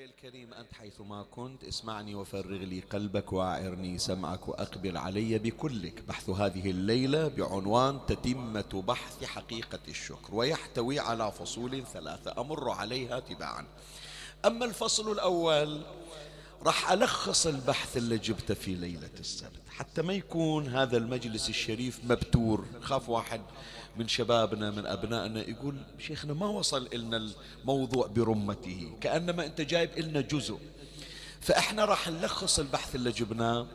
مولاي 0.00 0.14
الكريم 0.14 0.54
أنت 0.54 0.72
حيثما 0.72 1.26
كنت 1.30 1.64
اسمعني 1.64 2.14
وفرغ 2.14 2.56
لي 2.56 2.80
قلبك 2.80 3.32
وأعرني 3.32 3.98
سمعك 3.98 4.48
وأقبل 4.48 4.96
علي 4.96 5.38
بكلك. 5.38 6.02
بحث 6.08 6.30
هذه 6.30 6.70
الليلة 6.70 7.28
بعنوان 7.28 8.00
تتمة 8.08 8.84
بحث 8.86 9.24
حقيقة 9.24 9.78
الشكر 9.88 10.34
ويحتوي 10.34 10.98
على 10.98 11.32
فصول 11.32 11.86
ثلاثة 11.86 12.40
أمر 12.40 12.70
عليها 12.70 13.20
تباعا. 13.20 13.66
أما 14.44 14.64
الفصل 14.64 15.12
الأول 15.12 15.82
راح 16.62 16.90
ألخص 16.90 17.46
البحث 17.46 17.96
اللي 17.96 18.18
جبته 18.18 18.54
في 18.54 18.74
ليلة 18.74 19.10
السبت. 19.18 19.62
حتى 19.70 20.02
ما 20.02 20.12
يكون 20.12 20.68
هذا 20.68 20.96
المجلس 20.96 21.48
الشريف 21.48 22.00
مبتور 22.04 22.64
خاف 22.80 23.08
واحد 23.08 23.40
من 24.00 24.08
شبابنا 24.08 24.70
من 24.70 24.86
أبنائنا 24.86 25.48
يقول 25.48 25.76
شيخنا 25.98 26.34
ما 26.34 26.46
وصل 26.46 26.88
إلنا 26.94 27.32
الموضوع 27.60 28.06
برمته 28.06 28.96
كأنما 29.00 29.46
أنت 29.46 29.60
جايب 29.60 29.90
إلنا 29.98 30.20
جزء. 30.20 30.58
فإحنا 31.40 31.84
راح 31.84 32.08
نلخص 32.08 32.58
البحث 32.58 32.94
اللي 32.94 33.10
جبناه 33.10 33.66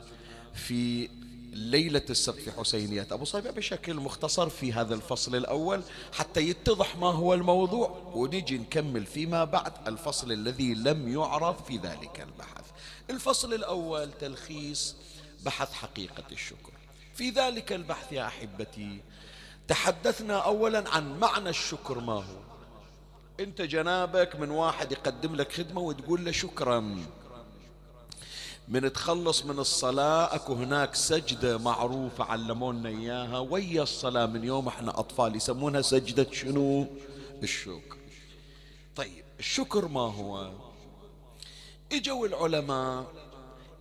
في 0.54 1.08
ليلة 1.52 2.02
السبت 2.10 2.40
في 2.40 2.52
حسينيات. 2.52 3.12
أبو 3.12 3.24
صيبة 3.24 3.50
بشكل 3.50 3.94
مختصر 3.94 4.48
في 4.48 4.72
هذا 4.72 4.94
الفصل 4.94 5.36
الأول 5.36 5.82
حتى 6.12 6.40
يتضح 6.40 6.96
ما 6.96 7.06
هو 7.06 7.34
الموضوع 7.34 8.12
ونجي 8.14 8.58
نكمل 8.58 9.06
فيما 9.06 9.44
بعد 9.44 9.72
الفصل 9.86 10.32
الذي 10.32 10.74
لم 10.74 11.08
يعرض 11.08 11.64
في 11.64 11.76
ذلك 11.76 12.20
البحث. 12.28 12.64
الفصل 13.10 13.54
الأول 13.54 14.10
تلخيص 14.20 14.96
بحث 15.44 15.72
حقيقة 15.72 16.24
الشكر. 16.32 16.72
في 17.14 17.30
ذلك 17.30 17.72
البحث 17.72 18.12
يا 18.12 18.26
أحبتي 18.26 19.00
تحدثنا 19.68 20.38
أولا 20.38 20.90
عن 20.90 21.18
معنى 21.18 21.48
الشكر 21.48 22.00
ما 22.00 22.12
هو؟ 22.12 22.36
أنت 23.40 23.62
جنابك 23.62 24.36
من 24.36 24.50
واحد 24.50 24.92
يقدم 24.92 25.36
لك 25.36 25.52
خدمة 25.52 25.80
وتقول 25.80 26.24
له 26.24 26.32
شكرا. 26.32 27.04
من 28.68 28.92
تخلص 28.92 29.44
من 29.44 29.58
الصلاة 29.58 30.34
أكو 30.34 30.54
هناك 30.54 30.94
سجدة 30.94 31.58
معروفة 31.58 32.24
علمونا 32.24 32.88
إياها. 32.88 33.38
ويا 33.38 33.82
الصلاة 33.82 34.26
من 34.26 34.44
يوم 34.44 34.68
إحنا 34.68 34.98
أطفال 35.00 35.36
يسمونها 35.36 35.82
سجدة 35.82 36.32
شنو؟ 36.32 36.86
الشكر. 37.42 37.96
طيب 38.96 39.24
الشكر 39.38 39.88
ما 39.88 40.00
هو؟ 40.00 40.50
إجوا 41.92 42.26
العلماء 42.26 43.06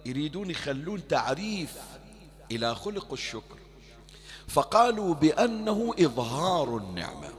يريدون 0.05 0.49
يخلون 0.49 1.07
تعريف 1.07 1.77
إلى 2.51 2.75
خلق 2.75 3.13
الشكر. 3.13 3.64
فقالوا 4.47 5.13
بأنه 5.15 5.93
إظهار 5.99 6.77
النعمة. 6.77 7.29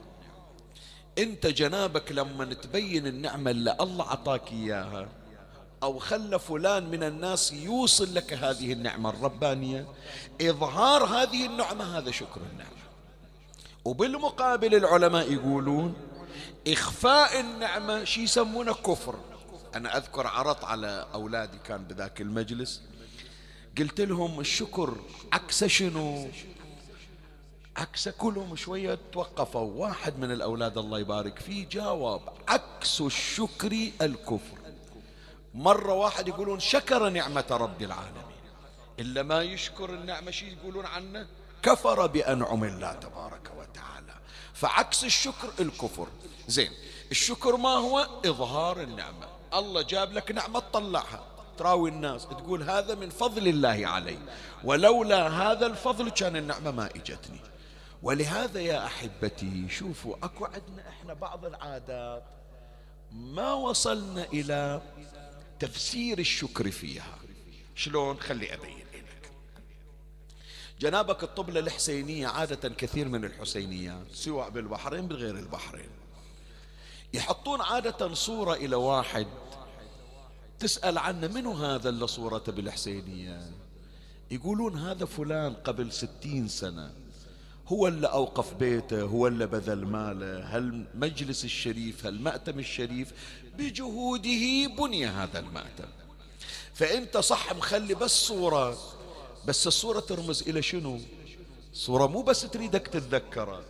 أنت 1.19 1.47
جنابك 1.47 2.13
لما 2.13 2.55
تبين 2.55 3.07
النعمة 3.07 3.51
اللي 3.51 3.77
الله 3.81 4.05
عطاك 4.05 4.53
إياها 4.53 5.09
أو 5.83 5.99
خلى 5.99 6.39
فلان 6.39 6.91
من 6.91 7.03
الناس 7.03 7.53
يوصل 7.53 8.15
لك 8.15 8.33
هذه 8.33 8.73
النعمة 8.73 9.11
الربانية 9.11 9.87
إظهار 10.41 11.05
هذه 11.05 11.47
النعمة 11.47 11.99
هذا 11.99 12.11
شكر 12.11 12.41
النعمة. 12.53 12.87
وبالمقابل 13.85 14.75
العلماء 14.75 15.33
يقولون 15.33 15.95
إخفاء 16.69 17.41
النعمة 17.41 18.05
شي 18.05 18.23
يسمونه 18.23 18.75
كفر. 18.75 19.15
أنا 19.75 19.97
أذكر 19.97 20.27
عرضت 20.27 20.65
على 20.65 21.07
أولادي 21.15 21.59
كان 21.59 21.85
بذاك 21.85 22.21
المجلس 22.21 22.83
قلت 23.79 24.01
لهم 24.01 24.41
الشكر 24.41 24.97
عكس 25.33 25.65
شنو؟ 25.65 26.29
عكس 27.77 28.09
كلهم 28.09 28.57
شوية 28.57 28.99
توقفوا. 29.13 29.87
واحد 29.87 30.19
من 30.19 30.33
الأولاد 30.33 30.79
الله 30.79 30.99
يبارك 30.99 31.39
فيه 31.39 31.69
جاوب 31.69 32.21
عكس 32.49 33.01
الشكر 33.01 33.91
الكفر. 34.03 34.59
مرة 35.55 35.93
واحد 35.93 36.29
يقولون 36.29 36.61
شكر 36.61 37.09
نعمة 37.09 37.45
رب 37.51 37.83
العالمين. 37.83 38.37
إلا 38.99 39.23
ما 39.23 39.43
يشكر 39.43 39.91
النعمة 39.91 40.31
شي 40.31 40.53
يقولون 40.53 40.87
عنه؟ 40.87 41.27
كفر 41.63 42.07
بأنعم 42.07 42.65
الله 42.65 42.93
تبارك 42.93 43.51
وتعالى. 43.59 44.15
فعكس 44.55 45.05
الشكر 45.05 45.49
الكفر. 45.61 46.07
زين 46.49 46.73
الشكر 47.11 47.57
ما 47.57 47.75
هو؟ 47.75 48.09
إظهار 48.27 48.81
النعمة. 48.81 49.27
الله 49.55 49.83
جاب 49.83 50.13
لك 50.13 50.33
نعمة 50.33 50.61
تطلعها 50.61 51.25
تراوي 51.59 51.91
الناس 51.91 52.27
تقول 52.27 52.63
هذا 52.63 52.95
من 52.95 53.11
فضل 53.11 53.49
الله 53.49 53.87
علي. 53.87 54.19
ولولا 54.65 55.29
هذا 55.29 55.67
الفضل 55.67 56.11
كان 56.11 56.37
النعمة 56.37 56.71
ما 56.71 56.87
إجتني. 56.87 57.41
ولهذا 58.07 58.61
يا 58.61 58.87
أحبتي 58.87 59.69
شوفوا 59.69 60.17
أكو 60.23 60.45
عندنا 60.45 60.89
إحنا 60.89 61.15
بعض 61.15 61.45
العادات 61.45 62.25
ما 63.13 63.53
وصلنا 63.53 64.25
إلى 64.25 64.83
تفسير 65.59 66.19
الشكر 66.19 66.71
فيها. 66.71 67.19
شلون؟ 67.75 68.21
خلي 68.21 68.55
أبين 68.55 68.87
لك. 68.95 69.31
جنابك 70.81 71.23
الطبلة 71.23 71.61
الحسينية 71.61 72.27
عادة 72.27 72.69
كثير 72.69 73.09
من 73.09 73.25
الحسينيات 73.25 74.07
سواء 74.13 74.51
بالبحرين 74.51 75.09
بغير 75.09 75.39
البحرين. 75.39 75.91
يحطون 77.15 77.61
عادة 77.61 78.15
صورة 78.15 78.55
إلى 78.55 78.77
واحد 78.77 79.27
تسأل 80.59 80.99
عنه 80.99 81.27
منو 81.27 81.53
هذا 81.53 81.89
اللي 81.89 82.07
صورته 82.07 82.53
بالحسينية؟ 82.53 83.51
يقولون 84.31 84.79
هذا 84.79 85.05
فلان 85.05 85.55
قبل 85.55 85.93
ستين 85.93 86.49
سنة. 86.49 87.06
هو 87.69 87.89
اللي 87.89 88.07
أوقف 88.07 88.55
بيته 88.55 89.03
هو 89.03 89.27
اللي 89.27 89.47
بذل 89.47 89.87
ماله. 89.87 90.57
هالمجلس 90.57 91.45
الشريف 91.45 92.07
هالمأتم 92.07 92.59
الشريف؟ 92.59 93.13
بجهوده 93.59 94.67
بني 94.79 95.07
هذا 95.07 95.39
المأتم. 95.39 95.89
فأنت 96.75 97.17
صح 97.17 97.53
مخلي 97.53 97.95
بس 97.95 98.27
صورة. 98.27 98.79
بس 99.47 99.67
الصورة 99.67 100.01
ترمز 100.01 100.49
إلى 100.49 100.63
شنو؟ 100.63 101.01
صورة 101.73 102.07
مو 102.07 102.23
بس 102.23 102.41
تريدك 102.41 102.87
تتذكرها 102.87 103.63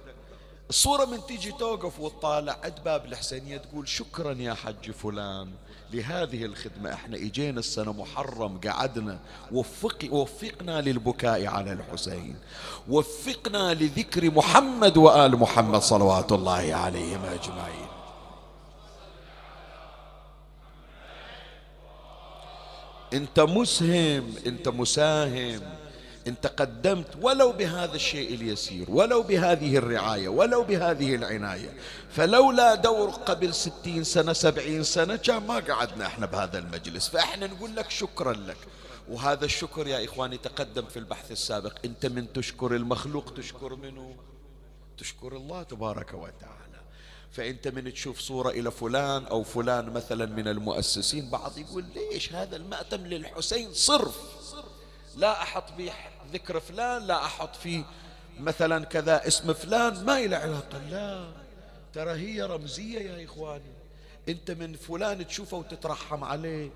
الصورة 0.71 1.05
من 1.05 1.27
تيجي 1.27 1.53
توقف 1.53 2.01
وتطالع 2.01 2.57
عند 2.65 2.75
باب 2.85 3.05
الحسينية 3.05 3.57
تقول 3.57 3.89
شكرا 3.89 4.33
يا 4.33 4.55
حج 4.55 4.91
فلان 4.91 5.51
لهذه 5.93 6.45
الخدمة 6.45 6.93
إحنا 6.93 7.17
إجينا 7.17 7.59
السنة 7.61 7.93
محرم 7.93 8.61
قعدنا 8.61 9.19
وفق 9.53 10.09
وفقنا 10.11 10.81
للبكاء 10.81 11.47
على 11.47 11.73
الحسين 11.73 12.37
وفقنا 12.89 13.75
لذكر 13.75 14.31
محمد 14.31 14.97
وآل 14.97 15.37
محمد 15.37 15.81
صلوات 15.81 16.33
الله 16.33 16.75
عليهم 16.75 17.25
أجمعين. 17.25 17.89
أنت 23.13 23.41
مسهم 23.41 24.35
أنت 24.47 24.69
مساهم 24.69 25.61
انت 26.27 26.47
قدمت 26.47 27.07
ولو 27.23 27.53
بهذا 27.53 27.95
الشيء 27.95 28.35
اليسير 28.35 28.91
ولو 28.91 29.23
بهذه 29.23 29.77
الرعاية 29.77 30.29
ولو 30.29 30.63
بهذه 30.63 31.15
العناية 31.15 31.73
فلولا 32.11 32.75
دور 32.75 33.11
قبل 33.11 33.55
ستين 33.55 34.05
سنة 34.05 34.33
سبعين 34.33 34.83
سنة 34.83 35.17
كان 35.17 35.47
ما 35.47 35.59
قعدنا 35.59 36.07
إحنا 36.07 36.27
بهذا 36.27 36.59
المجلس. 36.59 37.09
فإحنا 37.09 37.47
نقول 37.47 37.77
لك 37.77 37.91
شكرا 37.91 38.33
لك. 38.33 38.57
وهذا 39.09 39.45
الشكر 39.45 39.87
يا 39.87 40.05
إخواني 40.05 40.37
تقدم 40.37 40.85
في 40.87 40.99
البحث 40.99 41.33
السابق. 41.33 41.73
أنت 41.85 42.07
من 42.07 42.33
تشكر 42.33 42.77
المخلوق 42.77 43.35
تشكر 43.35 43.75
منه 43.75 44.17
تشكر 44.99 45.37
الله 45.37 45.63
تبارك 45.63 46.15
وتعالى. 46.15 46.81
فأنت 47.33 47.69
من 47.69 47.93
تشوف 47.93 48.21
صورة 48.21 48.51
إلى 48.51 48.71
فلان 48.71 49.25
أو 49.25 49.43
فلان 49.43 49.93
مثلا 49.93 50.27
من 50.27 50.49
المؤسسين 50.49 51.31
بعض 51.31 51.59
يقول 51.59 51.85
ليش 51.95 52.33
هذا 52.33 52.57
المأتم 52.57 53.07
للحسين 53.07 53.73
صرف؟ 53.73 54.17
لا 55.17 55.43
أحط 55.43 55.73
به 55.79 55.93
ذكر 56.33 56.61
فلان 56.61 57.07
لا 57.07 57.25
أحط 57.25 57.57
فيه 57.57 57.85
مثلا 58.41 58.85
كذا 58.85 59.27
اسم 59.27 59.53
فلان 59.53 60.05
ما 60.05 60.19
إلى 60.19 60.37
علاقة. 60.37 60.79
لا 60.91 61.29
ترى 61.93 62.11
هي 62.11 62.43
رمزية 62.43 63.01
يا 63.01 63.25
إخواني. 63.25 63.73
أنت 64.29 64.51
من 64.51 64.75
فلان 64.75 65.27
تشوفه 65.27 65.57
وتترحم 65.57 66.25
عليه. 66.25 66.71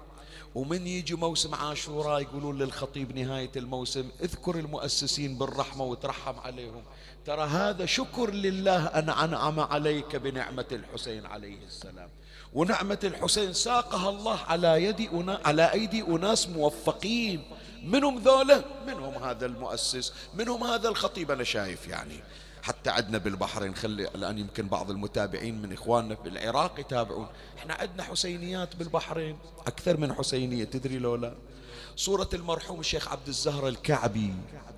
ومن 0.55 0.87
يجي 0.87 1.15
موسم 1.15 1.55
عاشوراء 1.55 2.21
يقولون 2.21 2.59
للخطيب 2.59 3.19
نهاية 3.19 3.51
الموسم 3.57 4.09
اذكر 4.23 4.55
المؤسسين 4.55 5.39
بالرحمة 5.39 5.85
وترحم 5.85 6.39
عليهم. 6.39 6.83
ترى 7.27 7.43
هذا 7.43 7.87
شكر 7.87 8.31
لله 8.31 8.87
أن 8.87 9.11
أنعم 9.11 9.61
عليك 9.61 10.17
بنعمة 10.17 10.67
الحسين 10.73 11.27
عليه 11.27 11.65
السلام. 11.67 12.09
ونعمة 12.53 12.99
الحسين 13.05 13.53
ساقها 13.53 14.11
الله 14.11 14.39
على 14.39 14.85
يد 14.85 15.09
على 15.45 15.73
أيدي 15.73 16.03
أناس 16.03 16.49
موفقين. 16.49 17.43
منهم 17.85 18.19
ذولا 18.19 18.65
منهم 18.87 19.25
هذا 19.25 19.47
المؤسس 19.47 20.13
منهم 20.35 20.65
هذا 20.65 20.89
الخطيب. 20.89 21.31
أنا 21.31 21.45
شايف 21.45 21.89
يعني 21.89 22.21
حتى 22.63 22.91
عندنا 22.91 23.19
بالبحرين 23.19 23.75
خلي 23.75 24.09
الآن 24.09 24.39
يمكن 24.39 24.69
بعض 24.69 24.91
المتابعين 24.91 25.63
من 25.63 25.73
إخواننا 25.73 26.15
في 26.15 26.29
العراق 26.29 26.81
يتابعون. 26.81 27.27
إحنا 27.59 27.75
عندنا 27.75 28.03
حسينيات 28.03 28.77
بالبحرين 28.77 29.39
أكثر 29.67 29.97
من 29.97 30.13
حسينية 30.13 30.65
تدري 30.65 30.99
لولا 30.99 31.35
صورة 31.97 32.29
المرحوم 32.35 32.81
الشيخ 32.81 33.09
عبد 33.09 33.29
الزهر 33.29 33.69
الكعبي 33.69 34.35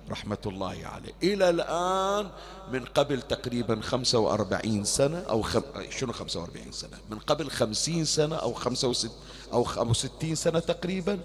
رحمة 0.09 0.37
الله 0.45 0.81
عليه. 0.85 1.13
إلى 1.23 1.49
الآن 1.49 2.29
من 2.71 2.85
قبل 2.85 3.21
تقريبا 3.21 3.81
45 3.81 4.83
سنة 4.83 5.19
أو 5.19 5.41
خم... 5.41 5.61
شنو 5.89 6.13
45 6.13 6.71
سنة؟ 6.71 6.97
من 7.09 7.19
قبل 7.19 7.49
50 7.49 8.05
سنة 8.05 8.35
أو 8.35 8.53
65 8.53 9.11
أو 9.53 9.93
60 9.93 10.35
سنة 10.35 10.59
تقريبا. 10.59 11.19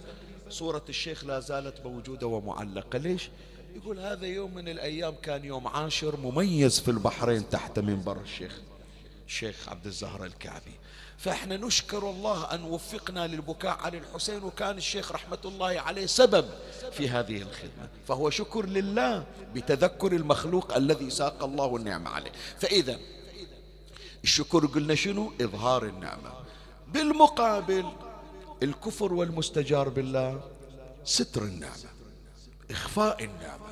صورة 0.50 0.84
الشيخ 0.88 1.24
لا 1.24 1.40
زالت 1.40 1.86
موجودة 1.86 2.26
ومعلقة. 2.26 2.98
ليش؟ 2.98 3.30
يقول 3.76 4.00
هذا 4.00 4.26
يوم 4.26 4.54
من 4.54 4.68
الأيام 4.68 5.14
كان 5.22 5.44
يوم 5.44 5.68
عاشر 5.68 6.16
مميز 6.16 6.80
في 6.80 6.90
البحرين 6.90 7.48
تحت 7.48 7.78
منبر 7.78 8.20
الشيخ 8.20 8.60
الشيخ 9.26 9.68
عبد 9.68 9.86
الزهر 9.86 10.24
الكعبي. 10.24 10.74
فإحنا 11.18 11.56
نشكر 11.56 12.10
الله 12.10 12.54
أن 12.54 12.64
وفقنا 12.64 13.26
للبكاء 13.26 13.78
على 13.78 13.98
الحسين 13.98 14.42
وكان 14.42 14.76
الشيخ 14.76 15.12
رحمة 15.12 15.38
الله 15.44 15.80
عليه 15.80 16.06
سبب 16.06 16.44
في 16.92 17.08
هذه 17.08 17.42
الخدمة. 17.42 17.88
فهو 18.08 18.30
شكر 18.30 18.66
لله 18.66 19.26
بتذكر 19.54 20.12
المخلوق 20.12 20.76
الذي 20.76 21.10
ساق 21.10 21.44
الله 21.44 21.76
النعمه 21.76 22.10
عليه. 22.10 22.32
فإذا 22.58 22.98
الشكر 24.24 24.66
قلنا 24.66 24.94
شنو؟ 24.94 25.32
إظهار 25.40 25.84
النعمة. 25.84 26.32
بالمقابل 26.88 27.86
الكفر 28.62 29.14
والمستجار 29.14 29.88
بالله. 29.88 30.40
ستر 31.04 31.42
النعمة 31.42 31.88
إخفاء 32.70 33.24
النعمة. 33.24 33.68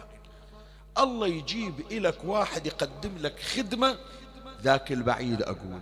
الله 0.99 1.27
يجيب 1.27 1.75
لك 1.91 2.25
واحد 2.25 2.67
يقدم 2.67 3.19
لك 3.19 3.41
خدمة 3.41 3.99
ذاك 4.63 4.93
البعيد 4.93 5.43
أقول 5.43 5.81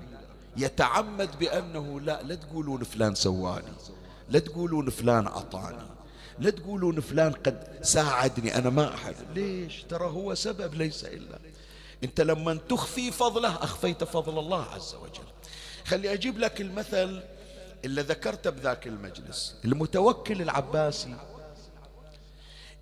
يتعمد 0.57 1.39
بأنه 1.39 2.01
لا 2.01 2.23
لا 2.23 2.35
تقولون 2.35 2.85
فلان 2.85 3.15
سواني 3.15 3.73
لا 4.29 4.39
تقولون 4.39 4.91
فلان 4.91 5.27
عطاني 5.27 5.87
لا 6.39 6.51
تقولون 6.51 7.01
فلان 7.01 7.33
قد 7.33 7.79
ساعدني 7.83 8.59
أنا 8.59 8.71
ما 8.71 8.95
أحد. 8.95 9.15
ليش؟ 9.35 9.83
ترى 9.83 10.07
هو 10.07 10.35
سبب 10.35 10.75
ليس 10.75 11.05
إلا. 11.05 11.39
أنت 12.05 12.21
لما 12.21 12.55
تخفي 12.55 13.11
فضله 13.11 13.55
أخفيت 13.55 14.05
فضل 14.05 14.39
الله 14.39 14.63
عز 14.63 14.95
وجل. 14.95 15.29
خلي 15.85 16.13
أجيب 16.13 16.39
لك 16.39 16.61
المثل 16.61 17.23
اللي 17.85 18.03
ذكرته 18.03 18.51
بذاك 18.51 18.87
المجلس. 18.87 19.55
المتوكل 19.65 20.43
العباسي 20.43 21.17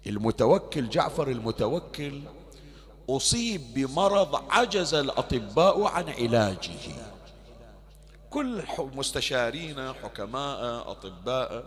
المتوكل 0.07 0.89
جعفر 0.89 1.29
المتوكل 1.29 2.21
أصيب 3.11 3.61
بمرض 3.75 4.43
عجز 4.51 4.95
الأطباء 4.95 5.83
عن 5.85 6.09
علاجه. 6.09 6.71
كل 8.31 8.63
مستشارين 8.79 9.93
حكماء 9.93 10.91
أطباء 10.91 11.65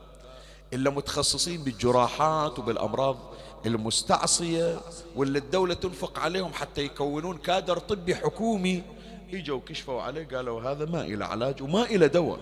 إلا 0.74 0.90
متخصصين 0.90 1.64
بالجراحات 1.64 2.60
وبالأمراض 2.60 3.18
المستعصية 3.66 4.80
واللي 5.16 5.40
الدولة 5.40 5.74
تنفق 5.74 6.20
عليهم 6.20 6.54
حتى 6.54 6.82
يكونون 6.82 7.38
كادر 7.38 7.78
طبي 7.80 8.16
حكومي 8.16 8.84
إجوا 9.34 9.60
كشفوا 9.66 10.02
عليه 10.02 10.28
قالوا 10.28 10.62
هذا 10.62 10.86
ما 10.86 11.02
إلى 11.02 11.26
علاج 11.26 11.62
وما 11.64 11.84
إلى 11.84 12.08
دواء. 12.08 12.40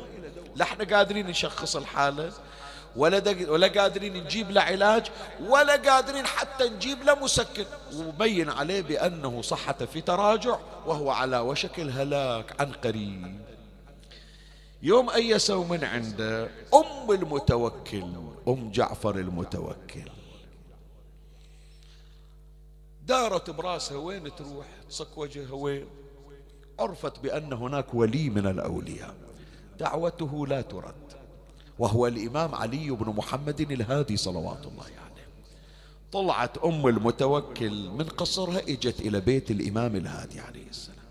لا 0.56 0.66
إحنا 0.66 0.98
قادرين 0.98 1.28
نشخص 1.28 1.76
الحالة. 1.76 2.34
ولا 2.96 3.50
ولا 3.50 3.68
قادرين 3.68 4.24
نجيب 4.24 4.52
له 4.52 4.62
علاج 4.62 5.12
ولا 5.40 5.76
قادرين 5.76 6.26
حتى 6.26 6.70
نجيب 6.70 7.04
له 7.04 7.16
مسكن. 7.16 7.66
وبين 7.96 8.50
عليه 8.50 8.82
بأنه 8.82 9.42
صحة 9.42 9.74
في 9.74 10.02
تراجع 10.02 10.58
وهو 10.86 11.10
على 11.10 11.40
وشك 11.40 11.80
الهلاك 11.80 12.62
عن 12.62 12.72
قريب. 12.72 13.40
يوم 14.82 15.10
أيسوا 15.10 15.66
من 15.66 15.84
عنده 15.84 16.50
أم 16.74 17.12
المتوكل 17.12 18.14
أم 18.48 18.72
جعفر 18.72 19.16
المتوكل. 19.16 20.10
دارت 23.02 23.50
براسها 23.50 23.98
وين 23.98 24.36
تروح؟ 24.36 24.66
تصك 24.90 25.18
وجهها 25.18 25.54
وين؟ 25.54 25.88
عرفت 26.80 27.20
بأن 27.20 27.54
هناك 27.54 27.94
ولي 27.94 28.30
من 28.30 28.48
الأولياء. 28.48 29.16
دعوته 29.84 30.48
لا 30.48 30.62
ترد. 30.62 31.10
وهو 31.80 32.08
الإمام 32.08 32.56
علي 32.56 32.90
بن 32.90 33.08
محمد 33.20 33.62
الهادي 33.62 34.18
صلوات 34.18 34.64
الله 34.66 34.84
عليه. 34.84 35.28
طلعت 36.12 36.58
أم 36.58 36.88
المتوكل 36.88 37.90
من 37.90 38.06
قصرها 38.06 38.60
اجت 38.60 39.00
إلى 39.00 39.20
بيت 39.20 39.52
الإمام 39.52 39.96
الهادي 39.96 40.40
عليه 40.40 40.68
السلام. 40.70 41.08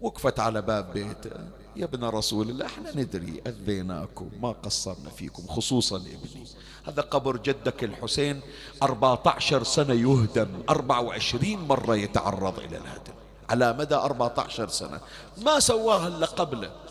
وقفت 0.00 0.40
على 0.40 0.62
باب 0.62 0.92
بيته 0.92 1.30
يا 1.76 1.84
ابن 1.84 2.04
رسول 2.04 2.50
الله 2.50 2.66
إحنا 2.66 2.96
ندري 2.96 3.42
أذيناكم 3.46 4.30
ما 4.42 4.52
قصرنا 4.52 5.10
فيكم 5.10 5.46
خصوصا 5.46 5.96
ابني. 5.96 6.46
هذا 6.84 7.02
قبر 7.02 7.36
جدك 7.36 7.84
الحسين 7.84 8.40
14 8.82 9.62
سنة 9.62 9.94
يهدم 9.94 10.48
24 10.70 11.58
مرة 11.68 11.96
يتعرض 11.96 12.58
إلى 12.58 12.76
الهدم. 12.76 13.16
على 13.50 13.72
مدى 13.72 13.94
14 13.94 14.68
سنة. 14.68 15.00
ما 15.42 15.60
سواها 15.60 16.08
إلا 16.08 16.26
قبله. 16.26 16.85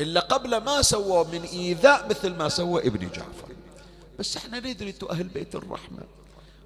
إلا 0.00 0.20
قبله 0.20 0.58
ما 0.58 0.82
سوى 0.82 1.24
من 1.24 1.42
إيذاء 1.42 2.08
مثل 2.10 2.34
ما 2.34 2.48
سوى 2.48 2.86
ابن 2.86 3.08
جعفر. 3.08 3.48
بس 4.18 4.36
إحنا 4.36 4.58
ندري 4.58 4.90
أنتم 4.90 5.06
أهل 5.06 5.28
بيت 5.28 5.54
الرحمة. 5.54 6.02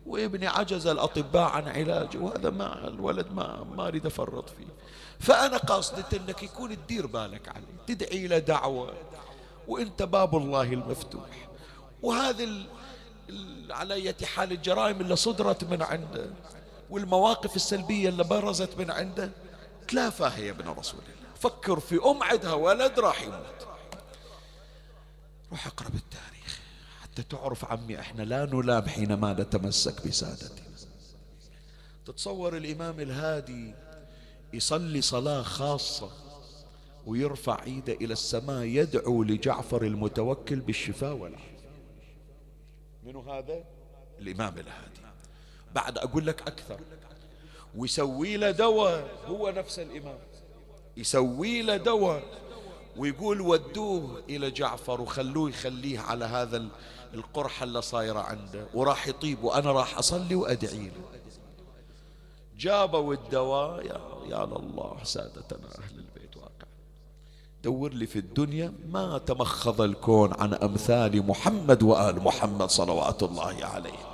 وابني 0.06 0.46
عجز 0.46 0.86
الأطباء 0.86 1.50
عن 1.50 1.68
علاجه 1.68 2.18
وهذا 2.18 2.50
ما 2.50 2.88
الولد 2.88 3.32
ما 3.32 3.64
ما 3.76 3.88
أريد 3.88 4.06
أفرط 4.06 4.48
فيه. 4.48 4.66
فأنا 5.20 5.56
قاصدة 5.56 6.04
أنك 6.12 6.42
يكون 6.42 6.76
تدير 6.86 7.06
بالك 7.06 7.48
عليه 7.48 7.66
تدعي 7.86 8.26
له 8.26 8.38
دعوة. 8.38 8.92
وأنت 9.68 10.02
باب 10.02 10.36
الله 10.36 10.62
المفتوح. 10.62 11.48
وهذه 12.02 12.66
على 13.70 13.94
أي 13.94 14.14
حال 14.24 14.52
الجرائم 14.52 15.00
اللي 15.00 15.16
صدرت 15.16 15.64
من 15.64 15.82
عنده 15.82 16.26
والمواقف 16.90 17.56
السلبية 17.56 18.08
اللي 18.08 18.24
برزت 18.24 18.78
من 18.78 18.90
عنده 18.90 19.30
تلافاها 19.88 20.38
يا 20.38 20.50
ابن 20.50 20.68
رسول 20.68 21.00
الله. 21.00 21.23
فكر 21.44 21.80
في 21.80 21.98
أم 22.04 22.22
عندها 22.22 22.54
ولد 22.54 23.00
راح 23.00 23.22
يموت. 23.22 23.68
روح 25.50 25.66
اقرأ 25.66 25.88
التاريخ 25.88 26.60
حتى 27.02 27.22
تعرف 27.22 27.64
عمي 27.64 28.00
إحنا 28.00 28.22
لا 28.22 28.44
نلام 28.44 28.88
حينما 28.88 29.32
نتمسك 29.32 30.06
بسادتنا. 30.06 30.64
تتصور 32.06 32.56
الإمام 32.56 33.00
الهادي 33.00 33.74
يصلي 34.52 35.00
صلاة 35.00 35.42
خاصة 35.42 36.10
ويرفع 37.06 37.62
إيده 37.62 37.92
إلى 37.92 38.12
السماء 38.12 38.62
يدعو 38.64 39.22
لجعفر 39.22 39.82
المتوكل 39.82 40.60
بالشفاء 40.60 41.12
والعافية. 41.12 41.70
منو 43.02 43.20
هذا؟ 43.20 43.64
الإمام 44.18 44.58
الهادي. 44.58 45.00
بعد 45.74 45.98
أقول 45.98 46.26
لك 46.26 46.42
أكثر. 46.42 46.80
ويسوي 47.76 48.36
له 48.36 48.50
دواء 48.50 49.08
هو 49.26 49.50
نفس 49.50 49.78
الإمام. 49.78 50.18
يسوي 50.96 51.62
له 51.62 51.76
دواء 51.76 52.22
ويقول 52.96 53.40
ودوه 53.40 54.22
إلى 54.28 54.50
جعفر 54.50 55.00
وخلوه 55.00 55.48
يخليه 55.48 56.00
على 56.00 56.24
هذا 56.24 56.68
القرحة 57.14 57.64
اللي 57.64 57.82
صايرة 57.82 58.20
عنده 58.20 58.66
وراح 58.74 59.08
يطيب 59.08 59.44
وأنا 59.44 59.72
راح 59.72 59.98
أصلي 59.98 60.34
وأدعي 60.34 60.86
له. 60.86 61.04
جابوا 62.58 63.14
الدواء 63.14 63.86
يا, 63.86 64.00
يا 64.28 64.46
لله 64.46 64.96
سادتنا 65.02 65.68
أهل 65.78 65.98
البيت 65.98 66.36
واقع. 66.36 66.66
دور 67.64 67.92
لي 67.92 68.06
في 68.06 68.18
الدنيا 68.18 68.72
ما 68.88 69.18
تمخض 69.18 69.80
الكون 69.80 70.32
عن 70.38 70.54
أمثال 70.54 71.26
محمد 71.26 71.82
وآل 71.82 72.22
محمد 72.22 72.70
صلوات 72.70 73.22
الله 73.22 73.64
عليه. 73.64 74.13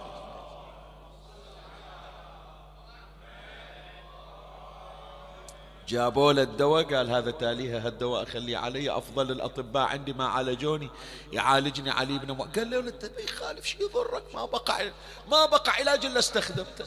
جابوا 5.88 6.32
له 6.32 6.42
الدواء 6.42 6.94
قال 6.94 7.10
هذا 7.10 7.30
تاليها 7.30 7.86
هالدواء 7.86 8.22
أخليه 8.22 8.56
علي 8.58 8.90
أفضل 8.90 9.30
الأطباء 9.30 9.82
عندي 9.88 10.12
ما 10.12 10.26
عالجوني 10.26 10.90
يعالجني 11.32 11.90
علي 11.90 12.18
بن 12.18 12.32
مو... 12.32 12.44
قال 12.56 12.70
له 12.70 12.78
أنت 12.78 13.04
ما 13.04 13.20
يخالف 13.20 13.64
شيء 13.66 13.82
يضرك 13.82 14.22
ما 14.34 14.44
بقى 14.44 14.92
ما 15.30 15.46
بقى 15.46 15.72
علاج 15.72 16.06
إلا 16.06 16.18
استخدمته 16.18 16.84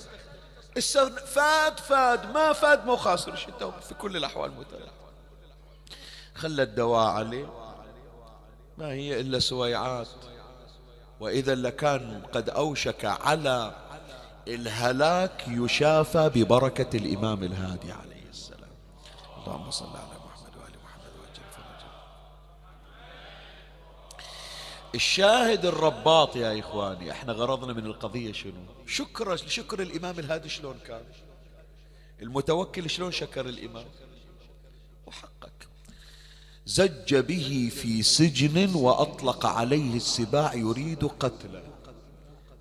فاد 1.26 1.80
فاد 1.80 2.34
ما 2.34 2.54
فاد 2.54 2.86
مو 2.86 2.96
خاسر 2.96 3.36
في 3.88 3.94
كل 3.94 4.18
الأحوال 4.18 4.52
متابع 4.52 4.92
خلى 6.36 6.64
الدواء 6.64 7.08
عليه 7.08 7.50
ما 8.78 8.92
هي 8.92 9.20
إلا 9.20 9.40
سويعات. 9.40 10.08
وإذا 11.20 11.56
لكان 11.56 12.22
قد 12.34 12.50
أوشك 12.50 13.06
على 13.06 13.76
الهلاك 14.48 15.44
يشافى 15.48 16.32
ببركة 16.36 16.98
الإمام 16.98 17.44
الهادي 17.44 17.92
عليه. 17.92 18.13
اللهم 19.48 19.72
صل 19.72 19.86
على 19.86 20.18
محمد 20.26 20.56
وآل 20.58 20.76
محمد 20.84 21.14
وجل 21.22 21.44
فرجه 21.52 21.92
الشاهد 24.96 25.66
الرباط 25.66 26.36
يا 26.36 26.60
إخواني 26.60 27.12
إحنا 27.12 27.34
غرضنا 27.34 27.74
من 27.74 27.86
القضية 27.86 28.32
شنو؟ 28.32 28.54
شكر 28.88 29.36
شكر 29.36 29.82
الإمام 29.82 30.20
الهادي 30.20 30.50
شلون 30.50 30.80
كان؟ 30.88 31.04
المتوكل 32.22 32.90
شلون 32.90 33.12
شكر 33.12 33.46
الإمام؟ 33.50 33.86
وحقق 35.08 35.54
زج 36.66 37.16
به 37.16 37.72
في 37.76 38.04
سجن 38.04 38.76
وأطلق 38.76 39.46
عليه 39.46 39.96
السباع 39.96 40.54
يريد 40.54 41.06
قتله. 41.06 41.64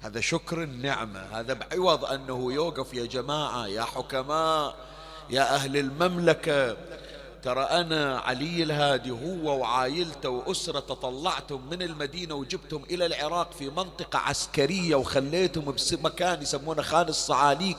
هذا 0.01 0.21
شكر 0.21 0.63
النعمة 0.63 1.21
هذا 1.21 1.53
بعوض 1.53 2.05
أنه 2.05 2.53
يوقف 2.53 2.95
يا 2.95 3.07
جماعة 3.07 3.67
يا 3.67 3.83
حكماء 3.83 4.92
يا 5.33 5.55
أهل 5.55 5.77
المملكة 5.77 6.77
ترى 7.43 7.63
أنا 7.63 8.19
علي 8.19 8.63
الهادي 8.63 9.11
هو 9.11 9.61
وعائلته 9.61 10.29
وأسرته 10.29 10.95
طلعتهم 10.95 11.71
من 11.71 11.83
المدينة 11.83 12.35
وجبتهم 12.35 12.85
إلى 12.91 13.07
العراق 13.07 13.53
في 13.53 13.71
منطقة 13.71 14.19
عسكرية 14.19 14.95
وخليتهم 14.95 15.75
بمكان 15.93 16.43
يسمونه 16.43 16.83
خان 16.83 17.09
الصعاليك 17.09 17.77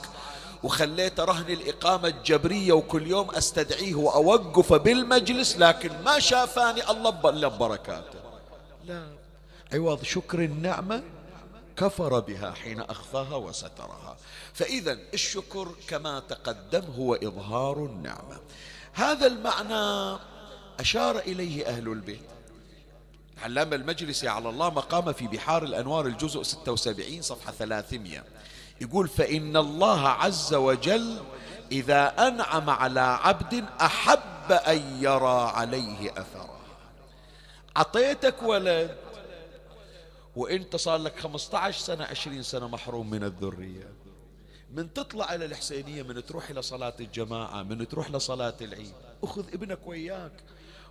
وخليته 0.63 1.24
رهن 1.24 1.50
الإقامة 1.51 2.07
الجبرية 2.07 2.74
وكل 2.74 3.07
يوم 3.07 3.29
أستدعيه 3.31 3.95
وأوقفه 3.95 4.77
بالمجلس 4.77 5.57
لكن 5.57 5.91
ما 6.05 6.19
شافاني 6.19 6.89
الله 6.89 7.29
إلا 7.29 7.48
ببركاته. 7.48 8.19
لا. 8.86 9.03
عوض 9.74 10.03
شكر 10.03 10.39
النعمة. 10.39 11.03
كفر 11.77 12.20
بها 12.20 12.51
حين 12.51 12.82
أخفاها 12.82 13.36
وسترها. 13.36 14.18
فإذا 14.53 14.98
الشكر 15.13 15.75
كما 15.88 16.20
تقدم 16.20 16.84
هو 16.98 17.15
إظهار 17.15 17.86
النعمة. 17.86 18.39
هذا 18.94 19.27
المعنى 19.27 20.20
أشار 20.80 21.20
إليه 21.20 21.68
أهل 21.68 21.88
البيت. 21.88 22.34
علامة 23.44 23.75
المجلسي 23.75 24.27
على 24.27 24.50
الله 24.50 24.70
مقام 24.70 25.13
في 25.13 25.27
بحار 25.27 25.63
الأنوار 25.63 26.06
الجزء 26.06 26.44
76 26.44 27.22
صفحة 27.22 27.51
300 27.51 28.24
يقول 28.82 29.08
فإن 29.08 29.58
الله 29.58 30.08
عز 30.08 30.53
وجل 30.53 31.18
إذا 31.72 32.27
أنعم 32.27 32.70
على 32.70 33.00
عبد 33.00 33.65
أحب 33.82 34.51
أن 34.51 34.98
يرى 35.01 35.51
عليه 35.53 36.12
أثره. 36.12 36.60
أعطيتك 37.77 38.44
ولد 38.44 38.98
وانت 40.35 40.75
صار 40.75 40.97
لك 40.97 41.19
15 41.19 41.79
سنة 41.79 42.03
20 42.03 42.43
سنة 42.43 42.67
محروم 42.67 43.09
من 43.09 43.23
الذرية. 43.23 43.93
من 44.73 44.93
تطلع 44.93 45.35
إلى 45.35 45.45
الحسينية 45.45 46.03
من 46.03 46.25
تروح 46.25 46.49
إلى 46.49 46.61
صلاة 46.61 46.93
الجماعة 46.99 47.63
من 47.63 47.87
تروح 47.87 48.11
لصلاة 48.11 48.53
العيد. 48.61 48.93
أخذ 49.23 49.47
ابنك 49.53 49.79
وياك. 49.85 50.31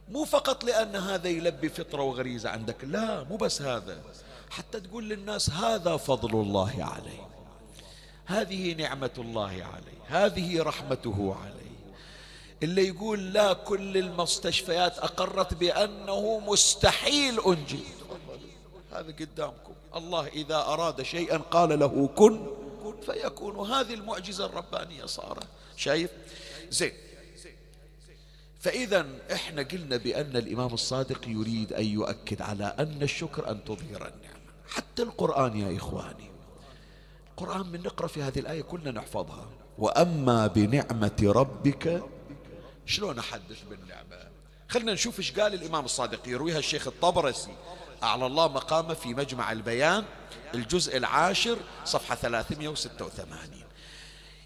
مو 0.09 0.25
فقط 0.25 0.65
لأن 0.65 0.97
هذا 0.97 1.29
يلبي 1.29 1.69
فطرة 1.69 2.03
وغريزة 2.03 2.51
عندك 2.51 2.85
لا 2.85 3.23
مو 3.25 3.37
بس 3.37 3.63
هذا. 3.63 4.03
حتى 4.51 4.81
تقول 4.81 5.09
للناس 5.09 5.51
هذا 5.51 5.97
فضل 5.97 6.41
الله 6.41 6.85
عليه. 6.85 7.29
هذه 8.25 8.75
نعمة 8.75 9.11
الله 9.19 9.49
عليه. 9.49 10.27
هذه 10.27 10.63
رحمته 10.63 11.37
عليه. 11.43 11.63
اللي 12.63 12.89
يقول 12.89 13.33
لا 13.33 13.53
كل 13.53 13.97
المستشفيات 13.97 14.99
أقرت 14.99 15.55
بأنه 15.55 16.39
مستحيل 16.47 17.41
أنجي 17.41 17.85
هذا 18.93 19.13
قدامكم. 19.13 19.73
الله 19.97 20.27
إذا 20.27 20.57
أراد 20.57 21.03
شيئا 21.03 21.37
قال 21.37 21.79
له 21.79 22.11
كن 22.17 22.47
فيكون. 23.07 23.71
هذه 23.71 23.95
المعجزة 23.95 24.47
الربانية 24.47 25.07
صارت. 25.07 25.47
شايف؟ 25.77 26.11
زين. 26.71 26.93
فإذا 28.61 29.07
إحنا 29.33 29.63
قلنا 29.63 29.97
بأن 29.97 30.37
الإمام 30.37 30.75
الصادق 30.75 31.29
يريد 31.29 31.73
أن 31.73 31.85
يؤكد 31.85 32.43
على 32.43 32.65
أن 32.65 33.03
الشكر 33.03 33.51
أن 33.51 33.65
تظهر 33.65 34.09
النعمة. 34.09 34.53
حتى 34.69 35.03
القرآن 35.03 35.57
يا 35.57 35.77
إخواني. 35.77 36.31
القرآن 37.31 37.67
من 37.67 37.83
نقرأ 37.83 38.07
في 38.07 38.23
هذه 38.23 38.39
الآية 38.39 38.63
كلنا 38.63 38.91
نحفظها. 38.91 39.47
وأما 39.79 40.47
بنعمة 40.47 41.23
ربك 41.23 42.03
شلون 42.87 43.19
أحدث 43.19 43.63
بالنعمة؟ 43.71 44.29
خلنا 44.69 44.93
نشوف 44.93 45.19
إيش 45.19 45.41
قال 45.41 45.55
الإمام 45.55 45.85
الصادق. 45.85 46.29
يرويها 46.29 46.59
الشيخ 46.59 46.87
الطبرسي. 46.87 47.57
أعلى 48.03 48.27
الله 48.27 48.49
مقامه 48.49 48.95
في 48.95 49.15
مجمع 49.15 49.53
البيان 49.53 50.05
الجزء 50.55 50.97
العاشر 50.97 51.59
صفحة 51.85 52.15
386 52.15 53.63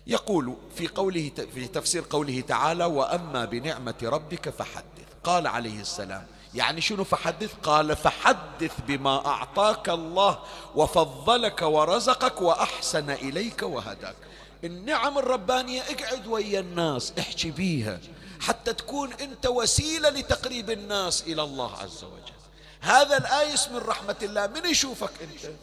يقول 0.06 0.56
في 0.76 0.88
قوله 0.88 1.30
في 1.54 1.66
تفسير 1.68 2.04
قوله 2.10 2.40
تعالى 2.40 2.84
وأما 2.84 3.44
بنعمة 3.44 3.94
ربك 4.02 4.50
فحدث. 4.50 5.06
قال 5.24 5.46
عليه 5.46 5.80
السلام 5.80 6.26
يعني 6.54 6.80
شنو 6.80 7.04
فحدث؟ 7.04 7.54
قال 7.62 7.96
فحدث 7.96 8.72
بما 8.86 9.26
أعطاك 9.26 9.88
الله 9.88 10.38
وفضلك 10.74 11.62
ورزقك 11.62 12.42
وأحسن 12.42 13.10
إليك 13.10 13.62
وهداك. 13.62 14.16
النعم 14.64 15.18
الربانية 15.18 15.82
اقعد 15.82 16.26
ويا 16.26 16.60
الناس 16.60 17.12
احكي 17.18 17.50
بيها 17.50 18.00
حتى 18.40 18.72
تكون 18.72 19.12
أنت 19.12 19.46
وسيلة 19.46 20.08
لتقريب 20.08 20.70
الناس 20.70 21.22
إلى 21.22 21.42
الله 21.42 21.76
عز 21.76 22.04
وجل. 22.04 22.35
هذا 22.80 23.16
الآيس 23.16 23.68
من 23.68 23.76
رحمة 23.76 24.16
الله. 24.22 24.46
من 24.46 24.66
يشوفك 24.66 25.10
أنت؟ 25.22 25.54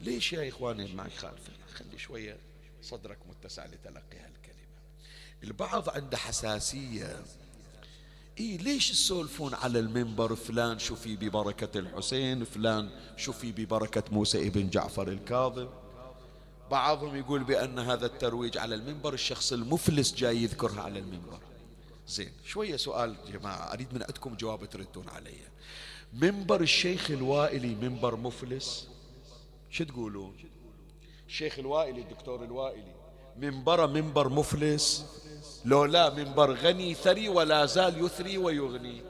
ليش 0.00 0.32
يا 0.32 0.48
إخواني 0.48 0.94
ما 0.94 1.06
يخالف 1.06 1.42
خلي 1.74 1.98
شوية 1.98 2.36
صدرك 2.82 3.18
متسع 3.28 3.66
لتلقي 3.66 4.18
هالكلمة 4.18 4.80
البعض 5.44 5.88
عنده 5.88 6.16
حساسية. 6.16 7.22
إيه 8.40 8.58
ليش 8.58 8.90
تسولفون 8.90 9.54
على 9.54 9.78
المنبر؟ 9.78 10.36
فلان 10.36 10.78
شوفي 10.78 11.16
ببركة 11.16 11.78
الحسين 11.78 12.44
فلان 12.44 12.90
شوفي 13.16 13.52
ببركة 13.52 14.02
موسى 14.12 14.46
ابن 14.46 14.70
جعفر 14.70 15.08
الكاظم. 15.08 15.68
بعضهم 16.70 17.16
يقول 17.16 17.44
بأن 17.44 17.78
هذا 17.78 18.06
الترويج 18.06 18.58
على 18.58 18.74
المنبر 18.74 19.14
الشخص 19.14 19.52
المفلس 19.52 20.14
جاي 20.14 20.42
يذكرها 20.42 20.82
على 20.82 20.98
المنبر. 20.98 21.40
زين 22.08 22.32
شوية 22.46 22.76
سؤال 22.76 23.16
جماعة 23.32 23.72
أريد 23.72 23.94
من 23.94 24.02
عندكم 24.02 24.34
جواب 24.34 24.70
تردون 24.70 25.08
علي. 25.08 25.38
منبر 26.12 26.60
الشيخ 26.60 27.10
الوائلي 27.10 27.74
منبر 27.74 28.16
مفلس. 28.16 28.88
شو 29.70 29.84
تقولون؟ 29.84 30.34
الشيخ 31.28 31.58
الوائلي 31.58 32.00
الدكتور 32.00 32.44
الوائلي. 32.44 32.94
منبره 33.36 33.86
منبر 33.86 34.28
مفلس. 34.28 35.06
لو 35.64 35.84
لا 35.84 36.14
منبر 36.14 36.52
غني 36.52 36.94
ثري 36.94 37.28
ولا 37.28 37.66
زال 37.66 38.04
يثري 38.04 38.38
ويغني. 38.38 39.02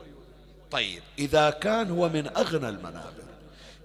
طيب 0.71 1.03
إذا 1.19 1.51
كان 1.51 1.91
هو 1.91 2.09
من 2.09 2.27
أغنى 2.37 2.69
المنابر 2.69 3.25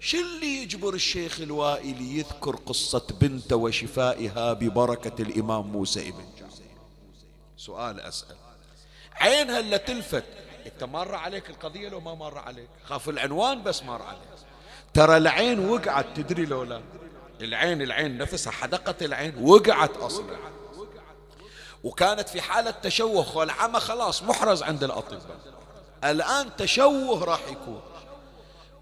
شو 0.00 0.18
اللي 0.18 0.62
يجبر 0.62 0.94
الشيخ 0.94 1.40
الوائلي 1.40 2.18
يذكر 2.18 2.56
قصة 2.56 3.06
بنته 3.20 3.56
وشفائها 3.56 4.52
ببركة 4.52 5.22
الإمام 5.22 5.66
موسى 5.66 6.08
ابن 6.08 6.24
جعفر؟ 6.38 6.62
سؤال 7.56 8.00
أسأل. 8.00 8.36
عينها 9.12 9.60
اللي 9.60 9.78
تلفت. 9.78 10.24
انت 10.66 10.84
مر 10.84 11.14
عليك 11.14 11.50
القضية 11.50 11.88
لو 11.88 12.00
ما 12.00 12.14
مر 12.14 12.38
عليك. 12.38 12.68
خاف 12.84 13.08
العنوان 13.08 13.62
بس 13.62 13.82
مر 13.82 14.02
عليك. 14.02 14.20
ترى 14.94 15.16
العين 15.16 15.68
وقعت 15.68 16.06
تدري 16.16 16.46
لو 16.46 16.62
لا؟ 16.62 16.80
العين 17.40 17.82
العين 17.82 18.18
نفسها 18.18 18.50
حدقة 18.50 18.94
العين 19.06 19.34
وقعت 19.42 19.96
أصلا. 19.96 20.36
وكانت 21.84 22.28
في 22.28 22.40
حالة 22.40 22.70
تشوه 22.70 23.36
والعمى 23.36 23.80
خلاص 23.80 24.22
محرز 24.22 24.62
عند 24.62 24.84
الأطباء. 24.84 25.38
الآن 26.04 26.56
تشوه 26.56 27.24
راح 27.24 27.40
يكون. 27.48 27.80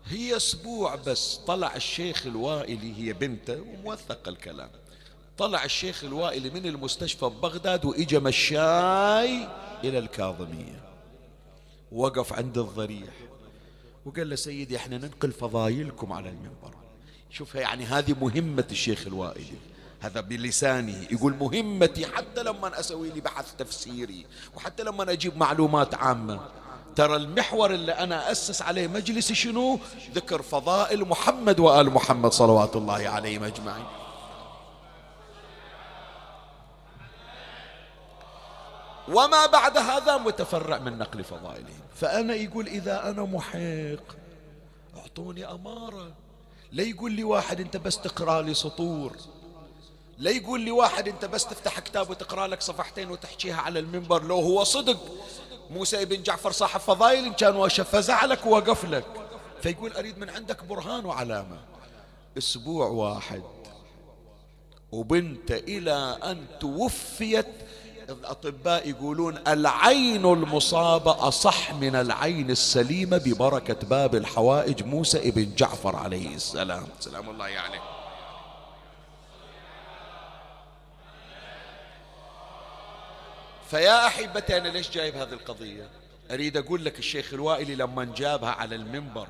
هي 0.07 0.37
أسبوع 0.37 0.95
بس 0.95 1.37
طلع 1.37 1.76
الشيخ 1.76 2.26
الوائلي 2.26 3.09
هي 3.09 3.12
بنته 3.12 3.61
وموثق 3.61 4.29
الكلام. 4.29 4.71
طلع 5.38 5.64
الشيخ 5.64 6.05
الوائلي 6.05 6.50
من 6.50 6.67
المستشفى 6.67 7.26
ببغداد 7.26 7.85
وإجا 7.85 8.19
مشاي 8.19 9.49
إلى 9.85 9.99
الكاظمية. 9.99 10.84
وقف 11.95 12.33
عند 12.33 12.59
الضريح. 12.59 13.15
وقال 14.07 14.31
له 14.31 14.37
سيدي 14.37 14.77
إحنا 14.77 14.99
ننقل 14.99 15.33
فضايلكم 15.33 16.13
على 16.13 16.29
المنبر. 16.29 16.75
شوف 17.31 17.55
يعني 17.55 17.85
هذه 17.85 18.15
مهمة 18.21 18.65
الشيخ 18.71 19.07
الوائلي 19.07 19.57
هذا 20.01 20.21
بلسانه 20.21 21.07
يقول 21.11 21.35
مهمتي 21.35 22.07
حتى 22.07 22.43
لما 22.43 22.81
أسوي 22.81 23.11
لي 23.11 23.21
بحث 23.21 23.55
تفسيري 23.57 24.27
وحتى 24.57 24.83
لما 24.83 25.13
أجيب 25.13 25.37
معلومات 25.37 25.95
عامة. 25.95 26.41
ترى 26.97 27.17
المحور 27.17 27.75
اللي 27.75 27.93
أنا 27.93 28.33
أسس 28.33 28.63
عليه 28.63 28.87
مجلسي 28.87 29.35
شنو؟ 29.35 29.79
ذكر 30.15 30.43
فضائل 30.43 31.09
محمد 31.09 31.61
وآل 31.61 31.91
محمد 31.91 32.33
صلوات 32.33 32.77
الله 32.77 33.09
عليهم 33.09 33.45
أجمعين. 33.45 33.85
وما 39.08 39.46
بعد 39.46 39.78
هذا 39.78 40.16
متفرع 40.16 40.78
من 40.78 40.99
نقل 40.99 41.25
فضائلهم. 41.25 41.80
فأنا 41.96 42.34
يقول 42.34 42.66
إذا 42.66 43.11
أنا 43.11 43.23
محق 43.23 44.16
أعطوني 44.96 45.50
أمارة. 45.50 46.12
لا 46.73 46.82
يقول 46.82 47.12
لي 47.12 47.25
واحد 47.25 47.61
أنت 47.61 47.76
بس 47.76 47.99
تقرأ 47.99 48.42
لي 48.42 48.54
سطور. 48.54 49.16
لا 50.18 50.30
يقول 50.30 50.61
لي 50.61 50.70
واحد 50.70 51.08
أنت 51.08 51.25
بس 51.25 51.46
تفتح 51.46 51.78
كتاب 51.78 52.11
وتقرأ 52.11 52.46
لك 52.46 52.62
صفحتين 52.62 53.11
وتحكيها 53.11 53.56
على 53.56 53.78
المنبر. 53.78 54.23
لو 54.23 54.40
هو 54.40 54.64
صدق 54.64 54.99
موسى 55.70 56.04
بن 56.04 56.23
جعفر 56.23 56.52
صاحب 56.52 56.80
فضائل 56.80 57.25
إن 57.25 57.32
كان 57.32 57.56
وشف 57.56 57.96
فزعلك 57.96 58.46
ووقف 58.46 58.84
لك. 58.84 59.04
فيقول 59.62 59.92
أريد 59.92 60.18
من 60.18 60.30
عندك 60.30 60.64
برهان 60.64 61.04
وعلامة. 61.06 61.58
أسبوع 62.38 62.87
واحد 62.87 63.42
وبنت 64.92 65.50
إلى 65.50 66.18
أن 66.23 66.46
توفيت 66.61 67.46
الأطباء 68.11 68.88
يقولون 68.88 69.38
العين 69.49 70.25
المصابة 70.25 71.28
أصح 71.28 71.75
من 71.75 71.96
العين 71.96 72.50
السليمة 72.50 73.18
ببركة 73.18 73.87
باب 73.87 74.14
الحوائج. 74.14 74.82
موسى 74.82 75.28
ابن 75.28 75.54
جعفر 75.54 75.96
عليه 75.96 76.34
السلام. 76.34 76.87
سلام 77.00 77.30
الله 77.30 77.49
يعني. 77.49 77.78
فيا 83.70 84.06
أحبتي 84.06 84.56
أنا 84.56 84.68
ليش 84.68 84.90
جايب 84.90 85.16
هذه 85.16 85.32
القضية؟ 85.32 85.88
أريد 86.30 86.56
أقول 86.56 86.84
لك 86.84 86.99
الشيخ 86.99 87.32
الوائلي 87.34 87.75
لما 87.75 88.04
جابها 88.04 88.50
على 88.50 88.75
المنبر 88.75 89.28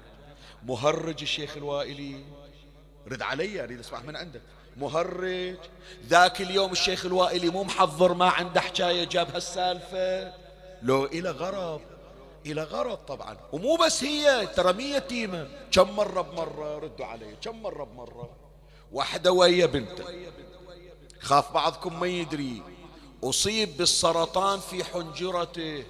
مهرج 0.66 1.22
الشيخ 1.22 1.56
الوائلي. 1.56 2.24
رد 3.08 3.22
علي 3.22 3.64
أريد 3.64 3.80
أسمع 3.80 4.00
من 4.00 4.16
عندك. 4.16 4.40
مهرج. 4.76 5.56
ذاك 6.06 6.40
اليوم 6.40 6.72
الشيخ 6.72 7.06
الوائلي 7.06 7.50
مو 7.50 7.64
محضر 7.64 8.14
ما 8.14 8.28
عنده 8.28 8.60
حكاية 8.60 9.04
جاب 9.04 9.34
هالسالفة. 9.34 10.32
لو 10.82 11.04
إلى 11.04 11.30
غرض 11.30 11.80
إلى 12.46 12.62
غرض 12.62 12.96
طبعا. 12.96 13.36
ومو 13.52 13.76
بس 13.76 14.04
هي 14.04 14.46
ترى 14.46 14.72
مية 14.72 15.06
كم 15.72 15.90
مرة 15.96 16.20
بمرة؟ 16.20 16.78
ردوا 16.78 17.06
علي. 17.06 17.36
كم 17.42 17.62
مرة 17.62 17.84
بمرة؟ 17.84 18.30
واحدة 18.92 19.32
ويا 19.32 19.66
بنته 19.66 20.04
خاف 21.20 21.52
بعضكم 21.52 22.00
ما 22.00 22.06
يدري. 22.06 22.62
أصيب 23.24 23.76
بالسرطان 23.76 24.60
في 24.60 24.84
حنجرته. 24.84 25.84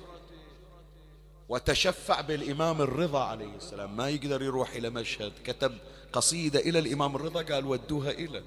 وتشفع 1.48 2.20
بالإمام 2.20 2.82
الرضا 2.82 3.24
عليه 3.24 3.56
السلام. 3.56 3.96
ما 3.96 4.08
يقدر 4.08 4.42
يروح 4.42 4.70
إلى 4.70 4.90
مشهد. 4.90 5.32
كتب 5.44 5.78
قصيدة 6.12 6.60
إلى 6.60 6.78
الإمام 6.78 7.16
الرضا 7.16 7.42
قال 7.42 7.66
ودوها 7.66 8.10
إلى. 8.10 8.42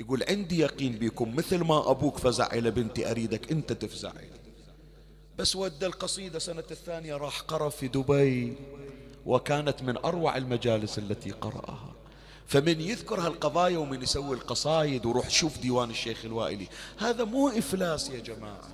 يقول 0.00 0.24
عندي 0.28 0.58
يقين 0.58 0.92
بكم 0.92 1.36
مثل 1.36 1.64
ما 1.64 1.90
أبوك 1.90 2.18
فزع 2.18 2.46
إلى 2.52 2.70
بنتي 2.70 3.10
أريدك 3.10 3.52
أنت 3.52 3.72
تفزع 3.72 4.10
إلى 4.10 4.40
بس 5.38 5.56
ودى 5.56 5.86
القصيدة 5.86 6.38
سنة 6.38 6.64
الثانية 6.70 7.16
راح 7.16 7.40
قرأ 7.40 7.68
في 7.68 7.88
دبي 7.88 8.56
وكانت 9.26 9.82
من 9.82 9.96
أروع 9.96 10.36
المجالس 10.36 10.98
التي 10.98 11.30
قرأها. 11.30 11.92
فمن 12.46 12.80
يذكر 12.80 13.20
هالقضايا 13.20 13.78
ومن 13.78 14.02
يسوي 14.02 14.36
القصايد 14.36 15.06
وروح 15.06 15.30
شوف 15.30 15.58
ديوان 15.58 15.90
الشيخ 15.90 16.24
الوائلي. 16.24 16.66
هذا 16.98 17.24
مو 17.24 17.48
إفلاس 17.48 18.10
يا 18.10 18.20
جماعة. 18.20 18.68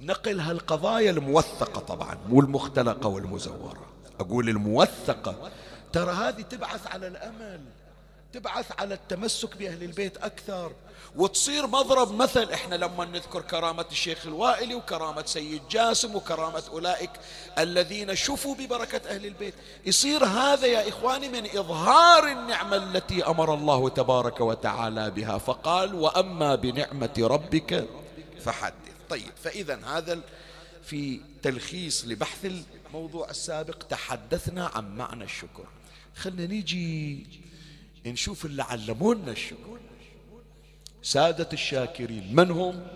نقل 0.00 0.40
هالقضايا 0.40 1.10
الموثقة 1.10 1.80
طبعا 1.80 2.18
مو 2.28 2.40
المختلقة 2.40 3.08
والمزورة. 3.08 3.86
أقول 4.20 4.48
الموثقة. 4.48 5.50
ترى 5.92 6.12
هذه 6.12 6.42
تبعث 6.42 6.86
على 6.86 7.06
الأمل. 7.06 7.60
تبعث 8.34 8.80
على 8.80 8.94
التمسك 8.94 9.56
بأهل 9.56 9.82
البيت 9.82 10.16
أكثر. 10.16 10.72
وتصير 11.16 11.66
مضرب 11.66 12.14
مثل 12.14 12.50
إحنا 12.52 12.74
لما 12.74 13.04
نذكر 13.04 13.40
كرامة 13.40 13.86
الشيخ 13.90 14.26
الوائلي 14.26 14.74
وكرامة 14.74 15.24
سيد 15.26 15.62
جاسم 15.70 16.14
وكرامة 16.14 16.62
أولئك 16.68 17.10
الذين 17.58 18.14
شفوا 18.14 18.54
ببركة 18.54 19.08
أهل 19.08 19.26
البيت. 19.26 19.54
يصير 19.86 20.24
هذا 20.24 20.66
يا 20.66 20.88
إخواني 20.88 21.28
من 21.28 21.46
إظهار 21.46 22.28
النعمة 22.32 22.76
التي 22.76 23.26
أمر 23.26 23.54
الله 23.54 23.88
تبارك 23.88 24.40
وتعالى 24.40 25.10
بها. 25.10 25.38
فقال 25.38 25.94
وأما 25.94 26.54
بنعمة 26.54 27.14
ربك 27.18 27.86
فحدث. 28.44 28.94
طيب 29.10 29.32
فإذا 29.44 29.78
هذا 29.86 30.20
في 30.84 31.20
تلخيص 31.42 32.04
لبحث 32.04 32.50
الموضوع 32.90 33.30
السابق 33.30 33.82
تحدثنا 33.82 34.70
عن 34.74 34.96
معنى 34.96 35.24
الشكر. 35.24 35.64
خلنا 36.16 36.46
نيجي 36.46 37.26
نشوف 38.06 38.44
اللي 38.44 38.62
علمونا 38.62 39.32
الشكر 39.32 39.78
سادة 41.02 41.48
الشاكرين 41.52 42.36
من 42.36 42.50
هم؟ 42.50 42.86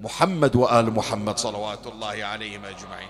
محمد 0.00 0.56
وآل 0.56 0.90
محمد 0.90 1.38
صلوات 1.38 1.86
الله 1.86 2.24
عليهم 2.24 2.64
أجمعين. 2.64 3.08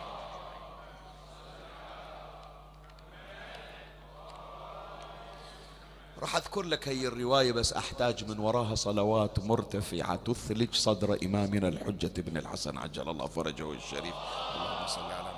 راح 6.18 6.36
أذكر 6.36 6.62
لك 6.62 6.88
هي 6.88 7.06
الرواية 7.06 7.52
بس 7.52 7.72
أحتاج 7.72 8.24
من 8.24 8.38
وراها 8.38 8.74
صلوات 8.74 9.38
مرتفعة 9.38 10.16
تثلج 10.16 10.74
صدر 10.74 11.18
إمامنا 11.24 11.68
الحجة 11.68 12.20
بن 12.20 12.36
الحسن 12.36 12.78
عجل 12.78 13.08
الله 13.08 13.26
فرجه 13.26 13.72
الشريف. 13.72 14.14
اللهم 14.54 14.86
صل 14.86 15.02
على 15.02 15.34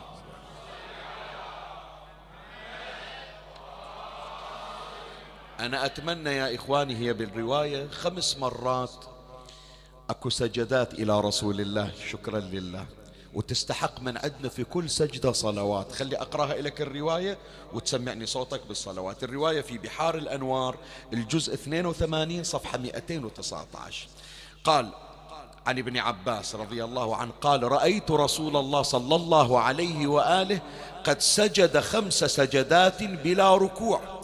أنا 5.60 5.86
أتمنى 5.86 6.30
يا 6.30 6.54
إخواني 6.54 6.96
هي 6.96 7.12
بالرواية 7.12 7.88
خمس 7.88 8.36
مرات 8.36 8.90
أكو 10.10 10.30
سجدات 10.30 10.94
إلى 10.94 11.20
رسول 11.20 11.60
الله 11.60 11.90
شكرا 12.10 12.40
لله. 12.40 12.86
وتستحق 13.34 14.00
من 14.00 14.18
عندنا 14.18 14.48
في 14.48 14.64
كل 14.64 14.90
سجدة 14.90 15.32
صلوات. 15.32 15.92
خلي 15.92 16.16
أقرأها 16.16 16.54
لك 16.54 16.80
الرواية 16.80 17.38
وتسمعني 17.72 18.26
صوتك 18.26 18.66
بالصلوات. 18.68 19.24
الرواية 19.24 19.60
في 19.60 19.78
بحار 19.78 20.14
الأنوار 20.14 20.76
الجزء 21.12 21.54
82 21.54 22.44
صفحة 22.44 22.78
219 22.78 24.08
قال 24.64 24.88
عن 25.66 25.78
ابن 25.78 25.96
عباس 25.98 26.54
رضي 26.54 26.84
الله 26.84 27.16
عنه 27.16 27.32
قال 27.40 27.62
رأيت 27.62 28.10
رسول 28.10 28.56
الله 28.56 28.82
صلى 28.82 29.16
الله 29.16 29.60
عليه 29.60 30.06
وآله 30.06 30.60
قد 31.04 31.20
سجد 31.20 31.78
خمس 31.78 32.24
سجدات 32.24 33.02
بلا 33.02 33.56
ركوع. 33.56 34.15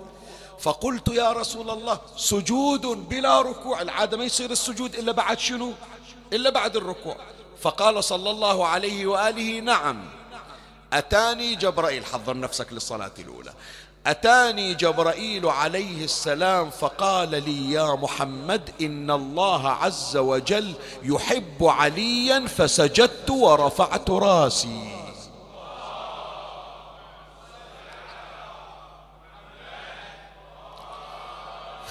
فقلت 0.63 1.09
يا 1.09 1.33
رسول 1.33 1.71
الله 1.71 2.01
سجود 2.17 2.87
بلا 3.09 3.41
ركوع. 3.41 3.83
العادة 3.83 4.17
ما 4.17 4.25
يصير 4.25 4.51
السجود 4.51 4.95
إلا 4.95 5.13
بعد 5.13 5.39
شنو؟ 5.39 5.73
إلا 6.33 6.51
بعد 6.51 6.77
الركوع. 6.77 7.17
فقال 7.61 8.05
صلى 8.05 8.31
الله 8.31 8.67
عليه 8.67 9.07
وآله 9.07 9.61
نعم. 9.61 10.05
أتاني 10.93 11.55
جبرائيل 11.55 12.05
حضر 12.05 12.37
نفسك 12.37 12.73
للصلاة 12.73 13.11
الأولى. 13.19 13.53
أتاني 14.07 14.75
جبرائيل 14.75 15.47
عليه 15.47 16.05
السلام 16.05 16.71
فقال 16.71 17.31
لي 17.31 17.73
يا 17.73 17.95
محمد 17.95 18.71
إن 18.81 19.11
الله 19.11 19.69
عز 19.69 20.17
وجل 20.17 20.75
يحب 21.03 21.65
عليا 21.65 22.47
فسجدت 22.47 23.31
ورفعت 23.31 24.11
راسي. 24.11 25.02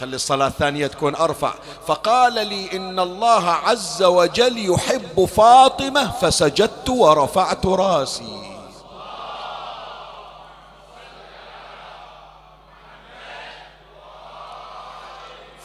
خلي 0.02 0.16
الصلاة 0.16 0.48
الثانية 0.48 0.88
تكون 0.88 1.16
أرفع. 1.16 1.54
فقال 1.88 2.34
لي 2.34 2.78
إن 2.78 3.00
الله 3.00 3.50
عز 3.50 4.04
وجل 4.04 4.74
يحب 4.74 5.26
فاطمة 5.26 6.12
فسجدت 6.12 6.90
ورفعت 6.90 7.66
راسي. 7.66 8.58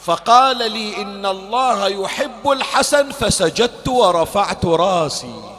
فقال 0.03 0.71
لي 0.71 1.01
إن 1.01 1.25
الله 1.25 1.87
يحب 1.87 2.51
الحسن 2.51 3.11
فسجدت 3.11 3.87
ورفعت 3.87 4.65
راسي. 4.65 5.56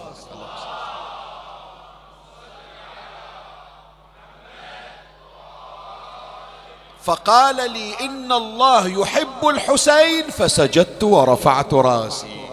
فقال 7.09 7.73
لي 7.73 8.01
إن 8.01 8.33
الله 8.33 8.88
يحب 8.88 9.49
الحسين 9.49 10.31
فسجدت 10.31 11.05
ورفعت 11.05 11.75
راسي. 11.75 12.49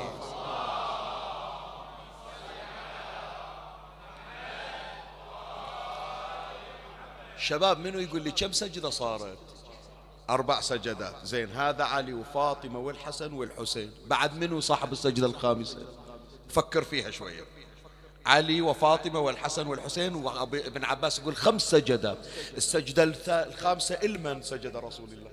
شباب 7.38 7.80
منو 7.80 8.00
يقول 8.00 8.22
لي 8.22 8.32
كم 8.32 8.52
سجدة 8.52 8.90
صارت؟ 8.90 9.38
أربع 10.30 10.62
سجدات. 10.62 11.16
زين 11.24 11.52
هذا 11.52 11.84
علي 11.84 12.14
وفاطمة 12.14 12.80
والحسن 12.80 13.34
والحسين. 13.34 13.92
بعد 14.08 14.38
منو 14.38 14.60
صاحب 14.60 14.92
السجدة 14.92 15.28
الخامسة؟ 15.28 15.78
فكر 16.50 16.84
فيها 16.84 17.12
شوية. 17.12 17.46
علي 18.26 18.62
وفاطمة 18.62 19.20
والحسن 19.20 19.68
والحسين 19.68 20.16
وابن 20.16 20.86
عباس 20.86 21.20
يقول 21.20 21.36
خمس 21.36 21.62
سجدات 21.62 22.18
السجدة 22.58 23.04
الخامسة 23.30 23.96
إلمن 23.96 24.42
سجد 24.42 24.76
رسول 24.76 25.10
الله. 25.12 25.32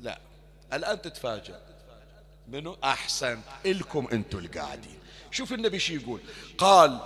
لا 0.00 0.18
الآن 0.72 1.02
تتفاجأ. 1.02 1.60
منو؟ 2.48 2.76
أحسن. 2.84 3.40
إلكم 3.66 4.08
أنتم 4.12 4.38
القاعدين. 4.38 4.98
شوف 5.30 5.52
النبي 5.52 5.78
شو 5.78 5.94
يقول؟ 5.94 6.20
قال 6.58 6.98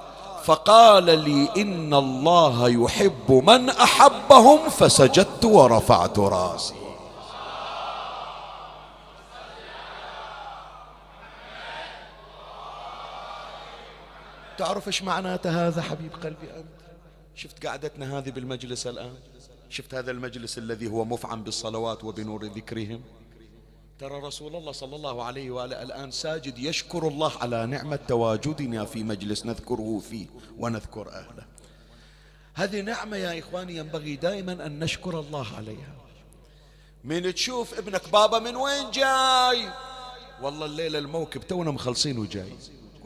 فقال 0.44 1.04
لي 1.04 1.48
إن 1.56 1.94
الله 1.94 2.68
يحب 2.84 3.32
من 3.32 3.70
أحبهم 3.70 4.68
فسجدت 4.68 5.44
ورفعت 5.44 6.18
رأسي. 6.18 6.74
تعرف 14.58 14.86
إيش 14.86 15.02
معناته 15.02 15.68
هذا 15.68 15.82
حبيب 15.82 16.12
قلبي 16.12 16.56
أنت؟ 16.56 16.66
شفت 17.34 17.66
قعدتنا 17.66 18.18
هذه 18.18 18.30
بالمجلس 18.30 18.86
الآن؟ 18.86 19.14
شفت 19.70 19.94
هذا 19.94 20.10
المجلس 20.10 20.58
الذي 20.58 20.86
هو 20.86 21.04
مفعم 21.04 21.42
بالصلوات 21.42 22.04
وبنور 22.04 22.44
ذكرهم؟ 22.44 23.02
ترى 23.98 24.20
رسول 24.20 24.56
الله 24.56 24.72
صلى 24.72 24.96
الله 24.96 25.24
عليه 25.24 25.50
وآله 25.50 25.82
الآن 25.82 26.10
ساجد 26.10 26.58
يشكر 26.58 27.08
الله 27.08 27.32
على 27.40 27.66
نعمة 27.66 27.98
تواجدنا 28.08 28.84
في 28.84 29.04
مجلس 29.04 29.46
نذكره 29.46 30.02
فيه 30.10 30.26
ونذكر 30.58 31.08
أهله. 31.08 31.46
هذه 32.54 32.80
نعمة 32.80 33.16
يا 33.16 33.38
إخواني 33.38 33.76
ينبغي 33.76 34.16
دائما 34.16 34.66
أن 34.66 34.78
نشكر 34.78 35.20
الله 35.20 35.46
عليها. 35.56 35.94
من 37.04 37.34
تشوف 37.34 37.74
ابنك 37.78 38.08
بابا 38.12 38.38
من 38.38 38.56
وين 38.56 38.90
جاي؟ 38.90 39.68
والله 40.42 40.66
الليلة 40.66 40.98
الموكب 40.98 41.40
تونا 41.40 41.70
مخلصين 41.70 42.18
وجاي 42.18 42.52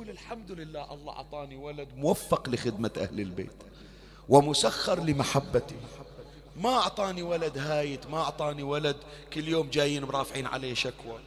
يقول 0.03 0.15
الحمد 0.15 0.51
لله 0.51 0.95
الله 0.95 1.13
أعطاني 1.13 1.57
ولد 1.57 1.89
موفق 1.97 2.49
لخدمة 2.49 2.91
أهل 2.97 3.21
البيت 3.21 3.53
ومسخر 4.29 5.05
لمحبتي. 5.05 5.75
ما 6.57 6.71
أعطاني 6.71 7.23
ولد 7.23 7.59
هايت 7.59 8.07
ما 8.07 8.19
أعطاني 8.19 8.63
ولد 8.63 8.97
كل 9.33 9.49
يوم 9.49 9.71
جايين 9.71 10.05
مرافعين 10.05 10.47
عليه 10.47 10.75
شكوى. 10.75 11.19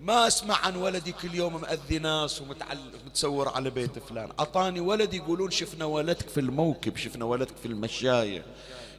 ما 0.00 0.26
أسمع 0.26 0.56
عن 0.66 0.76
ولدي 0.76 1.12
كل 1.12 1.34
يوم 1.34 1.60
مأذي 1.60 1.98
ناس 1.98 2.42
ومتصور 2.42 3.48
على 3.48 3.70
بيت 3.70 3.98
فلان. 3.98 4.28
أعطاني 4.40 4.80
ولد 4.80 5.14
يقولون 5.14 5.50
شفنا 5.50 5.84
ولدك 5.84 6.28
في 6.28 6.40
الموكب 6.40 6.96
شفنا 6.96 7.24
ولدك 7.24 7.56
في 7.56 7.66
المشاية. 7.66 8.44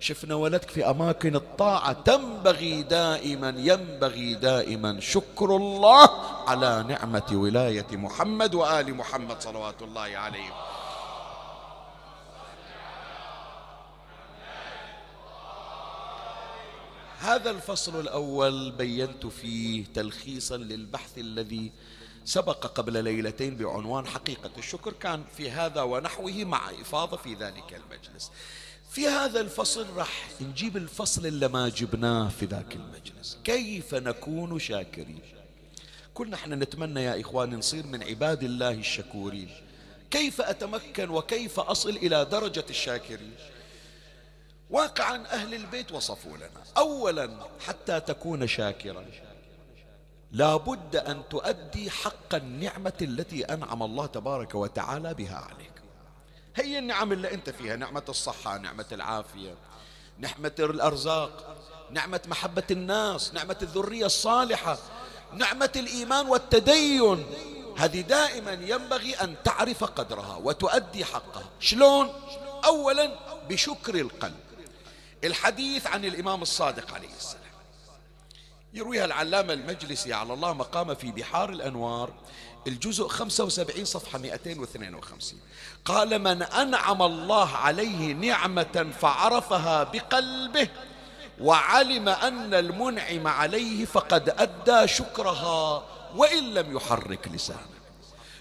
شفنا 0.04 0.36
ولدك 0.36 0.70
في 0.70 0.90
أماكن 0.90 1.36
الطاعة 1.36 1.94
تنبغي 1.94 2.84
دائما 2.84 3.54
ينبغي 3.58 4.34
دائما 4.34 5.00
شكر 5.00 5.56
الله 5.56 6.10
على 6.50 6.86
نعمة 6.88 7.30
ولاية 7.32 7.88
محمد 7.92 8.56
وآل 8.56 8.96
محمد 8.96 9.42
صلوات 9.42 9.82
الله 9.82 10.02
عليهم. 10.02 10.54
هذا 17.20 17.50
الفصل 17.50 18.00
الأول 18.00 18.72
بينت 18.72 19.26
فيه 19.26 19.86
تلخيصا 19.94 20.58
للبحث 20.58 21.18
الذي 21.18 21.72
سبق 22.26 22.68
قبل 22.68 23.04
ليلتين 23.04 23.58
بعنوان 23.58 24.08
حقيقة 24.08 24.52
الشكر. 24.58 24.94
كان 24.94 25.24
في 25.38 25.52
هذا 25.52 25.82
ونحوه 25.82 26.44
مع 26.44 26.70
إفاضة 26.70 27.18
في 27.18 27.34
ذلك 27.34 27.82
المجلس. 27.84 28.32
في 28.94 29.08
هذا 29.08 29.40
الفصل 29.40 29.86
راح 29.96 30.30
نجيب 30.42 30.78
الفصل 30.78 31.26
اللي 31.26 31.48
ما 31.48 31.70
جبناه 31.70 32.30
في 32.30 32.46
ذاك 32.46 32.76
المجلس. 32.76 33.38
كيف 33.44 33.96
نكون 33.96 34.60
شاكرين؟ 34.60 35.20
كلنا 36.14 36.36
إحنا 36.36 36.56
نتمنى 36.56 37.04
يا 37.04 37.22
إخواني 37.22 37.56
نصير 37.56 37.88
من 37.88 38.04
عباد 38.04 38.44
الله 38.44 38.72
الشكورين. 38.72 39.50
كيف 40.12 40.42
أتمكن 40.42 41.10
وكيف 41.10 41.60
أصل 41.60 41.90
إلى 41.90 42.26
درجة 42.26 42.66
الشاكرين؟ 42.70 43.34
واقعا 44.70 45.28
أهل 45.28 45.54
البيت 45.54 45.92
وصفوا 45.92 46.38
لنا. 46.38 46.64
أولا 46.78 47.30
حتى 47.60 48.00
تكون 48.00 48.48
شاكرا. 48.48 49.06
لا 50.32 50.58
بد 50.58 50.96
أن 50.96 51.22
تؤدي 51.30 51.90
حق 51.90 52.36
النعمة 52.36 52.94
التي 53.02 53.44
أنعم 53.44 53.84
الله 53.84 54.06
تبارك 54.06 54.56
وتعالى 54.56 55.14
بها 55.14 55.36
عليك. 55.36 55.73
هي 56.56 56.80
النعم 56.80 57.12
اللي 57.12 57.34
أنت 57.34 57.50
فيها 57.50 57.76
نعمة 57.76 58.04
الصحة 58.10 58.58
نعمة 58.58 58.86
العافية 58.92 59.56
نعمة 60.18 60.56
الأرزاق 60.60 61.58
نعمة 61.92 62.22
محبة 62.28 62.64
الناس 62.72 63.34
نعمة 63.34 63.58
الذرية 63.62 64.06
الصالحة 64.06 64.78
نعمة 65.34 65.72
الإيمان 65.76 66.28
والتدين. 66.28 67.26
هذه 67.78 68.02
دائما 68.02 68.52
ينبغي 68.52 69.14
أن 69.14 69.36
تعرف 69.44 69.84
قدرها 69.84 70.36
وتؤدي 70.36 71.06
حقها. 71.06 71.44
شلون؟ 71.60 72.14
أولا 72.66 73.12
بشكر 73.50 73.96
القلب. 73.96 74.40
الحديث 75.24 75.88
عن 75.88 76.06
الإمام 76.06 76.42
الصادق 76.42 76.94
عليه 76.94 77.16
السلام. 77.18 77.44
يرويها 78.74 79.06
العلامة 79.06 79.54
المجلسي 79.54 80.14
على 80.14 80.34
الله 80.34 80.54
مقام 80.54 80.96
في 80.96 81.12
بحار 81.12 81.50
الأنوار. 81.50 82.14
الجزء 82.68 83.08
75 83.08 83.86
صفحة 83.86 84.20
252 84.20 85.40
قال 85.86 86.20
من 86.20 86.44
أنعم 86.44 87.02
الله 87.02 87.56
عليه 87.56 88.14
نعمة 88.14 88.92
فعرفها 89.02 89.84
بقلبه 89.84 90.68
وعلم 91.42 92.10
أن 92.10 92.54
المنعم 92.54 93.28
عليه 93.28 93.86
فقد 93.86 94.30
أدى 94.30 94.88
شكرها 94.88 95.86
وإن 96.16 96.54
لم 96.54 96.76
يحرك 96.76 97.28
لسانه. 97.28 97.74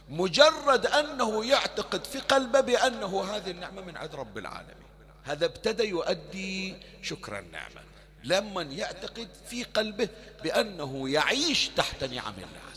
مجرد 0.09 0.87
أنه 0.87 1.45
يعتقد 1.45 2.05
في 2.05 2.19
قلبه 2.19 2.61
بأنه 2.61 3.25
هذه 3.25 3.51
النعمة 3.51 3.83
من 3.83 3.97
عند 3.97 4.15
رب 4.15 4.39
العالمين. 4.39 4.77
هذا 5.25 5.45
ابتدى 5.45 5.85
يؤدي 5.85 6.77
شكر 7.03 7.39
النعمة. 7.39 7.83
لما 8.25 8.63
يعتقد 8.63 9.29
في 9.49 9.65
قلبه 9.65 10.09
بأنه 10.43 11.09
يعيش 11.09 11.69
تحت 11.69 12.05
نعم 12.05 12.35
الله. 12.37 12.72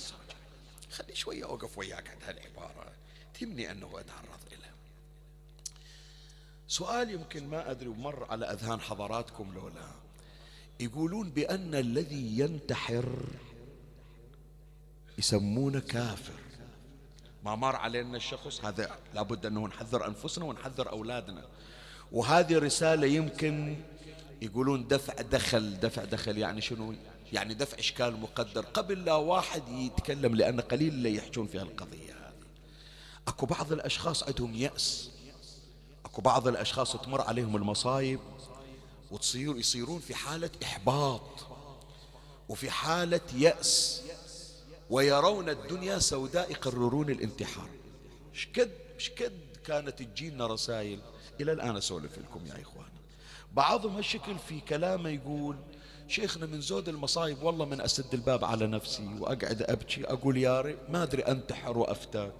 خلي 0.95 1.15
شوية 1.15 1.45
أوقف 1.45 1.77
وياك 1.77 2.09
عند 2.09 2.23
هالعبارة. 2.23 2.91
تهمني 3.39 3.71
أنه 3.71 3.87
أتعرض 3.87 4.39
إلى. 4.51 4.69
سؤال 6.67 7.09
يمكن 7.09 7.47
ما 7.47 7.71
أدري 7.71 7.87
ومر 7.87 8.31
على 8.31 8.45
أذهان 8.45 8.81
حضراتكم 8.81 9.53
لولا. 9.53 9.91
يقولون 10.79 11.29
بأن 11.29 11.75
الذي 11.75 12.39
ينتحر 12.39 13.05
يسمونه 15.17 15.79
كافر. 15.79 16.39
ما 17.43 17.55
مر 17.55 17.75
علينا 17.75 18.17
الشخص 18.17 18.65
هذا 18.65 18.99
لابد 19.13 19.45
أنه 19.45 19.67
نحذر 19.67 20.07
أنفسنا 20.07 20.45
ونحذر 20.45 20.89
أولادنا. 20.89 21.45
وهذه 22.11 22.57
رسالة 22.57 23.07
يمكن 23.07 23.77
يقولون 24.41 24.87
دفع 24.87 25.13
دخل 25.13 25.79
دفع 25.79 26.03
دخل 26.03 26.37
يعني 26.37 26.61
شنو؟ 26.61 26.95
يعني 27.33 27.53
دفع 27.53 27.79
إشكال 27.79 28.19
مقدر 28.19 28.65
قبل 28.65 29.05
لا 29.05 29.13
واحد 29.13 29.69
يتكلم 29.69 30.35
لأن 30.35 30.61
قليل 30.61 30.93
اللي 30.93 31.15
يحجون 31.15 31.47
في 31.47 31.59
هالقضية 31.59 32.13
هذه. 32.13 32.33
أكو 33.27 33.45
بعض 33.45 33.71
الأشخاص 33.71 34.23
عندهم 34.23 34.55
يأس. 34.55 35.09
أكو 36.05 36.21
بعض 36.21 36.47
الأشخاص 36.47 36.95
تمر 36.95 37.21
عليهم 37.21 37.55
المصايب 37.55 38.19
وتصير 39.11 39.57
يصيرون 39.57 39.99
في 39.99 40.15
حالة 40.15 40.49
إحباط 40.63 41.21
وفي 42.49 42.69
حالة 42.69 43.21
يأس 43.35 44.01
ويرون 44.89 45.49
الدنيا 45.49 45.99
سوداء 45.99 46.51
يقررون 46.51 47.09
الانتحار. 47.09 47.69
شكد 48.33 48.71
شكد 48.97 49.33
كانت 49.65 50.01
تجينا 50.01 50.47
رسائل 50.47 50.99
إلى 51.41 51.51
الآن 51.51 51.77
أسولف 51.77 52.17
لكم 52.17 52.45
يا 52.45 52.61
إخوان. 52.61 52.89
بعضهم 53.53 53.95
هالشكل 53.95 54.37
في 54.49 54.59
كلامه 54.59 55.09
يقول 55.09 55.55
شيخنا 56.07 56.45
من 56.45 56.61
زود 56.61 56.89
المصايب 56.89 57.43
والله 57.43 57.65
من 57.65 57.81
أسد 57.81 58.13
الباب 58.13 58.45
على 58.45 58.67
نفسي 58.67 59.09
وأقعد 59.19 59.61
أبكي 59.61 60.05
أقول 60.05 60.37
يا 60.37 60.61
ري 60.61 60.77
ما 60.89 61.03
أدري 61.03 61.21
أنتحر 61.21 61.77
وأفتاك. 61.77 62.33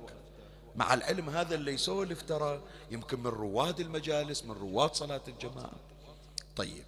مع 0.76 0.94
العلم 0.94 1.30
هذا 1.30 1.56
اللي 1.56 1.74
يسولف 1.74 2.22
ترى 2.22 2.62
يمكن 2.92 3.20
من 3.20 3.28
رواد 3.28 3.80
المجالس 3.80 4.44
من 4.44 4.52
رواد 4.52 4.94
صلاة 4.94 5.22
الجماعة. 5.28 5.80
طيب 6.56 6.84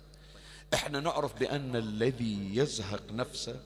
إحنا 0.74 1.00
نعرف 1.00 1.40
بأن 1.40 1.76
الذي 1.76 2.50
يزهق 2.54 3.12
نفسه 3.12 3.60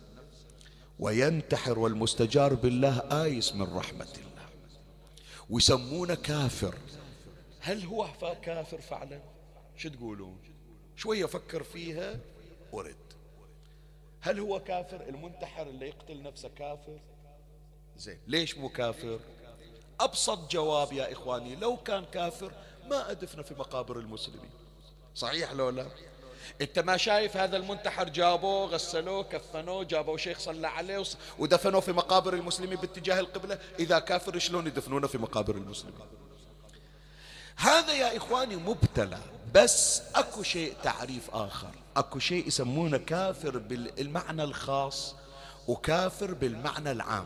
وينتحر 1.00 1.80
والمستجار 1.80 2.54
بالله 2.54 3.24
آيس 3.24 3.56
من 3.56 3.76
رحمة 3.76 4.08
الله. 4.18 4.50
ويسمونه 5.50 6.16
كافر. 6.16 6.76
هل 7.60 7.86
هو 7.86 8.08
كافر 8.42 8.82
فعلا؟ 8.82 9.20
شو 9.78 9.90
تقولون؟ 9.90 10.38
شوية 10.96 11.26
فكر 11.26 11.64
فيها. 11.64 12.20
ورد 12.72 12.96
هل 14.22 14.40
هو 14.40 14.60
كافر؟ 14.60 15.02
المنتحر 15.02 15.68
اللي 15.68 15.88
يقتل 15.88 16.24
نفسه 16.24 16.50
كافر؟ 16.50 17.00
زين 17.98 18.20
ليش 18.28 18.58
مو 18.58 18.70
كافر؟ 18.70 19.20
أبسط 20.00 20.52
جواب 20.52 20.94
يا 20.94 21.12
إخواني 21.12 21.56
لو 21.56 21.78
كان 21.78 22.06
كافر 22.06 22.52
ما 22.90 23.12
أدفن 23.12 23.42
في 23.42 23.54
مقابر 23.54 24.00
المسلمين. 24.00 24.50
صحيح 25.16 25.52
لو 25.52 25.70
لا؟ 25.70 25.88
أنت 26.62 26.80
ما 26.80 26.98
شايف 26.98 27.38
هذا 27.38 27.58
المنتحر 27.58 28.10
جابوه 28.10 28.66
غسلوه 28.66 29.24
كفنوه 29.24 29.84
جابوه 29.84 30.18
شيخ 30.18 30.40
صلى 30.40 30.68
عليه 30.68 31.04
ودفنوه 31.40 31.82
في 31.82 31.92
مقابر 31.92 32.34
المسلمين 32.34 32.76
باتجاه 32.76 33.20
القبلة؟ 33.20 33.60
إذا 33.80 34.00
كافر 34.00 34.40
شلون 34.40 34.68
يدفنونه 34.68 35.08
في 35.08 35.18
مقابر 35.18 35.56
المسلمين؟ 35.56 36.08
هذا 37.56 37.94
يا 37.94 38.18
إخواني 38.18 38.56
مبتلى 38.56 39.20
بس 39.54 40.02
أكو 40.16 40.44
شيء 40.44 40.76
تعريف 40.84 41.30
آخر. 41.36 41.72
أكو 41.98 42.20
شيء 42.20 42.48
يسمونه 42.48 42.98
كافر 42.98 43.58
بالمعنى 43.58 44.44
الخاص 44.44 45.16
وكافر 45.68 46.34
بالمعنى 46.34 46.92
العام. 46.92 47.26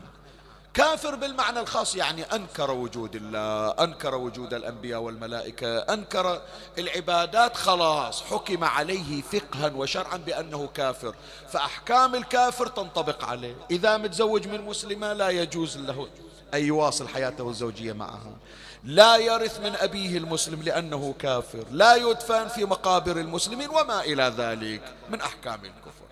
كافر 0.74 1.14
بالمعنى 1.14 1.60
الخاص 1.60 1.96
يعني 1.96 2.22
أنكر 2.22 2.70
وجود 2.70 3.16
الله 3.16 3.70
أنكر 3.70 4.14
وجود 4.14 4.54
الأنبياء 4.54 5.00
والملائكة 5.00 5.78
أنكر 5.78 6.42
العبادات 6.78 7.56
خلاص 7.56 8.22
حكم 8.22 8.64
عليه 8.64 9.22
فقها 9.22 9.72
وشرعا 9.76 10.16
بأنه 10.16 10.66
كافر. 10.74 11.14
فأحكام 11.48 12.14
الكافر 12.14 12.66
تنطبق 12.66 13.24
عليه. 13.24 13.54
إذا 13.70 13.96
متزوج 13.96 14.48
من 14.48 14.60
مسلمة 14.62 15.12
لا 15.12 15.28
يجوز 15.30 15.78
له 15.78 16.08
أن 16.54 16.64
يواصل 16.64 17.08
حياته 17.08 17.50
الزوجية 17.50 17.92
معها. 17.92 18.36
لا 18.84 19.16
يرث 19.16 19.60
من 19.60 19.76
أبيه 19.76 20.18
المسلم 20.18 20.62
لأنه 20.62 21.14
كافر 21.18 21.64
لا 21.70 21.94
يدفن 21.94 22.48
في 22.48 22.64
مقابر 22.64 23.20
المسلمين 23.20 23.68
وما 23.68 24.00
إلى 24.00 24.34
ذلك 24.36 24.94
من 25.10 25.20
أحكام 25.20 25.64
الكفر. 25.64 26.06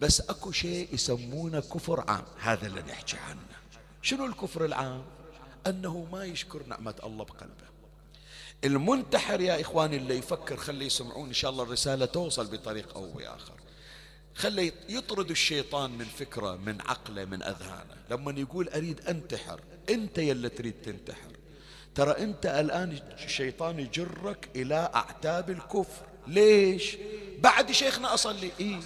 بس 0.00 0.20
أكو 0.20 0.52
شيء 0.52 0.94
يسمونه 0.94 1.60
كفر 1.60 2.04
عام 2.08 2.24
هذا 2.38 2.66
اللي 2.66 2.82
نحكي 2.82 3.16
عنه. 3.16 3.40
شنو 4.02 4.26
الكفر 4.26 4.64
العام؟ 4.64 5.04
أنه 5.66 6.06
ما 6.12 6.24
يشكر 6.24 6.62
نعمة 6.66 6.94
الله 7.04 7.24
بقلبه. 7.24 7.66
المنتحر 8.64 9.40
يا 9.40 9.60
إخواني 9.60 9.96
اللي 9.96 10.18
يفكر 10.18 10.56
خلي 10.56 10.86
يسمعون 10.86 11.28
إن 11.28 11.34
شاء 11.34 11.50
الله 11.50 11.62
الرسالة 11.64 12.06
توصل 12.06 12.46
بطريق 12.46 12.96
أو 12.96 13.12
بآخر. 13.12 13.54
خلي 14.34 14.72
يطرد 14.88 15.30
الشيطان 15.30 15.90
من 15.90 16.04
فكرة 16.04 16.56
من 16.56 16.80
عقله 16.80 17.24
من 17.24 17.42
أذهانه. 17.42 17.96
لما 18.10 18.40
يقول 18.40 18.68
أريد 18.68 19.00
أنتحر 19.00 19.60
أنت 19.90 20.18
يلا 20.18 20.48
تريد 20.48 20.74
تنتحر. 20.84 21.35
ترى 21.96 22.10
أنت 22.10 22.46
الآن 22.46 22.98
الشيطان 23.24 23.80
يجرك 23.80 24.48
إلى 24.56 24.90
أعتاب 24.94 25.50
الكفر. 25.50 26.06
ليش؟ 26.26 26.96
بعد 27.38 27.72
شيخنا 27.72 28.14
أصلي. 28.14 28.50
إيه؟ 28.60 28.80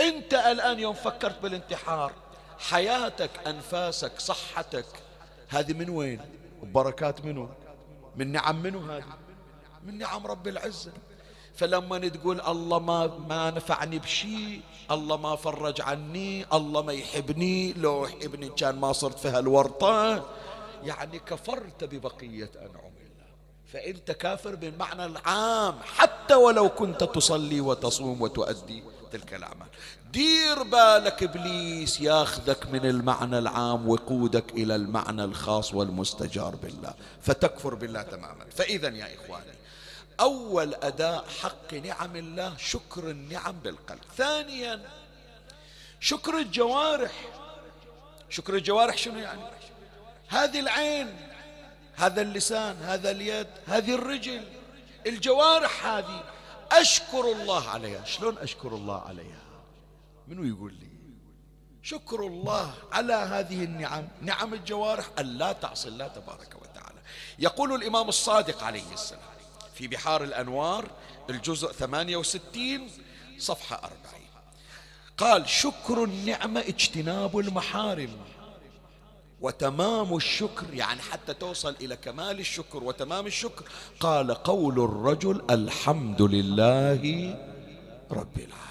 أنت 0.00 0.34
الآن 0.34 0.78
يوم 0.78 0.94
فكرت 0.94 1.42
بالانتحار 1.42 2.12
حياتك 2.58 3.30
أنفاسك 3.46 4.20
صحتك 4.20 4.86
هذه 5.48 5.72
من 5.72 5.90
وين؟ 5.90 6.20
بركات 6.62 7.24
منه 7.24 7.48
من 8.16 8.32
نعم 8.32 8.62
منه 8.62 8.96
هذه؟ 8.96 9.04
من 9.86 9.98
نعم 9.98 10.26
رب 10.26 10.48
العزة. 10.48 10.92
فلما 11.54 12.08
تقول 12.08 12.40
الله 12.40 12.78
ما 12.78 13.06
ما 13.06 13.50
نفعني 13.50 13.98
بشيء 13.98 14.60
الله 14.90 15.16
ما 15.16 15.36
فرج 15.36 15.80
عني 15.80 16.46
الله 16.52 16.82
ما 16.82 16.92
يحبني 16.92 17.72
لو 17.72 18.06
يحبني 18.06 18.48
كان 18.48 18.76
ما 18.76 18.92
صرت 18.92 19.18
في 19.18 19.28
هالورطة. 19.28 20.26
يعني 20.84 21.18
كفرت 21.18 21.84
ببقية 21.84 22.50
أنعم 22.56 22.92
الله. 23.02 23.12
فأنت 23.72 24.10
كافر 24.10 24.54
بالمعنى 24.54 25.04
العام 25.04 25.78
حتى 25.82 26.34
ولو 26.34 26.68
كنت 26.68 27.04
تصلي 27.04 27.60
وتصوم 27.60 28.22
وتؤدي 28.22 28.82
تلك 29.12 29.34
الأعمال. 29.34 29.66
دير 30.12 30.62
بالك 30.62 31.22
إبليس 31.22 32.00
ياخذك 32.00 32.66
من 32.66 32.86
المعنى 32.86 33.38
العام 33.38 33.88
ويقودك 33.88 34.52
إلى 34.52 34.74
المعنى 34.74 35.24
الخاص 35.24 35.74
والمستجار 35.74 36.56
بالله. 36.56 36.94
فتكفر 37.22 37.74
بالله 37.74 38.02
تماما. 38.02 38.44
فإذا 38.56 38.88
يا 38.88 39.14
إخواني 39.14 39.54
أول 40.20 40.74
أداء 40.74 41.24
حق 41.42 41.74
نعم 41.74 42.16
الله 42.16 42.56
شكر 42.56 43.10
النعم 43.10 43.54
بالقلب. 43.64 44.00
ثانيا 44.16 44.80
شكر 46.00 46.38
الجوارح. 46.38 47.12
شكر 48.30 48.54
الجوارح 48.54 48.96
شنو 48.96 49.18
يعني؟ 49.18 49.40
هذه 50.32 50.60
العين 50.60 51.16
هذا 51.96 52.22
اللسان 52.22 52.76
هذا 52.82 53.10
اليد 53.10 53.46
هذه 53.66 53.94
الرجل 53.94 54.44
الجوارح 55.06 55.86
هذه. 55.86 56.24
أشكر 56.72 57.32
الله 57.32 57.68
عليها. 57.68 58.04
شلون 58.04 58.38
أشكر 58.38 58.68
الله 58.68 59.00
عليها؟ 59.00 59.42
منو 60.28 60.44
يقول 60.44 60.72
لي؟ 60.72 60.92
شكر 61.82 62.26
الله 62.26 62.74
على 62.92 63.14
هذه 63.14 63.64
النعم. 63.64 64.08
نعم 64.20 64.54
الجوارح 64.54 65.06
أن 65.18 65.26
لا 65.26 65.52
تعصي 65.52 65.88
الله 65.88 66.08
تبارك 66.08 66.56
وتعالى. 66.62 66.98
يقول 67.38 67.74
الإمام 67.74 68.08
الصادق 68.08 68.64
عليه 68.64 68.92
السلام 68.92 69.22
في 69.74 69.88
بحار 69.88 70.24
الأنوار 70.24 70.90
الجزء 71.30 71.72
68 71.72 72.90
صفحة 73.38 73.76
40 73.76 73.96
قال 75.18 75.48
شكر 75.48 76.04
النعمة 76.04 76.60
اجتناب 76.60 77.38
المحارم. 77.38 78.18
وتمام 79.42 80.16
الشكر 80.16 80.74
يعني 80.74 81.00
حتى 81.00 81.34
توصل 81.34 81.76
إلى 81.80 81.96
كمال 81.96 82.40
الشكر 82.40 82.84
وتمام 82.84 83.26
الشكر. 83.26 83.64
قال 84.00 84.34
قول 84.34 84.80
الرجل 84.80 85.42
الحمد 85.50 86.22
لله 86.22 87.02
رب 88.10 88.38
العالمين. 88.38 88.62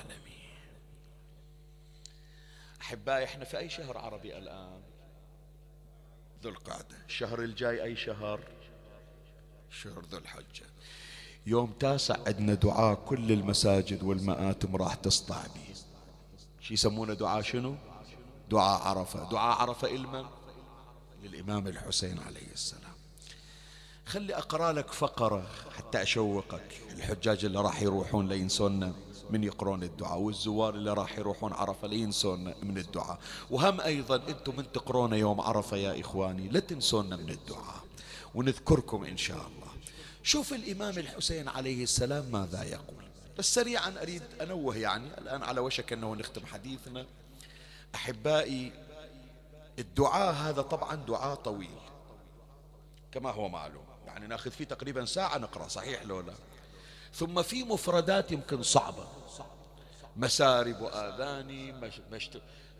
أحبائي 2.81 3.23
إحنا 3.23 3.45
في 3.45 3.57
أي 3.57 3.69
شهر 3.69 3.97
عربي 3.97 4.37
الآن؟ 4.37 4.81
ذو 6.43 6.49
القعدة 6.49 6.97
الشهر 7.07 7.39
الجاي 7.41 7.83
أي 7.83 7.95
شهر؟ 7.95 8.39
شهر 9.69 10.03
ذو 10.11 10.17
الحجة 10.17 10.65
يوم 11.45 11.73
تاسع 11.79 12.15
عندنا 12.27 12.53
دعاء 12.53 12.95
كل 12.95 13.31
المساجد 13.31 14.03
والمآتم 14.03 14.75
راح 14.75 14.95
تسطع 14.95 15.41
به 15.55 15.75
شو 16.61 16.73
يسمونه 16.73 17.13
دعاء؟ 17.13 17.41
شنو؟ 17.41 17.75
دعاء 18.49 18.81
عرفة. 18.81 19.29
دعاء 19.29 19.61
عرفة 19.61 19.87
إلمن 19.87 20.25
للإمام 21.23 21.67
الحسين 21.67 22.19
عليه 22.19 22.51
السلام. 22.53 22.91
خلي 24.05 24.35
أقرأ 24.35 24.73
لك 24.73 24.91
فقرة 24.91 25.47
حتى 25.77 26.01
أشوقك. 26.01 26.81
الحجاج 26.91 27.45
اللي 27.45 27.61
راح 27.61 27.81
يروحون 27.81 28.29
لينسونا 28.29 28.93
من 29.29 29.43
يقرون 29.43 29.83
الدعاء 29.83 30.17
والزوار 30.19 30.75
اللي 30.75 30.93
راح 30.93 31.17
يروحون 31.17 31.53
عرفة 31.53 31.87
لينسونا 31.87 32.55
من 32.63 32.77
الدعاء. 32.77 33.19
وهم 33.49 33.81
أيضا 33.81 34.15
أنتم 34.15 34.55
من 34.57 34.71
تقرون 34.71 35.13
يوم 35.13 35.41
عرفة 35.41 35.77
يا 35.77 36.01
إخواني 36.01 36.49
لا 36.49 36.59
تنسونا 36.59 37.15
من 37.15 37.29
الدعاء. 37.29 37.83
ونذكركم 38.35 39.03
إن 39.03 39.17
شاء 39.17 39.37
الله. 39.37 39.71
شوف 40.23 40.53
الإمام 40.53 40.97
الحسين 40.97 41.47
عليه 41.47 41.83
السلام 41.83 42.25
ماذا 42.31 42.63
يقول. 42.63 43.03
بس 43.37 43.53
سريعا 43.53 44.01
أريد 44.01 44.23
أنوه 44.41 44.77
يعني 44.77 45.17
الآن 45.17 45.43
على 45.43 45.59
وشك 45.59 45.93
أنه 45.93 46.15
نختم 46.15 46.45
حديثنا. 46.45 47.05
أحبائي 47.95 48.71
الدعاء 49.81 50.33
هذا 50.33 50.61
طبعا 50.61 50.95
دعاء 50.95 51.35
طويل. 51.35 51.79
كما 53.11 53.31
هو 53.31 53.49
معلوم. 53.49 53.83
يعني 54.05 54.27
ناخذ 54.27 54.51
فيه 54.51 54.65
تقريبا 54.65 55.05
ساعة 55.05 55.37
نقرأ 55.37 55.67
صحيح 55.67 56.03
لو 56.03 56.21
لا؟ 56.21 56.33
ثم 57.13 57.41
في 57.41 57.63
مفردات 57.63 58.31
يمكن 58.31 58.63
صعبة. 58.63 59.07
مسارب 60.17 60.81
وآذاني 60.81 61.71
مش 61.71 62.01
مش 62.11 62.29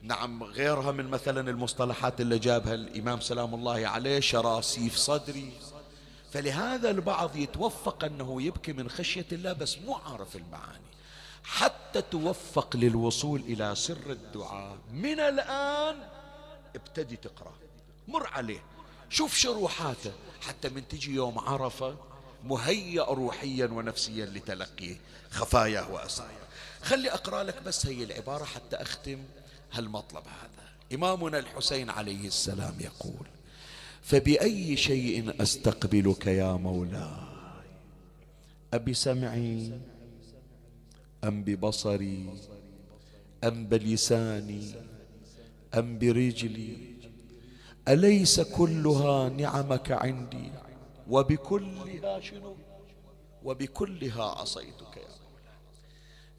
نعم 0.02 0.44
غيرها 0.44 0.92
من 0.92 1.08
مثلا 1.08 1.50
المصطلحات 1.50 2.22
اللي 2.22 2.40
جابها 2.40 2.74
الإمام 2.74 3.20
سلام 3.20 3.56
الله 3.56 3.88
عليه 3.88 4.20
شراسيف 4.20 4.96
صدري. 4.96 5.54
فلهذا 6.32 6.90
البعض 6.90 7.36
يتوفق 7.36 8.04
أنه 8.04 8.42
يبكي 8.42 8.74
من 8.74 8.90
خشية 8.90 9.26
الله 9.32 9.54
بس 9.54 9.78
مو 9.78 9.96
عارف 9.96 10.36
المعاني. 10.36 10.92
حتى 11.44 12.02
توفق 12.02 12.76
للوصول 12.76 13.40
إلى 13.40 13.76
سر 13.76 14.12
الدعاء. 14.12 14.78
من 14.92 15.20
الآن 15.20 15.96
ابتدي 16.76 17.16
تقرأ. 17.16 17.54
مر 18.08 18.28
عليه. 18.28 18.64
شوف 19.10 19.36
شروحاته. 19.36 20.12
حتى 20.42 20.70
من 20.70 20.88
تجي 20.88 21.16
يوم 21.16 21.40
عرفة 21.40 21.96
مهيأ 22.44 23.04
روحيا 23.04 23.66
ونفسيا 23.66 24.26
لتلقي 24.26 24.96
خفاياه 25.32 25.92
وأسراره 25.92 26.48
خلي 26.82 27.12
أقرأ 27.12 27.44
لك 27.44 27.62
بس 27.62 27.86
هي 27.86 28.04
العبارة 28.04 28.44
حتى 28.44 28.76
أختم 28.76 29.20
هالمطلب 29.72 30.24
هذا. 30.28 30.70
إمامنا 30.94 31.40
الحسين 31.40 31.90
عليه 31.90 32.28
السلام 32.28 32.80
يقول 32.80 33.28
فبأي 34.04 34.78
شيء 34.78 35.42
أستقبلك 35.42 36.28
يا 36.28 36.54
مولاي؟ 36.54 37.10
أبسمعي 38.74 39.80
أم 41.24 41.44
ببصري 41.44 42.34
أم 43.44 43.68
بلساني 43.68 44.74
أم 45.78 46.00
برجلي؟ 46.00 46.92
أليس 47.88 48.40
كلها 48.40 49.30
نعمك 49.30 49.92
عندي؟ 49.92 50.52
وبكلها 51.10 52.20
شنو؟ 52.20 52.56
وبكلها 53.44 54.24
عصيتك 54.24 54.98
يا 54.98 55.04
مولاي 55.04 55.58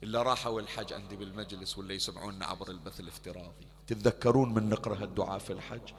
إلا 0.03 0.21
راحوا 0.21 0.61
الحج 0.61 0.93
عندي 0.93 1.15
بالمجلس 1.15 1.77
ولا 1.77 1.93
يسمعونا 1.93 2.45
عبر 2.45 2.71
البث 2.71 2.99
الافتراضي. 2.99 3.67
تتذكرون 3.87 4.53
من 4.53 4.69
نقرأ 4.69 5.03
الدعاء 5.03 5.39
في 5.39 5.53
الحج؟ 5.53 5.93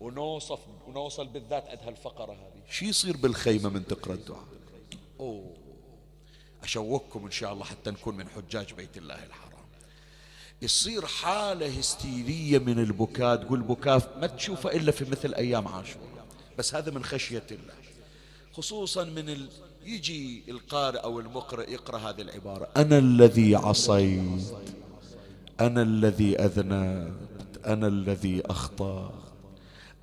ونوصف 0.00 0.60
ونوصل 0.86 1.28
بالذات 1.28 1.68
عند 1.68 1.78
هالفقرة 1.78 2.32
هذه. 2.32 2.62
شو 2.70 2.84
يصير 2.84 3.16
بالخيمة 3.16 3.68
من 3.68 3.86
تقرأ 3.86 4.14
الدعاء؟ 4.14 4.44
أوه. 5.20 5.54
أشوقكم 6.62 7.24
إن 7.24 7.30
شاء 7.30 7.52
الله 7.52 7.64
حتى 7.64 7.90
نكون 7.90 8.16
من 8.16 8.28
حجاج 8.28 8.72
بيت 8.72 8.96
الله 8.96 9.24
الحرام. 9.24 9.49
يصير 10.62 11.06
حالة 11.06 11.78
هستيرية 11.78 12.58
من 12.58 12.78
البكاء 12.78 13.36
تقول 13.36 13.60
بكاء 13.60 14.18
ما 14.20 14.26
تشوفه 14.26 14.70
إلا 14.70 14.92
في 14.92 15.04
مثل 15.10 15.34
أيام 15.34 15.68
عاشوراء. 15.68 16.26
بس 16.58 16.74
هذا 16.74 16.90
من 16.90 17.04
خشية 17.04 17.46
الله. 17.50 17.74
خصوصا 18.52 19.04
من 19.04 19.28
ال... 19.28 19.48
يجي 19.84 20.42
القارئ 20.48 20.98
أو 20.98 21.20
المقرئ 21.20 21.72
يقرأ 21.72 21.98
هذه 21.98 22.20
العبارة. 22.20 22.68
أنا 22.76 22.98
الذي 22.98 23.56
عصيت 23.56 24.54
أنا 25.60 25.82
الذي 25.82 26.36
أذنبت 26.36 27.66
أنا 27.66 27.86
الذي 27.86 28.42
أخطأت 28.46 29.12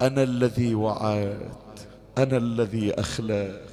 أنا 0.01 0.23
الذي 0.23 0.75
وعدت 0.75 1.87
أنا 2.17 2.37
الذي 2.37 2.93
أخلفت. 2.93 3.67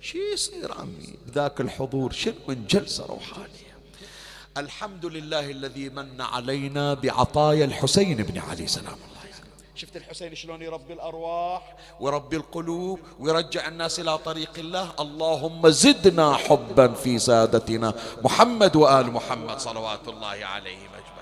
شي 0.00 0.18
يصير 0.32 0.72
عمي؟ 0.72 1.14
بذاك 1.26 1.60
الحضور 1.60 2.12
شنو 2.12 2.34
من 2.48 2.66
جلسة 2.66 3.06
روحانية؟ 3.06 3.65
الحمد 4.56 5.06
لله 5.06 5.50
الذي 5.50 5.88
من 5.88 6.20
علينا 6.20 6.94
بعطايا 6.94 7.64
الحسين 7.64 8.16
بن 8.16 8.38
علي 8.38 8.66
سلام 8.66 8.86
الله 8.86 9.16
شفت 9.74 9.96
الحسين 9.96 10.34
شلون 10.34 10.62
يربي 10.62 10.92
الأرواح؟ 10.92 11.76
ويربي 12.00 12.36
القلوب 12.36 13.00
ويرجع 13.20 13.68
الناس 13.68 14.00
إلى 14.00 14.18
طريق 14.18 14.50
الله. 14.58 14.92
اللهم 15.00 15.68
زدنا 15.68 16.34
حبا 16.34 16.92
في 16.92 17.18
سادتنا 17.18 17.94
محمد 18.24 18.76
وآل 18.76 19.12
محمد 19.12 19.58
صلوات 19.58 20.08
الله 20.08 20.28
عليهم 20.28 20.88
أجمعين. 20.88 21.16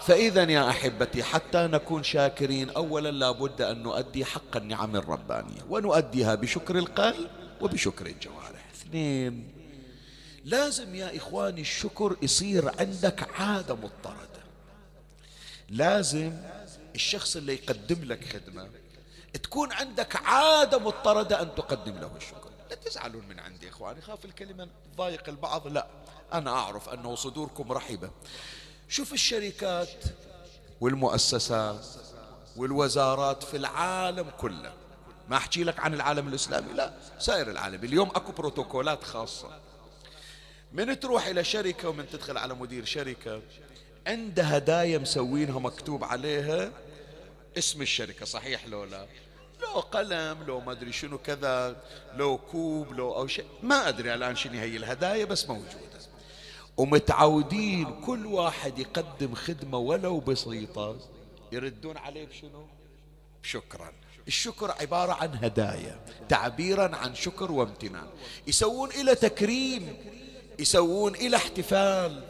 فإذا 0.00 0.42
يا 0.42 0.70
أحبتي 0.70 1.22
حتى 1.22 1.66
نكون 1.66 2.02
شاكرين 2.02 2.70
أولا 2.70 3.10
لابد 3.10 3.62
أن 3.62 3.82
نؤدي 3.82 4.24
حق 4.24 4.56
النعم 4.56 4.96
الربانية 4.96 5.60
ونؤديها 5.70 6.34
بشكر 6.34 6.78
القلب. 6.78 7.45
وبشكر 7.60 8.06
الجوارح. 8.06 8.68
اثنين. 8.74 9.52
لازم 10.44 10.94
يا 10.94 11.16
إخواني 11.16 11.60
الشكر 11.60 12.16
يصير 12.22 12.80
عندك 12.80 13.40
عادة 13.40 13.74
مضطردة. 13.74 14.42
لازم 15.68 16.32
الشخص 16.94 17.36
اللي 17.36 17.54
يقدم 17.54 18.04
لك 18.04 18.24
خدمة 18.32 18.70
تكون 19.42 19.72
عندك 19.72 20.16
عادة 20.16 20.78
مضطردة 20.78 21.42
أن 21.42 21.54
تقدم 21.54 21.98
له 21.98 22.16
الشكر. 22.16 22.50
لا 22.70 22.76
تزعلون 22.76 23.28
من 23.28 23.40
عندي 23.40 23.68
إخواني 23.68 24.00
خاف 24.00 24.24
الكلمة 24.24 24.68
تضايق 24.94 25.28
البعض. 25.28 25.68
لا 25.68 25.86
أنا 26.32 26.50
أعرف 26.50 26.88
أنه 26.88 27.14
صدوركم 27.14 27.72
رحبة 27.72 28.10
شوف 28.88 29.12
الشركات 29.12 30.04
والمؤسسات 30.80 31.86
والوزارات 32.56 33.42
في 33.42 33.56
العالم 33.56 34.30
كله. 34.30 34.72
ما 35.28 35.36
أحكي 35.36 35.64
لك 35.64 35.80
عن 35.80 35.94
العالم 35.94 36.28
الإسلامي؟ 36.28 36.72
لا 36.72 36.92
سائر 37.18 37.50
العالم. 37.50 37.84
اليوم 37.84 38.08
أكو 38.08 38.32
بروتوكولات 38.32 39.04
خاصة. 39.04 39.60
من 40.72 41.00
تروح 41.00 41.26
إلى 41.26 41.44
شركة 41.44 41.88
ومن 41.88 42.08
تدخل 42.08 42.38
على 42.38 42.54
مدير 42.54 42.84
شركة 42.84 43.42
عنده 44.06 44.42
هدايا 44.42 44.98
مسوينها 44.98 45.58
مكتوب 45.58 46.04
عليها 46.04 46.72
اسم 47.58 47.82
الشركة 47.82 48.26
صحيح 48.26 48.66
لو 48.66 48.84
لا؟ 48.84 49.06
لو 49.62 49.80
قلم 49.80 50.42
لو 50.46 50.60
ما 50.60 50.72
أدري 50.72 50.92
شنو 50.92 51.18
كذا 51.18 51.76
لو 52.14 52.38
كوب 52.38 52.92
لو 52.92 53.14
أو 53.14 53.26
شيء. 53.26 53.46
ما 53.62 53.88
أدري 53.88 54.14
الآن 54.14 54.36
شنو 54.36 54.52
هي 54.52 54.76
الهدايا 54.76 55.24
بس 55.24 55.48
موجودة. 55.48 55.96
ومتعودين 56.76 58.00
كل 58.00 58.26
واحد 58.26 58.78
يقدم 58.78 59.34
خدمة 59.34 59.78
ولو 59.78 60.20
بسيطة. 60.20 60.98
يردون 61.52 61.96
عليه 61.96 62.26
بشنو 62.26 62.66
شكرا. 63.42 63.92
الشكر 64.26 64.70
عبارة 64.70 65.12
عن 65.12 65.34
هدايا 65.44 66.00
تعبيرا 66.28 66.96
عن 66.96 67.14
شكر 67.14 67.52
وامتنان. 67.52 68.06
يسوون 68.46 68.90
إلى 68.90 69.14
تكريم 69.14 69.96
يسوون 70.58 71.14
إلى 71.14 71.36
احتفال. 71.36 72.24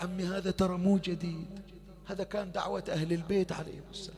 عمي 0.00 0.24
هذا 0.24 0.50
ترى 0.50 0.78
مو 0.78 0.98
جديد. 0.98 1.60
هذا 2.06 2.24
كان 2.24 2.52
دعوة 2.52 2.84
أهل 2.88 3.12
البيت 3.12 3.52
عليهم 3.52 3.84
السلام. 3.90 4.16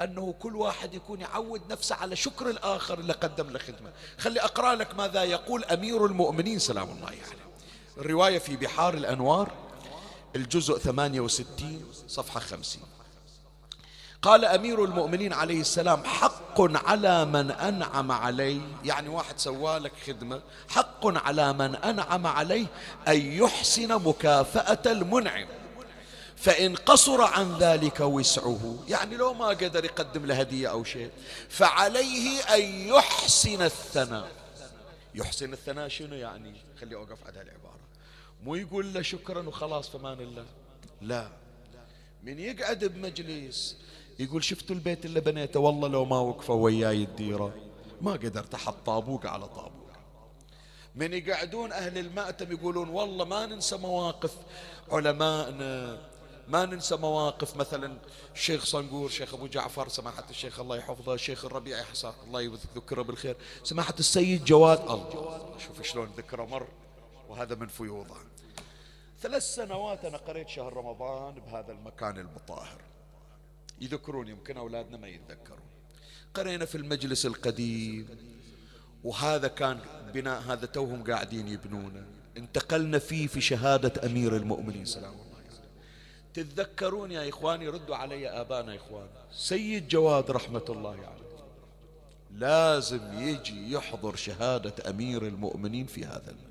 أنه 0.00 0.34
كل 0.38 0.56
واحد 0.56 0.94
يكون 0.94 1.20
يعود 1.20 1.60
نفسه 1.70 1.96
على 1.96 2.16
شكر 2.16 2.50
الآخر 2.50 2.98
اللي 2.98 3.12
قدم 3.12 3.50
له 3.50 3.58
خدمة. 3.58 3.92
خلي 4.18 4.40
أقرأ 4.40 4.74
لك 4.74 4.94
ماذا 4.94 5.24
يقول 5.24 5.64
أمير 5.64 6.06
المؤمنين 6.06 6.58
سلام 6.58 6.90
الله 6.90 7.06
عليه. 7.06 7.18
يعني. 7.18 7.40
الرواية 7.98 8.38
في 8.38 8.56
بحار 8.56 8.94
الأنوار 8.94 9.52
الجزء 10.36 10.78
68 10.78 11.84
صفحة 12.08 12.40
50 12.40 12.82
قال 14.22 14.44
أمير 14.44 14.84
المؤمنين 14.84 15.32
عليه 15.32 15.60
السلام 15.60 16.04
حق 16.04 16.60
على 16.60 17.24
من 17.24 17.50
أنعم 17.50 18.12
عليه. 18.12 18.60
يعني 18.84 19.08
واحد 19.08 19.38
سوالك 19.38 19.92
خدمة. 20.06 20.42
حق 20.68 21.06
على 21.26 21.52
من 21.52 21.76
أنعم 21.76 22.26
عليه 22.26 22.66
أن 23.08 23.32
يحسن 23.32 24.02
مكافأة 24.02 24.92
المنعم. 24.92 25.48
فإن 26.36 26.76
قصر 26.76 27.22
عن 27.22 27.58
ذلك 27.58 28.00
وسعه 28.00 28.78
يعني 28.88 29.16
لو 29.16 29.34
ما 29.34 29.46
قدر 29.48 29.84
يقدم 29.84 30.26
له 30.26 30.40
هدية 30.40 30.70
أو 30.70 30.84
شيء 30.84 31.10
فعليه 31.48 32.40
أن 32.40 32.60
يحسن 32.88 33.62
الثناء. 33.62 34.28
يحسن 35.14 35.52
الثناء 35.52 35.88
شنو 35.88 36.14
يعني؟ 36.14 36.54
خلي 36.80 36.94
أوقف 36.94 37.18
على 37.26 37.42
العبارة 37.42 37.78
مو 38.44 38.54
يقول 38.54 38.94
له 38.94 39.02
شكرا 39.02 39.48
وخلاص 39.48 39.88
فمان 39.88 40.20
الله. 40.20 40.46
لا. 41.02 41.28
من 42.22 42.38
يقعد 42.38 42.84
بمجلس 42.84 43.76
يقول 44.18 44.44
شفتوا 44.44 44.76
البيت 44.76 45.04
اللي 45.04 45.20
بنيته؟ 45.20 45.60
والله 45.60 45.88
لو 45.88 46.04
ما 46.04 46.18
وقفوا 46.18 46.64
وياي 46.64 47.02
الديرة. 47.02 47.54
ما 48.00 48.12
قدرت 48.12 48.54
أحط 48.54 48.74
طابوق 48.86 49.26
على 49.26 49.48
طابوق. 49.48 49.88
من 50.94 51.12
يقعدون 51.12 51.72
أهل 51.72 51.98
المأتم 51.98 52.52
يقولون 52.52 52.88
والله 52.88 53.24
ما 53.24 53.46
ننسى 53.46 53.76
مواقف 53.76 54.36
علمائنا. 54.90 55.98
ما 56.48 56.66
ننسى 56.66 56.96
مواقف 56.96 57.56
مثلا 57.56 57.98
الشيخ 58.34 58.64
صنقور 58.64 59.08
شيخ 59.08 59.34
أبو 59.34 59.46
جعفر 59.46 59.88
سماحة 59.88 60.24
الشيخ 60.30 60.60
الله 60.60 60.76
يحفظه 60.76 61.14
الشيخ 61.14 61.44
الربيع 61.44 61.82
حسن 61.82 62.12
الله 62.26 62.42
يذكره 62.42 63.02
بالخير. 63.02 63.36
سماحة 63.64 63.94
السيد 63.98 64.44
جواد 64.44 64.80
الله. 64.80 65.54
شوف 65.58 65.82
شلون 65.82 66.10
ذكره 66.16 66.44
مر 66.44 66.66
وهذا 67.28 67.54
من 67.54 67.66
فيوضه 67.66 68.16
ثلاث 69.20 69.42
سنوات 69.42 70.04
أنا 70.04 70.16
قريت 70.16 70.48
شهر 70.48 70.72
رمضان 70.72 71.34
بهذا 71.34 71.72
المكان 71.72 72.18
المطاهر. 72.18 72.87
يذكرون 73.80 74.28
يمكن 74.28 74.56
أولادنا 74.56 74.96
ما 74.96 75.08
يتذكرون. 75.08 75.68
قرينا 76.34 76.64
في 76.64 76.74
المجلس 76.74 77.26
القديم 77.26 78.08
وهذا 79.04 79.48
كان 79.48 79.78
بناء 80.14 80.40
هذا 80.40 80.66
توهم 80.66 81.04
قاعدين 81.04 81.48
يبنونه. 81.48 82.06
انتقلنا 82.36 82.98
فيه 82.98 83.26
في 83.26 83.40
شهادة 83.40 84.06
أمير 84.06 84.36
المؤمنين 84.36 84.84
سلام 84.84 85.12
الله 85.12 85.24
عليه 85.36 85.48
تتذكرون 86.34 87.10
يا 87.10 87.28
إخواني 87.28 87.68
ردوا 87.68 87.96
علي 87.96 88.28
آبانا 88.28 88.72
يا 88.72 88.78
إخوان. 88.78 89.08
سيد 89.32 89.88
جواد 89.88 90.30
رحمة 90.30 90.64
الله 90.68 90.90
عليه. 90.90 91.02
يعني. 91.02 91.18
لازم 92.30 93.18
يجي 93.18 93.72
يحضر 93.72 94.16
شهادة 94.16 94.90
أمير 94.90 95.26
المؤمنين 95.26 95.86
في 95.86 96.04
هذا 96.04 96.30
المجلس. 96.30 96.47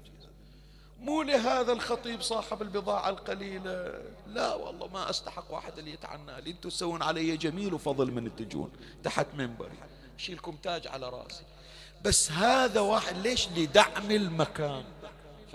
مو 0.99 1.21
لهذا 1.21 1.71
الخطيب 1.71 2.21
صاحب 2.21 2.61
البضاعة 2.61 3.09
القليلة. 3.09 4.01
لا 4.27 4.55
والله 4.55 4.87
ما 4.87 5.09
أستحق 5.09 5.53
واحد 5.53 5.77
اللي 5.77 5.93
يتعنى. 5.93 6.41
لي 6.41 6.51
أنتم 6.51 6.69
تسوون 6.69 7.01
علي 7.01 7.37
جميل 7.37 7.73
وفضل 7.73 8.11
من 8.11 8.35
تجون 8.35 8.71
تحت 9.03 9.27
منبري 9.33 9.77
أشيلكم 10.19 10.55
تاج 10.63 10.87
على 10.87 11.09
راسي. 11.09 11.43
بس 12.05 12.31
هذا 12.31 12.79
واحد 12.79 13.17
ليش 13.17 13.49
لدعم 13.49 14.11
المكان؟ 14.11 14.83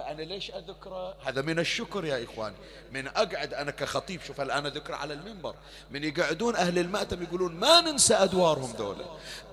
فأنا 0.03 0.23
ليش 0.23 0.51
أذكره؟ 0.51 1.15
هذا 1.25 1.43
من 1.43 1.59
الشكر 1.59 2.05
يا 2.05 2.25
إخواني. 2.25 2.57
من 2.93 3.09
أقعد 3.09 3.55
أنا 3.55 3.71
كخطيب 3.71 4.21
شوف 4.23 4.41
الآن 4.41 4.67
أذكره 4.67 4.97
على 4.97 5.15
المنبر. 5.15 5.55
من 5.91 6.05
يقعدون 6.05 6.57
أهل 6.57 6.79
المأتم 6.79 7.23
يقولون 7.23 7.55
ما 7.55 7.81
ننسى 7.81 8.15
أدوارهم 8.15 8.73
دولة 8.73 9.05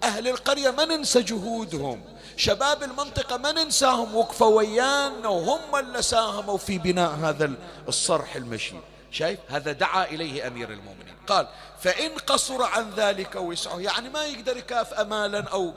أهل 0.03 0.27
القرية 0.27 0.71
ما 0.71 0.85
ننسى 0.85 1.21
جهودهم. 1.21 2.03
شباب 2.38 2.83
المنطقة 2.83 3.38
ما 3.38 3.51
ننساهم. 3.51 4.15
وقفوا 4.15 4.57
ويانا 4.57 5.27
وهم 5.27 5.75
اللي 5.75 6.01
ساهموا 6.01 6.57
في 6.57 6.77
بناء 6.77 7.12
هذا 7.12 7.53
الصرح 7.88 8.35
المشي. 8.35 8.75
شايف؟ 9.12 9.39
هذا 9.49 9.71
دعا 9.71 10.05
إليه 10.05 10.47
أمير 10.47 10.69
المؤمنين. 10.69 11.15
قال 11.27 11.47
فإن 11.79 12.12
قصر 12.12 12.63
عن 12.63 12.89
ذلك 12.89 13.35
وسعه 13.35 13.79
يعني 13.79 14.09
ما 14.09 14.25
يقدر 14.25 14.57
يكاف 14.57 14.93
أمالا 14.93 15.39
أو 15.39 15.73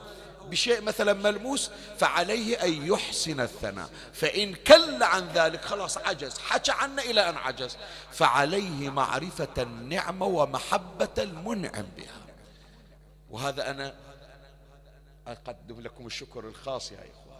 بشيء 0.50 0.80
مثلا 0.80 1.12
ملموس 1.12 1.70
فعليه 1.98 2.62
أن 2.62 2.86
يحسن 2.86 3.40
الثناء. 3.40 3.90
فإن 4.12 4.54
كل 4.54 5.02
عن 5.02 5.28
ذلك 5.28 5.64
خلاص 5.64 5.98
عجز. 5.98 6.38
حكى 6.38 6.72
عنه 6.72 7.02
إلى 7.02 7.28
أن 7.28 7.36
عجز. 7.36 7.76
فعليه 8.12 8.90
معرفة 8.90 9.62
النعمة 9.62 10.26
ومحبة 10.26 11.08
المنعم 11.18 11.86
بها. 11.96 12.20
وهذا 13.30 13.70
أنا 13.70 13.94
أقدم 15.26 15.80
لكم 15.80 16.06
الشكر 16.06 16.48
الخاص 16.48 16.92
يا 16.92 16.98
إخواني 16.98 17.32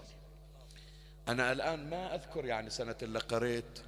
أنا 1.28 1.52
الآن 1.52 1.90
ما 1.90 2.14
أذكر 2.14 2.44
يعني 2.44 2.70
سنة 2.70 2.96
اللي 3.02 3.18
قريت 3.18 3.78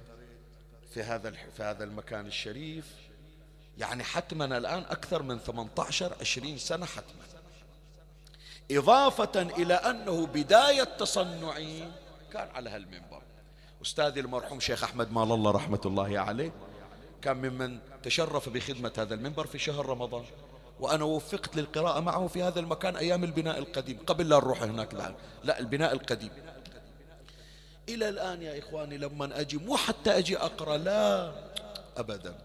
في 0.93 1.03
هذا 1.03 1.31
في 1.57 1.63
هذا 1.63 1.83
المكان 1.83 2.25
الشريف. 2.25 2.85
يعني 3.77 4.03
حتما 4.03 4.57
الآن 4.57 4.83
أكثر 4.89 5.23
من 5.23 5.39
18 5.39 6.15
20 6.21 6.57
سنة 6.57 6.85
حتما. 6.85 7.34
إضافة 8.71 9.41
إلى 9.41 9.73
أنه 9.73 10.25
بداية 10.25 10.83
تصنعي 10.83 11.83
كان 12.33 12.47
على 12.55 12.69
هالمنبر. 12.69 13.21
أستاذي 13.81 14.19
المرحوم 14.19 14.59
شيخ 14.59 14.83
أحمد 14.83 15.11
مال 15.11 15.31
الله 15.31 15.51
رحمة 15.51 15.81
الله 15.85 16.19
عليه 16.19 16.51
كان 17.21 17.37
ممن 17.37 17.79
تشرف 18.03 18.49
بخدمة 18.49 18.91
هذا 18.97 19.13
المنبر 19.13 19.47
في 19.47 19.59
شهر 19.59 19.85
رمضان 19.85 20.23
وأنا 20.79 21.03
وفقت 21.03 21.55
للقراءة 21.55 21.99
معه 21.99 22.27
في 22.27 22.43
هذا 22.43 22.59
المكان 22.59 22.95
أيام 22.95 23.23
البناء 23.23 23.57
القديم 23.57 23.99
قبل 24.07 24.29
لا 24.29 24.37
نروح 24.37 24.63
هناك 24.63 24.93
الآن. 24.93 25.15
لا 25.43 25.59
البناء 25.59 25.93
القديم. 25.93 26.31
إلى 27.89 28.09
الآن 28.09 28.41
يا 28.41 28.59
إخواني 28.59 28.97
لما 28.97 29.39
أجي 29.39 29.57
مو 29.57 29.77
حتى 29.77 30.17
أجي 30.17 30.37
أقرأ 30.37 30.77
لا 30.77 31.31
أبدا. 31.97 32.35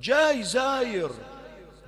جاي 0.00 0.42
زاير. 0.42 1.10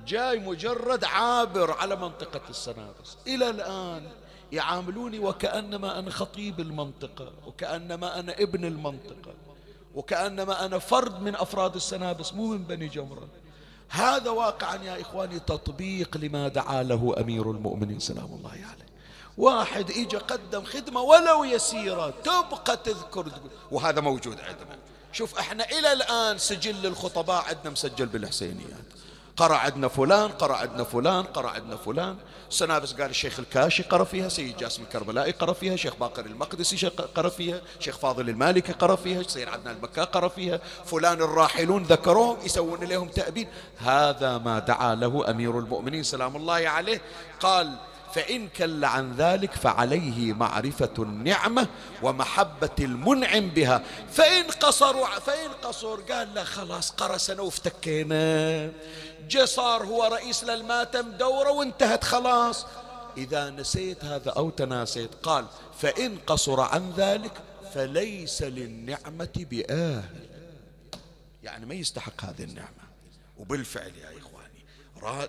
جاي 0.07 0.39
مجرد 0.39 1.03
عابر 1.03 1.71
على 1.71 1.95
منطقة 1.95 2.41
السنابس. 2.49 3.17
إلى 3.27 3.49
الآن 3.49 4.11
يعاملوني 4.51 5.19
وكأنما 5.19 5.99
أنا 5.99 6.11
خطيب 6.11 6.59
المنطقة 6.59 7.31
وكأنما 7.47 8.19
أنا 8.19 8.33
ابن 8.39 8.65
المنطقة 8.65 9.33
وكأنما 9.95 10.65
أنا 10.65 10.79
فرد 10.79 11.21
من 11.21 11.35
أفراد 11.35 11.75
السنابس 11.75 12.33
مو 12.33 12.47
من 12.47 12.63
بني 12.63 12.87
جمرة. 12.87 13.27
هذا 13.89 14.29
واقعا 14.29 14.75
يا 14.75 15.01
إخواني 15.01 15.39
تطبيق 15.39 16.17
لما 16.17 16.47
دعا 16.47 16.83
له 16.83 17.15
أمير 17.19 17.51
المؤمنين 17.51 17.99
سلام 17.99 18.33
الله 18.33 18.51
عليه. 18.51 18.91
واحد 19.37 19.91
إجا 19.91 20.19
قدم 20.19 20.63
خدمة 20.63 21.01
ولو 21.01 21.43
يسيرة 21.43 22.09
تبقى 22.09 22.77
تذكر. 22.77 23.31
وهذا 23.71 24.01
موجود 24.01 24.39
عندنا. 24.39 24.77
شوف 25.11 25.39
إحنا 25.39 25.65
إلى 25.69 25.93
الآن 25.93 26.37
سجل 26.37 26.85
الخطباء 26.85 27.43
عندنا 27.43 27.69
مسجل 27.69 28.05
بالحسينيات. 28.05 28.85
قرأ 29.41 29.55
عندنا 29.55 29.87
فلان 29.87 30.29
قرأ 30.29 30.55
عندنا 30.55 30.83
فلان 30.83 31.23
قرأ 31.23 31.49
عندنا 31.49 31.75
فلان. 31.75 32.15
سنابس 32.49 32.93
قال 32.93 33.09
الشيخ 33.09 33.39
الكاشي 33.39 33.83
قرأ 33.83 34.03
فيها 34.03 34.29
سيد 34.29 34.57
جاسم 34.57 34.83
الكربلائي 34.83 35.31
قرأ 35.31 35.53
فيها 35.53 35.75
شيخ 35.75 35.95
باقر 35.95 36.25
المقدسي 36.25 36.87
قرأ 37.15 37.29
فيها 37.29 37.61
شيخ 37.79 37.97
فاضل 37.97 38.29
المالكي 38.29 38.73
قرأ 38.73 38.95
فيها 38.95 39.23
سيد 39.23 39.47
عدنان 39.47 39.75
المكا 39.75 40.03
قرأ 40.03 40.27
فيها. 40.27 40.59
فلان 40.85 41.21
الراحلون 41.21 41.83
ذكروهم 41.83 42.37
يسوون 42.45 42.83
لهم 42.83 43.07
تأبين 43.07 43.47
هذا 43.77 44.37
ما 44.37 44.59
دعا 44.59 44.95
له 44.95 45.29
أمير 45.29 45.59
المؤمنين 45.59 46.03
سلام 46.03 46.35
الله 46.35 46.69
عليه. 46.69 47.01
قال 47.39 47.75
فإن 48.13 48.47
كل 48.47 48.85
عن 48.85 49.15
ذلك 49.15 49.51
فعليه 49.51 50.33
معرفة 50.33 50.93
النعمة 50.99 51.67
ومحبة 52.03 52.75
المنعم 52.79 53.49
بها. 53.49 53.83
فإن 54.11 54.43
قصروا 54.43 55.19
فإن 55.19 55.49
قصر 55.63 56.01
قال 56.01 56.33
لا 56.33 56.43
خلاص 56.43 56.91
قرسنا 56.91 57.41
وافتكينا. 57.41 58.71
جاء 59.29 59.45
صار 59.45 59.85
هو 59.85 60.03
رئيس 60.03 60.43
للماتم 60.43 61.11
دورة 61.11 61.51
وانتهت 61.51 62.03
خلاص. 62.03 62.65
إذا 63.17 63.49
نسيت 63.49 64.05
هذا 64.05 64.29
أو 64.29 64.49
تناسيت 64.49 65.15
قال 65.23 65.45
فإن 65.79 66.17
قصر 66.27 66.61
عن 66.61 66.93
ذلك 66.97 67.31
فليس 67.73 68.41
للنعمة 68.41 69.45
بآهل 69.49 70.27
يعني 71.43 71.65
ما 71.65 71.73
يستحق 71.73 72.25
هذه 72.25 72.43
النعمة. 72.43 72.81
وبالفعل 73.37 73.91
يا 74.01 74.05
إخواني 74.05 74.20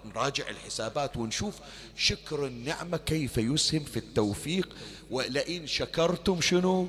نراجع 0.05 0.49
الحسابات 0.49 1.17
ونشوف 1.17 1.59
شكر 1.97 2.47
النعمة 2.47 2.97
كيف 2.97 3.39
يسهم 3.39 3.85
في 3.85 3.97
التوفيق 3.97 4.77
ولئن 5.11 5.67
شكرتم 5.67 6.41
شنو؟ 6.41 6.89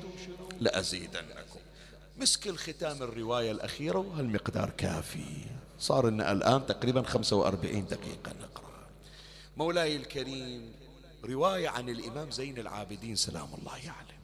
لأزيدنكم. 0.60 1.58
مسك 2.20 2.46
الختام 2.48 3.02
الرواية 3.02 3.50
الأخيرة 3.50 3.98
وهالمقدار 3.98 4.70
كافي؟ 4.70 5.24
صار 5.78 6.08
لنا 6.10 6.32
الآن 6.32 6.66
تقريبا 6.66 7.02
45 7.02 7.86
دقيقة 7.86 8.32
نقرأ. 8.42 8.64
مولاي 9.56 9.96
الكريم 9.96 10.72
رواية 11.24 11.68
عن 11.68 11.88
الإمام 11.88 12.30
زين 12.30 12.58
العابدين 12.58 13.16
سلام 13.16 13.48
الله 13.58 13.72
عليه. 13.72 14.18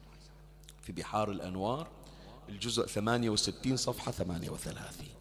في 0.83 0.93
بحار 0.93 1.31
الأنوار 1.31 1.89
الجزء 2.49 2.87
68 2.87 3.77
صفحة 3.77 4.13
38 4.13 5.20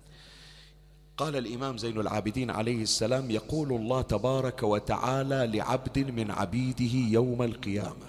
قال 1.20 1.36
الإمام 1.36 1.78
زين 1.78 2.00
العابدين 2.00 2.52
عليه 2.52 2.82
السلام 2.84 3.32
يقول 3.32 3.74
الله 3.74 4.02
تبارك 4.02 4.64
وتعالى 4.64 5.58
لعبد 5.58 6.00
من 6.00 6.32
عبيده 6.32 7.12
يوم 7.12 7.42
القيامة. 7.44 8.08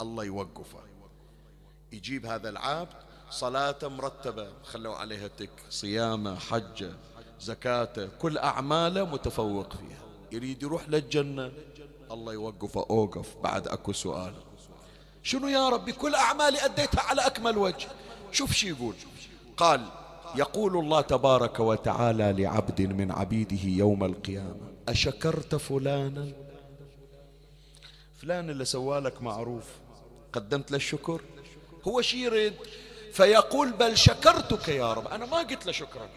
الله 0.00 0.24
يوقفه. 0.24 0.78
يجيب 1.92 2.26
هذا 2.26 2.48
العبد 2.48 2.96
صلاة 3.30 3.78
مرتبة 3.82 4.48
خلوا 4.64 4.94
عليها 4.94 5.28
تك 5.28 5.50
صيامة 5.70 6.38
حجة 6.38 6.92
زكاته 7.40 8.08
كل 8.18 8.38
أعماله 8.38 9.04
متفوق 9.04 9.72
فيها. 9.72 10.02
يريد 10.32 10.62
يروح 10.62 10.88
للجنة 10.88 11.52
الله 12.10 12.32
يوقفه 12.32 12.86
أوقف 12.90 13.36
بعد 13.42 13.68
أكو 13.68 13.92
سؤال. 13.92 14.34
شنو 15.22 15.48
يا 15.48 15.68
ربي 15.68 15.92
كل 15.92 16.14
أعمالي 16.14 16.64
أديتها 16.64 17.02
على 17.02 17.26
أكمل 17.26 17.58
وجه؟ 17.58 17.88
شوف 18.32 18.52
شي 18.52 18.68
يقول. 18.68 18.94
قال 19.56 19.86
يقول 20.36 20.76
الله 20.76 21.00
تبارك 21.00 21.60
وتعالى 21.60 22.34
لعبد 22.42 22.80
من 22.80 23.12
عبيده 23.12 23.64
يوم 23.64 24.04
القيامة 24.04 24.72
أشكرت 24.88 25.54
فلانا؟ 25.54 26.32
فلان 28.22 28.50
اللي 28.50 28.64
سوالك 28.64 29.22
معروف 29.22 29.64
قدمت 30.32 30.70
له 30.70 30.76
الشكر؟ 30.76 31.20
هو 31.88 32.02
شي 32.02 32.24
يريد 32.24 32.54
فيقول 33.12 33.72
بل 33.72 33.98
شكرتك 33.98 34.68
يا 34.68 34.92
رب. 34.92 35.06
أنا 35.08 35.26
ما 35.26 35.38
قلت 35.38 35.66
له 35.66 35.72
شكرا 35.72 36.08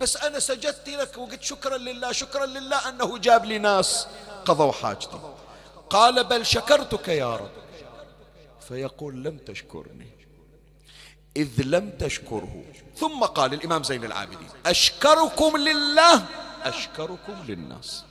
بس 0.00 0.16
أنا 0.16 0.38
سجدت 0.38 0.88
لك 0.88 1.18
وقلت 1.18 1.42
شكرا 1.42 1.76
لله 1.76 2.12
شكرا 2.12 2.46
لله 2.46 2.88
أنه 2.88 3.18
جاب 3.18 3.44
لي 3.44 3.58
ناس 3.58 4.08
قضوا 4.44 4.72
حاجتي. 4.72 5.18
قال 5.90 6.24
بل 6.24 6.46
شكرتك 6.46 7.08
يا 7.08 7.36
رب. 7.36 7.50
فيقول 8.60 9.24
لم 9.24 9.38
تشكرني 9.38 10.10
إذ 11.36 11.62
لم 11.62 11.90
تشكره. 11.90 12.64
ثم 13.00 13.24
قال 13.24 13.54
الإمام 13.54 13.82
زين 13.82 14.04
العابدين 14.04 14.48
أشكركم 14.66 15.56
لله. 15.56 16.24
أشكركم 16.62 17.34
للناس. 17.48 18.04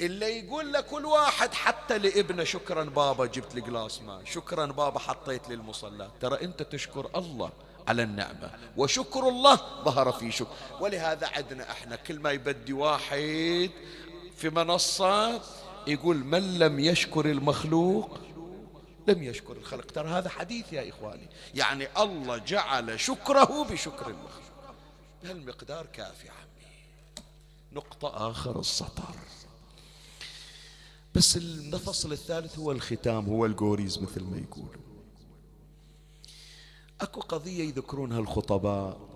اللي 0.00 0.38
يقول 0.38 0.72
لكل 0.72 1.04
واحد 1.04 1.54
حتى 1.54 1.98
لابنه 1.98 2.44
شكرا 2.44 2.84
بابا 2.84 3.26
جبت 3.26 3.54
لي 3.54 3.60
جلاس 3.60 4.02
ماء 4.02 4.20
شكرا 4.24 4.66
بابا 4.66 4.98
حطيت 4.98 5.48
لي 5.48 5.54
المصلى. 5.54 6.10
ترى 6.20 6.42
أنت 6.42 6.62
تشكر 6.62 7.10
الله 7.16 7.50
على 7.88 8.02
النعمة 8.02 8.50
وشكر 8.76 9.28
الله 9.28 9.58
ظهر 9.84 10.12
في 10.12 10.30
شكر 10.32 10.50
ولهذا 10.80 11.28
عندنا 11.36 11.70
إحنا 11.70 11.96
كل 11.96 12.18
ما 12.18 12.30
يبدي 12.30 12.72
واحد 12.72 13.70
في 14.36 14.50
منصة 14.50 15.40
يقول 15.86 16.16
من 16.16 16.58
لم 16.58 16.80
يشكر 16.80 17.26
المخلوق 17.26 18.18
لم 19.08 19.22
يشكر 19.22 19.56
الخلق. 19.56 19.86
ترى 19.86 20.08
هذا 20.08 20.28
حديث 20.28 20.72
يا 20.72 20.88
إخواني. 20.88 21.28
يعني 21.54 22.02
الله 22.02 22.36
جعل 22.36 23.00
شكره 23.00 23.64
بشكر 23.70 24.06
المخلوق 24.06 24.74
بهالمقدار 25.22 25.86
كافي 25.86 26.28
عمي. 26.28 26.68
نقطة 27.72 28.30
آخر 28.30 28.60
السطر. 28.60 29.14
بس 31.14 31.36
الفصل 31.36 32.12
الثالث 32.12 32.58
هو 32.58 32.72
الختام 32.72 33.26
هو 33.26 33.46
الجوريز 33.46 33.98
مثل 33.98 34.22
ما 34.22 34.38
يقولوا. 34.38 34.82
أكو 37.00 37.20
قضية 37.20 37.64
يذكرونها 37.64 38.18
الخطباء 38.18 39.12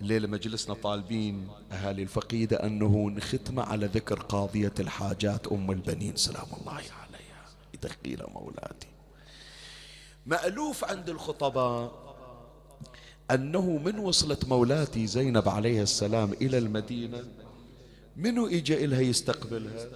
الليلة 0.00 0.28
مجلسنا 0.28 0.74
طالبين 0.74 1.48
أهالي 1.72 2.02
الفقيدة 2.02 2.56
أنه 2.56 3.10
نختم 3.10 3.60
على 3.60 3.86
ذكر 3.86 4.20
قاضية 4.20 4.72
الحاجات 4.80 5.46
أم 5.46 5.70
البنين. 5.70 6.16
سلام 6.16 6.46
الله 6.60 6.72
عليها. 6.72 7.48
يدخيلها 7.74 8.30
مولاتي. 8.30 8.88
مألوف 10.26 10.84
عند 10.84 11.08
الخطباء 11.08 12.06
أنه 13.30 13.70
من 13.70 13.98
وصلت 13.98 14.44
مولاتي 14.44 15.06
زينب 15.06 15.48
عليه 15.48 15.82
السلام 15.82 16.32
إلى 16.32 16.58
المدينة؟ 16.58 17.24
منو 18.16 18.46
إجا 18.46 18.84
إلها 18.84 19.00
يستقبلها؟ 19.00 19.88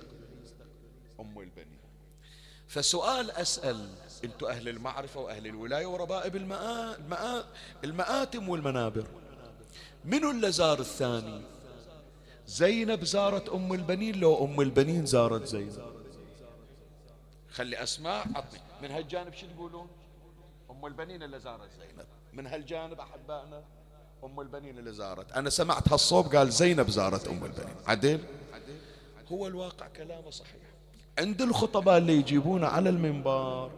أم 1.21 1.39
البنين 1.41 1.81
فسؤال 2.69 3.31
أسأل 3.31 3.89
أنتم 4.25 4.47
أهل 4.47 4.69
المعرفة 4.69 5.21
وأهل 5.21 5.47
الولاية 5.47 5.87
وربائب. 5.87 6.37
المآ... 6.37 7.45
المآتم 7.85 8.49
والمنابر. 8.49 9.07
منو 10.05 10.31
اللي 10.31 10.53
زار 10.53 10.81
الثاني؟ 10.81 11.41
زينب 12.47 13.05
زارت 13.05 13.49
أم 13.49 13.73
البنين 13.73 14.21
لو 14.21 14.45
أم 14.45 14.61
البنين 14.61 15.07
زارت 15.07 15.47
زينب. 15.47 15.93
خلي 17.51 17.83
أسماء 17.83 18.27
عطني. 18.35 18.61
من 18.83 18.91
هالجانب 18.91 19.35
شو 19.35 19.47
تقولون؟ 19.47 19.89
أم 20.81 20.87
البنين 20.87 21.23
اللي 21.23 21.41
زارت 21.41 21.71
زينب. 21.79 22.07
من 22.33 22.47
هالجانب 22.47 23.01
أحبائنا 23.01 23.63
أم 24.25 24.41
البنين 24.41 24.79
اللي 24.79 24.93
زارت. 24.93 25.33
أنا 25.33 25.51
سمعت 25.51 25.93
هالصوب 25.93 26.37
قال 26.37 26.53
زينب 26.53 26.91
زارت 26.91 27.29
أم 27.29 27.45
البنين. 27.45 27.77
عدل 27.87 28.21
هو 29.33 29.47
الواقع 29.47 29.87
كلامه 29.97 30.31
صحيح. 30.31 30.63
عند 31.19 31.43
الخطباء 31.43 31.99
اللي 31.99 32.13
يجيبون 32.13 32.65
على 32.65 32.91
المنبر 32.91 33.71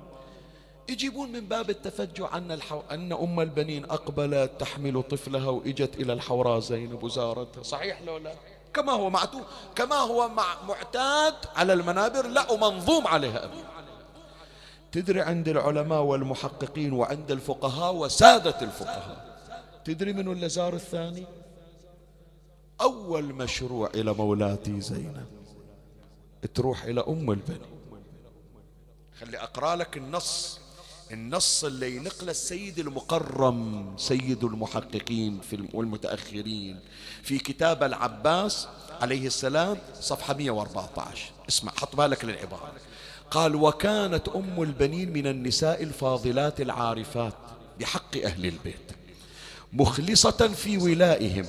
يجيبون 0.89 1.33
من 1.33 1.49
باب 1.49 1.71
التفجع 1.71 2.37
أن, 2.37 2.53
الحو... 2.53 2.81
أن 2.91 3.13
أم 3.13 3.41
البنين 3.41 3.85
أقبلت 3.85 4.51
تحمل 4.59 5.03
طفلها 5.03 5.49
وإجت 5.49 5.97
إلى 5.97 6.13
الحوراء 6.13 6.61
زينب 6.61 7.03
وزارتها. 7.03 7.63
صحيح 7.63 8.03
لو 8.03 8.17
لا؟ 8.17 8.35
كما 8.75 8.93
هو 8.93 9.11
معتو 9.11 9.41
كما 9.75 9.97
هو 9.97 10.29
مع 10.29 10.63
معتاد 10.69 11.35
على 11.57 11.73
المنابر 11.73 12.27
لا 12.27 12.53
ومنظوم 12.53 13.07
عليها 13.07 13.45
أبي 13.45 13.65
تدري 14.93 15.21
عند 15.21 15.49
العلماء 15.49 16.03
والمحققين 16.03 16.93
وعند 16.93 17.31
الفقهاء 17.31 17.95
وسادة 17.95 18.61
الفقهاء. 18.63 19.39
تدري 19.85 20.13
من 20.13 20.33
اللي 20.33 20.49
زار 20.49 20.75
الثاني؟ 20.75 21.27
أول 22.81 23.25
مشروع 23.25 23.91
إلى 23.95 24.13
مولاتي 24.15 24.81
زينب. 24.81 25.27
تروح 26.55 26.85
إلى 26.85 27.01
أم 27.09 27.31
البنين 27.31 27.73
خلي 29.21 29.39
أقرأ 29.39 29.77
لك 29.77 29.97
النص. 29.97 30.59
النص 31.13 31.65
اللي 31.65 31.97
ينقل 31.97 32.29
السيد 32.29 32.79
المقرم 32.79 33.95
سيد 33.97 34.45
المحققين 34.45 35.41
في 35.41 35.69
والمتأخرين. 35.75 36.81
في 37.23 37.39
كتاب 37.39 37.83
العباس 37.83 38.69
عليه 39.01 39.27
السلام 39.27 39.79
صفحة 40.01 40.35
114 40.35 41.33
اسمع 41.49 41.73
حط 41.73 41.97
بالك 41.97 42.25
للعبارة. 42.25 42.73
قال 43.33 43.57
وكانت 43.57 44.29
أم 44.29 44.63
البنين 44.63 45.13
من 45.13 45.27
النساء 45.27 45.83
الفاضلات 45.83 46.61
العارفات 46.61 47.35
بحق 47.81 48.17
أهل 48.25 48.45
البيت 48.45 48.93
مخلصة 49.73 50.49
في 50.49 50.79
ولائهم 50.79 51.47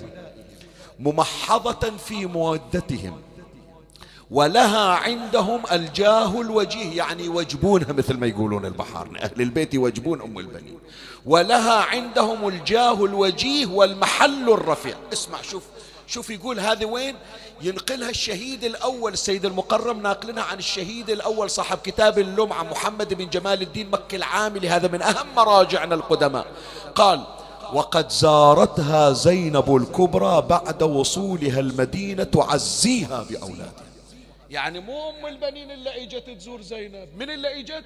ممحضة 0.99 1.97
في 1.97 2.25
مودتهم 2.25 3.21
ولها 4.31 4.89
عندهم 4.89 5.61
الجاه 5.71 6.41
الوجيه. 6.41 6.97
يعني 6.97 7.23
يوجبونها 7.23 7.91
مثل 7.91 8.17
ما 8.17 8.27
يقولون 8.27 8.65
البحار 8.65 9.17
أهل 9.21 9.41
البيت 9.41 9.73
يوجبون 9.73 10.21
أم 10.21 10.39
البنين. 10.39 10.79
ولها 11.25 11.81
عندهم 11.81 12.47
الجاه 12.47 13.05
الوجيه 13.05 13.65
والمحل 13.65 14.49
الرفيع. 14.49 14.95
اسمع 15.13 15.41
شوف 15.41 15.63
شوف 16.07 16.29
يقول 16.29 16.59
هذه 16.59 16.85
وين؟ 16.85 17.15
ينقلها 17.61 18.09
الشهيد 18.09 18.63
الأول 18.63 19.13
السيد 19.13 19.45
المقرم 19.45 20.01
ناقلنا 20.01 20.41
عن 20.41 20.57
الشهيد 20.57 21.09
الأول 21.09 21.49
صاحب 21.49 21.77
كتاب 21.77 22.19
اللمعة 22.19 22.63
محمد 22.63 23.13
بن 23.13 23.29
جمال 23.29 23.61
الدين 23.61 23.89
مكي 23.91 24.15
العاملي. 24.15 24.69
هذا 24.69 24.87
من 24.87 25.01
أهم 25.01 25.35
مراجعنا 25.35 25.95
القدماء. 25.95 26.47
قال 26.95 27.23
وقد 27.73 28.09
زارتها 28.09 29.11
زينب 29.11 29.75
الكبرى 29.75 30.41
بعد 30.41 30.83
وصولها 30.83 31.59
المدينة 31.59 32.23
تعزيها 32.23 33.25
بأولادها. 33.29 33.83
يعني 34.49 34.79
مو 34.79 35.09
أم 35.09 35.25
البنين 35.25 35.71
اللي 35.71 36.03
إجت 36.03 36.29
تزور 36.29 36.61
زينب. 36.61 37.09
من 37.17 37.29
اللي 37.29 37.59
إجت؟ 37.59 37.83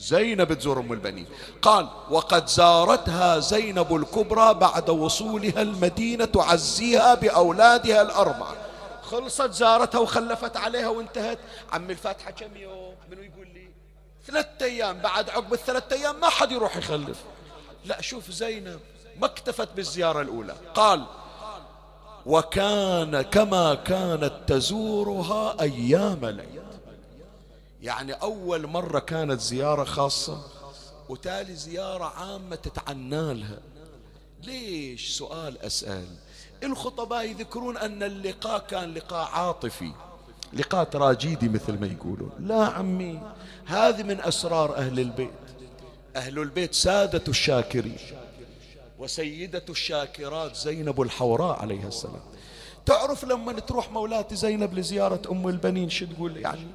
زينب 0.00 0.54
تزور 0.54 0.80
أم 0.80 0.92
البنين. 0.92 1.26
قال 1.62 1.88
وقد 2.10 2.46
زارتها 2.46 3.38
زينب 3.38 3.96
الكبرى 3.96 4.54
بعد 4.54 4.90
وصولها 4.90 5.62
المدينة 5.62 6.24
تعزيها 6.24 7.14
بأولادها 7.14 8.02
الأربعة. 8.02 8.56
خلصت 9.02 9.50
زارتها 9.50 9.98
وخلفت 9.98 10.56
عليها 10.56 10.88
وانتهت. 10.88 11.38
عم 11.72 11.90
الفاتحة 11.90 12.30
كم 12.30 12.56
يوم؟ 12.56 12.94
منو 13.10 13.22
يقول 13.22 13.46
لي؟ 13.54 13.68
ثلاثة 14.26 14.66
أيام. 14.66 14.98
بعد 14.98 15.30
عقب 15.30 15.52
الثلاثة 15.52 15.96
أيام 15.96 16.20
ما 16.20 16.28
حد 16.28 16.52
يروح 16.52 16.76
يخلف. 16.76 17.18
لا 17.84 18.00
شوف 18.00 18.30
زينب 18.30 18.80
ما 19.20 19.26
اكتفت 19.26 19.68
بالزيارة 19.76 20.20
الأولى. 20.20 20.54
قال 20.74 21.06
وكان 22.26 23.22
كما 23.22 23.74
كانت 23.74 24.32
تزورها 24.46 25.56
أيام 25.60 26.18
العيد 26.22 26.79
يعني 27.82 28.12
أول 28.12 28.66
مرة 28.66 28.98
كانت 28.98 29.40
زيارة 29.40 29.84
خاصة 29.84 30.42
وتالي 31.08 31.54
زيارة 31.54 32.04
عامة 32.04 32.56
تتعنى 32.56 33.34
لها. 33.34 33.58
ليش؟ 34.42 35.16
سؤال 35.16 35.58
أسأل. 35.62 36.06
الخطباء 36.62 37.24
يذكرون 37.24 37.76
أن 37.76 38.02
اللقاء 38.02 38.58
كان 38.58 38.94
لقاء 38.94 39.28
عاطفي 39.28 39.92
لقاء 40.52 40.84
تراجيدي 40.84 41.48
مثل 41.48 41.80
ما 41.80 41.86
يقولون. 41.86 42.30
لا 42.38 42.64
عمي 42.64 43.20
هذه 43.66 44.02
من 44.02 44.20
أسرار 44.20 44.76
أهل 44.76 45.00
البيت. 45.00 45.30
أهل 46.16 46.38
البيت 46.38 46.74
سادة 46.74 47.24
الشاكرين 47.28 47.96
وسيدة 48.98 49.64
الشاكرات 49.70 50.56
زينب 50.56 51.00
الحوراء 51.00 51.58
عليها 51.58 51.88
السلام. 51.88 52.20
تعرف 52.86 53.24
لما 53.24 53.52
تروح 53.52 53.90
مولاتي 53.90 54.36
زينب 54.36 54.74
لزيارة 54.74 55.22
أم 55.30 55.48
البنين 55.48 55.90
شو 55.90 56.06
تقول 56.06 56.36
يعني؟ 56.36 56.66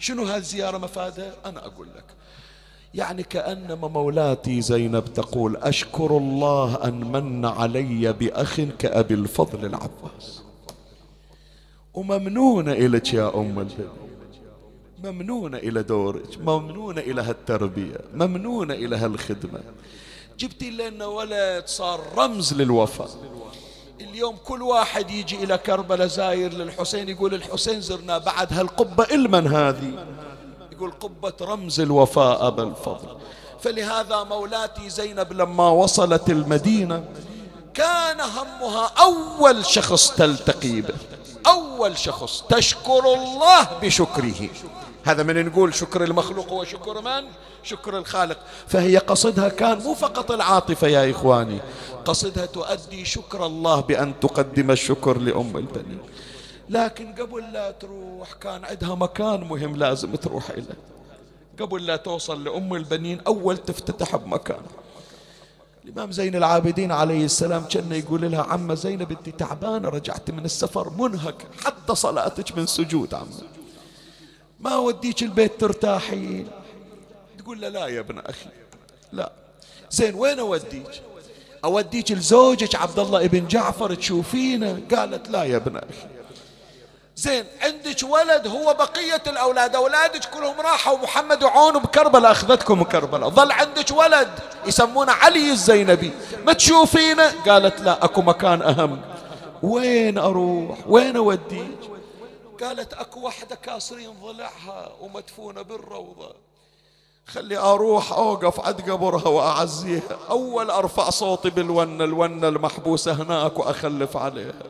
شنو 0.00 0.24
هالزيارة 0.24 0.78
مفادها؟ 0.78 1.32
أنا 1.44 1.66
أقول 1.66 1.88
لك. 1.96 2.04
يعني 2.94 3.22
كأنما 3.22 3.88
مولاتي 3.88 4.60
زينب 4.60 5.04
تقول 5.04 5.56
أشكر 5.56 6.16
الله 6.16 6.84
أن 6.84 7.12
من 7.12 7.44
علي 7.44 8.12
بأخ 8.12 8.60
كأبي 8.60 9.14
الفضل 9.14 9.64
العباس. 9.66 10.42
وممنونة 11.94 12.72
إلك 12.72 13.14
يا 13.14 13.34
أم 13.34 13.58
البنين 13.58 13.88
ممنونة 15.04 15.58
إلى 15.58 15.82
دورك. 15.82 16.38
ممنونة 16.38 17.00
إلى 17.00 17.22
هالتربية. 17.22 18.00
ممنونة 18.14 18.74
إلى 18.74 18.96
هالخدمة. 18.96 19.60
جبتي 20.38 20.70
لنا 20.70 21.06
ولد 21.06 21.62
صار 21.66 22.00
رمز 22.16 22.54
للوفاء. 22.54 23.10
اليوم 24.00 24.36
كل 24.44 24.62
واحد 24.62 25.10
يجي 25.10 25.44
إلى 25.44 25.58
كربلاء 25.58 26.06
زاير 26.06 26.52
للحسين 26.52 27.08
يقول 27.08 27.34
الحسين 27.34 27.80
زرنا 27.80 28.18
بعد 28.18 28.52
هالقبة 28.52 29.04
إلمن 29.04 29.46
هذه. 29.46 30.06
يقول 30.72 30.92
قبة 31.00 31.32
رمز 31.42 31.80
الوفاء 31.80 32.46
أبا 32.46 32.62
الفضل. 32.62 33.16
فلهذا 33.60 34.24
مولاتي 34.24 34.88
زينب 34.88 35.32
لما 35.32 35.68
وصلت 35.68 36.30
المدينة 36.30 37.04
كان 37.74 38.20
همها 38.20 38.86
أول 38.86 39.66
شخص 39.66 40.10
تلتقي 40.10 40.80
به. 40.80 40.94
أول 41.46 41.98
شخص 41.98 42.42
تشكر 42.48 43.14
الله 43.14 43.68
بشكره. 43.82 44.48
هذا 45.04 45.22
من 45.22 45.46
نقول 45.46 45.74
شكر 45.74 46.04
المخلوق 46.04 46.48
هو 46.48 46.64
شكر 46.64 47.00
من؟ 47.00 47.24
شكر 47.62 47.98
الخالق. 47.98 48.38
فهي 48.68 48.96
قصدها 48.96 49.48
كان 49.48 49.78
مو 49.78 49.94
فقط 49.94 50.30
العاطفة 50.30 50.86
يا 50.86 51.10
إخواني. 51.10 51.58
قصدها 52.04 52.46
تؤدي 52.46 53.04
شكر 53.04 53.46
الله 53.46 53.80
بأن 53.80 54.20
تقدم 54.20 54.70
الشكر 54.70 55.18
لأم 55.18 55.56
البنين. 55.56 55.98
لكن 56.68 57.12
قبل 57.12 57.52
لا 57.52 57.70
تروح 57.70 58.32
كان 58.32 58.64
عندها 58.64 58.94
مكان 58.94 59.40
مهم 59.40 59.76
لازم 59.76 60.14
تروح 60.14 60.50
إليه. 60.50 60.78
قبل 61.60 61.86
لا 61.86 61.96
توصل 61.96 62.44
لأم 62.44 62.74
البنين 62.74 63.20
أول 63.26 63.58
تفتتح 63.58 64.16
بمكان. 64.16 64.62
الإمام 65.84 66.12
زين 66.12 66.36
العابدين 66.36 66.92
عليه 66.92 67.24
السلام 67.24 67.64
كان 67.64 67.92
يقول 67.92 68.30
لها 68.30 68.42
عمة 68.42 68.74
زينب 68.74 69.10
أنت 69.10 69.28
تعبانة 69.28 69.88
رجعت 69.88 70.30
من 70.30 70.44
السفر 70.44 70.90
منهك 70.98 71.46
حتى 71.64 71.94
صلاتك 71.94 72.58
من 72.58 72.66
سجود 72.66 73.14
عمة. 73.14 73.59
ما 74.60 74.76
وديك 74.76 75.22
البيت 75.22 75.60
ترتاحين 75.60 76.48
تقول 77.38 77.60
له 77.60 77.68
لا 77.68 77.86
يا 77.86 78.00
ابن 78.00 78.18
أخي. 78.18 78.48
لا. 79.12 79.32
زين 79.90 80.14
وين 80.14 80.38
أوديك؟ 80.38 81.02
أوديك 81.64 82.12
لزوجك 82.12 82.74
عبد 82.74 82.98
الله 82.98 83.24
ابن 83.24 83.46
جعفر 83.46 83.94
تشوفينه؟ 83.94 84.80
قالت 84.94 85.28
لا 85.28 85.44
يا 85.44 85.56
ابن 85.56 85.76
أخي. 85.76 86.08
زين 87.16 87.44
عندك 87.62 88.02
ولد 88.02 88.46
هو 88.46 88.74
بقية 88.74 89.22
الأولاد 89.26 89.76
أولادك 89.76 90.24
كلهم 90.24 90.60
راحوا. 90.60 90.98
محمد 90.98 91.42
وعون 91.42 91.78
بكربلاء 91.78 92.32
أخذتكم 92.32 92.82
كربلاء. 92.82 93.28
ظل 93.28 93.52
عندك 93.52 93.90
ولد 93.90 94.28
يسمونه 94.66 95.12
علي 95.12 95.50
الزينبي. 95.50 96.10
ما 96.46 96.52
تشوفينه 96.52 97.42
قالت 97.46 97.80
لا 97.80 98.04
أكو 98.04 98.22
مكان 98.22 98.62
أهم. 98.62 99.00
وين 99.62 100.18
أروح؟ 100.18 100.78
وين 100.86 101.16
أوديك؟ 101.16 101.78
قالت 102.62 102.94
أكو 102.94 103.20
وحدة 103.20 103.56
كاسرين 103.56 104.14
ضلعها 104.22 104.92
ومدفونة 105.00 105.62
بالروضة. 105.62 106.34
خلي 107.26 107.56
أروح 107.56 108.12
أوقف 108.12 108.60
عند 108.60 108.90
قبرها 108.90 109.28
وأعزيها. 109.28 110.18
أول 110.30 110.70
أرفع 110.70 111.10
صوتي 111.10 111.50
بالونة 111.50 112.04
الونة 112.04 112.48
المحبوسة 112.48 113.12
هناك 113.12 113.58
وأخلف 113.58 114.16
عليها. 114.16 114.62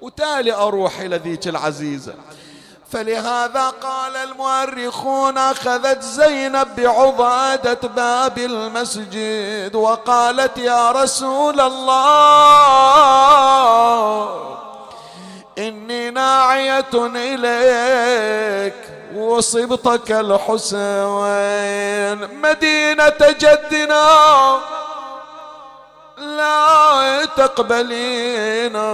وتالي 0.00 0.52
أروح 0.52 1.00
إلى 1.00 1.16
ذيك 1.16 1.48
العزيزة. 1.48 2.14
فلهذا 2.90 3.70
قال 3.70 4.16
المؤرخون 4.16 5.38
أخذت 5.38 6.02
زينب 6.02 6.76
بعضادة 6.76 7.88
باب 7.88 8.38
المسجد 8.38 9.74
وقالت 9.74 10.58
يا 10.58 10.92
رسول 10.92 11.60
الله 14.00 14.59
إني 15.60 16.10
ناعية 16.10 16.84
إليك 16.94 18.74
وصبتك 19.16 20.12
الحسين. 20.12 22.18
مدينة 22.42 23.34
جدنا 23.40 24.06
لا 26.18 27.24
تقبلينا 27.36 28.88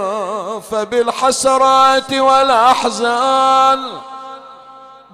فبالحسرات 0.71 2.13
والأحزان 2.13 3.83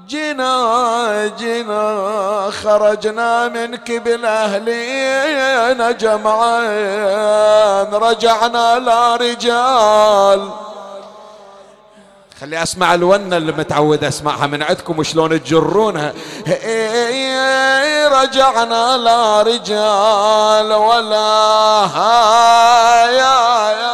جنا 0.07 1.31
جنا 1.39 2.51
خرجنا 2.63 3.47
منك 3.47 3.91
بالأهلين 3.91 5.97
جمعين 5.97 7.93
رجعنا 7.93 8.79
لا 8.79 9.15
رجال 9.15 10.49
خلي 12.43 12.63
أسمع 12.63 12.93
الونة 12.93 13.37
اللي 13.37 13.51
متعود 13.51 14.03
أسمعها 14.03 14.47
من 14.47 14.63
عندكم 14.63 14.99
وشلون 14.99 15.43
تجرونها. 15.43 16.13
رجعنا 18.07 18.97
لا 18.97 19.41
رجال 19.41 20.73
ولا 20.73 21.87
يا 23.11 23.71
يا 23.81 23.92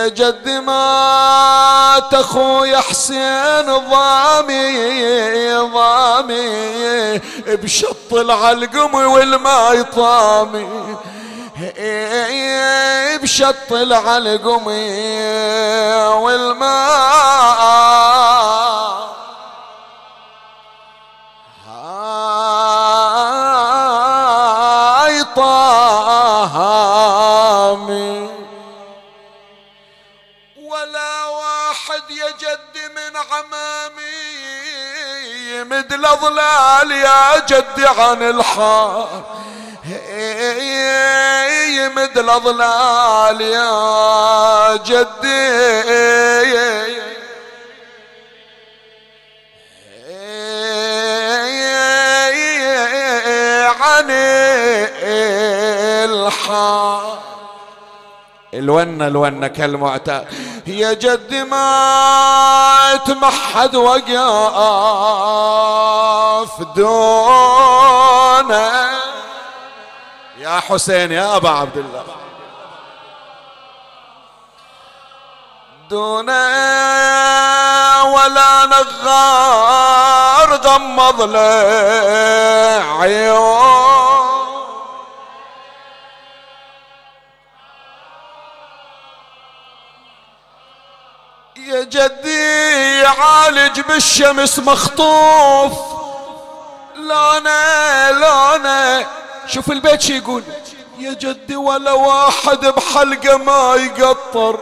يا 0.00 0.08
جد 0.08 0.48
ما 0.48 2.02
تخوي 2.10 2.76
حسين 2.76 3.66
ضامي 3.90 5.54
ضامي. 5.54 7.18
بشط 7.46 8.12
العلقم 8.12 8.94
والماي 8.94 9.82
طامي 9.84 10.96
بشط 13.22 13.72
العلقم 13.72 14.66
والماء 16.22 17.60
هاي 24.96 25.24
طامي. 25.36 26.60
يمد 35.60 35.92
الاظلال 35.92 36.90
يا 36.90 37.38
جدي 37.48 37.86
عن 37.86 38.22
الحار 38.22 39.24
يمد 41.68 42.18
الاظلال 42.18 43.40
يا 43.40 44.76
جدي 44.76 45.50
عن 53.80 54.10
الحار 56.04 57.29
الونة 58.54 59.06
الونة 59.06 59.46
كالمعتاد 59.46 60.26
يا 60.66 60.92
جد 60.92 61.34
ما 61.34 62.96
تمحد 63.06 63.76
وقف 63.76 64.10
دونه. 66.76 68.50
يا 70.38 70.60
حسين 70.60 71.12
يا 71.12 71.36
أبا 71.36 71.50
عبد 71.50 71.76
الله. 71.76 72.04
دون 75.90 76.30
ولا 78.14 78.66
نغار 78.66 80.54
غمض 80.64 81.22
له 81.22 82.84
عيون 83.00 84.19
جدي 91.84 93.06
عالج 93.06 93.80
بالشمس 93.80 94.58
مخطوف. 94.58 95.72
لونه 96.96 98.10
لونه 98.10 99.06
شوف 99.46 99.70
البيت 99.70 100.00
شي 100.00 100.16
يقول. 100.16 100.42
يا 100.98 101.12
جدي 101.12 101.56
ولا 101.56 101.92
واحد 101.92 102.66
بحلقة 102.66 103.36
ما 103.36 103.74
يقطر. 103.74 104.60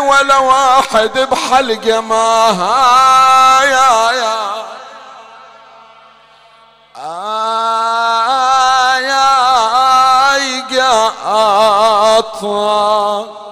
ولا 0.00 0.38
واحد 0.38 1.18
بحلقة 1.18 2.00
ما 2.00 2.48
يا 3.64 4.12
يا 4.12 4.54
يا 9.00 9.34
يقطر. 12.44 13.43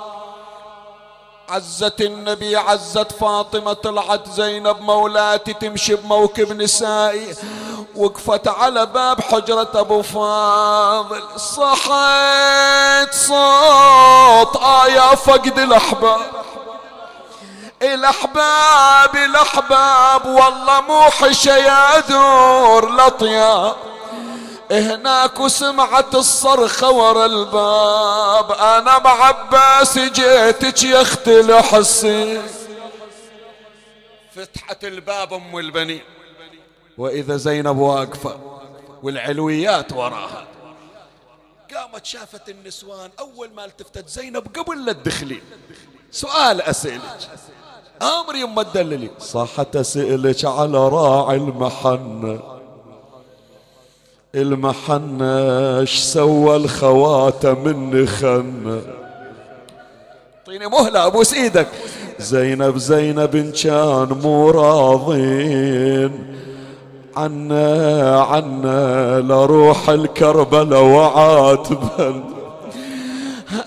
عزت 1.52 2.00
النبي 2.00 2.56
عزت 2.56 3.12
فاطمة 3.12 3.72
طلعت 3.72 4.28
زينب 4.28 4.80
مولاتي 4.80 5.52
تمشي 5.52 5.94
بموكب 5.94 6.62
نسائي. 6.62 7.36
وقفت 7.96 8.48
على 8.48 8.86
باب 8.86 9.20
حجرة 9.20 9.70
أبو 9.74 10.02
فاضل. 10.02 11.22
صحيت 11.36 13.14
صوت 13.14 14.56
آية 14.56 15.14
فقد 15.14 15.58
الأحباب. 15.58 16.20
الأحباب 17.82 19.16
الأحباب 19.16 20.26
والله 20.26 20.80
مو 20.80 21.02
حشا 21.02 21.50
يا 21.50 22.00
دور 22.00 22.88
الأطياب. 22.88 23.76
هناك 24.72 25.40
وسمعت 25.40 26.14
الصرخة 26.14 26.90
ورا 26.90 27.26
الباب. 27.26 28.52
أنا 28.52 28.98
بعباس 28.98 29.98
جيتك 29.98 30.82
يا 30.82 31.02
أختي 31.02 31.40
الحسين 31.40 32.42
فتحت 34.34 34.84
الباب 34.84 35.32
أم 35.32 35.58
البنين. 35.58 36.02
وإذا 36.98 37.36
زينب 37.36 37.78
واقفة 37.78 38.40
والعلويات 39.02 39.92
وراها. 39.92 40.46
قامت 41.74 42.06
شافت 42.06 42.48
النسوان 42.48 43.10
أول 43.20 43.50
ما 43.56 43.64
التفتت 43.64 44.08
زينب 44.08 44.46
قبل 44.58 44.84
لا 44.84 44.92
تدخلين. 44.92 45.42
سؤال 46.10 46.62
اسألك 46.62 47.30
آمر 48.02 48.36
يما 48.36 48.62
تدللي 48.62 49.10
صحت 49.18 49.76
اسألك 49.76 50.44
على 50.44 50.88
راعي 50.88 51.36
المحنة. 51.36 52.51
المحنة 54.34 55.80
إيش 55.80 55.98
سوى 55.98 56.56
الخواتم 56.56 57.58
من 57.64 58.08
خنة 58.08 58.80
اعطيني 60.38 60.66
مهلة 60.66 61.06
ابوس 61.06 61.34
إيدك 61.34 61.68
زينب 62.18 62.78
زينب 62.78 63.36
إن 63.36 63.52
كان 63.52 64.18
مو 64.22 64.50
راضين. 64.50 66.36
عنا 67.16 68.22
عنا 68.22 69.20
لروح 69.20 69.88
الكربلة 69.88 70.80
وعاتبا 70.80 72.24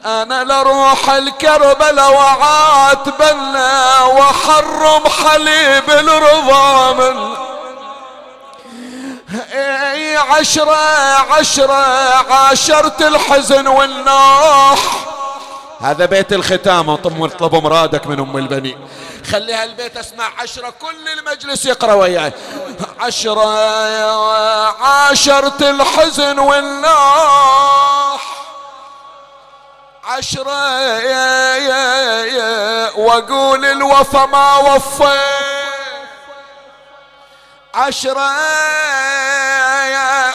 أنا 0.05 0.43
لروح 0.43 1.09
الكربلة 1.09 2.09
وعاتبا 2.11 3.33
وحرم 4.05 5.07
حليب 5.07 5.89
الرضا 5.89 6.93
من. 6.93 7.35
اي 9.53 9.94
عشرة 10.17 10.75
عشرة 11.33 11.73
عاشرت 12.33 13.01
الحزن 13.01 13.67
والنوح. 13.67 14.79
هذا 15.81 16.05
بيت 16.05 16.33
الختام 16.33 16.89
اطلب 16.89 17.55
مرادك 17.55 18.07
من 18.07 18.19
أم 18.19 18.37
البنين 18.37 18.87
خليها 19.31 19.63
البيت 19.63 19.97
أسمع 19.97 20.29
عشرة 20.39 20.69
كل 20.69 21.09
المجلس 21.19 21.65
يقرأ 21.65 21.93
وياي. 21.93 22.33
عشرة 22.99 23.47
عاشرت 24.83 25.61
الحزن 25.61 26.39
والنوح. 26.39 28.21
عشرة 30.03 30.79
يا 30.81 31.55
يا 31.55 32.25
يا 32.25 32.91
وأقول 32.95 33.65
الوفا 33.65 34.25
ما 34.25 34.55
وفيت. 34.57 35.45
عشرة 37.75 38.31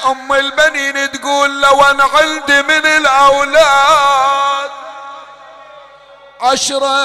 يا 0.00 0.10
أم 0.10 0.32
البنين 0.32 1.12
تقول 1.12 1.62
لو 1.62 1.82
أنا 1.82 2.04
عندي 2.04 2.62
من 2.62 2.86
الأولاد 2.86 4.70
عشرة 6.40 7.00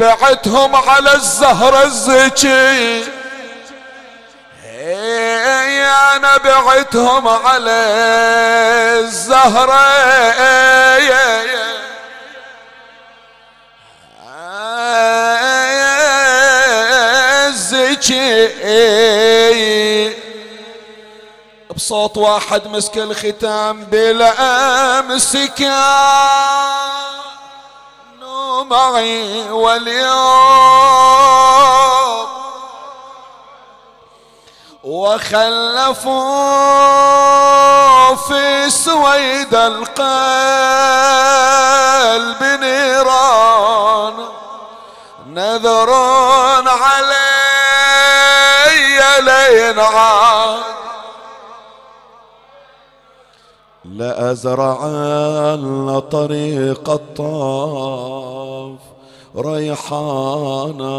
بعتهم 0.00 0.76
على 0.76 1.14
الزهرة 1.14 1.82
الزكي 1.82 3.04
يا 5.80 6.16
أنا 6.16 6.36
بعتهم 6.36 7.28
على 7.28 7.70
الزهرة 9.00 9.90
الزكي 17.48 18.46
بصوت 21.80 22.16
واحد 22.16 22.66
مسك 22.66 22.98
الختام 22.98 23.84
بلا 23.84 24.98
امسكا 24.98 25.70
معي 28.62 29.50
واليوم 29.50 30.10
وخلفوا 34.84 36.14
في 38.14 38.70
سويد 38.70 39.54
القلب 39.54 39.90
نيران. 42.60 44.28
نذرون 45.26 46.68
عليه 46.68 47.20
ينعاد 49.70 50.80
لأزرعن 53.98 56.02
طريق 56.10 56.90
الطاف. 56.90 58.78
ريحانا 59.36 60.94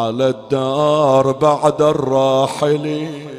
على 0.00 0.28
الدار 0.28 1.32
بعد 1.32 1.82
الراحلين 1.82 3.30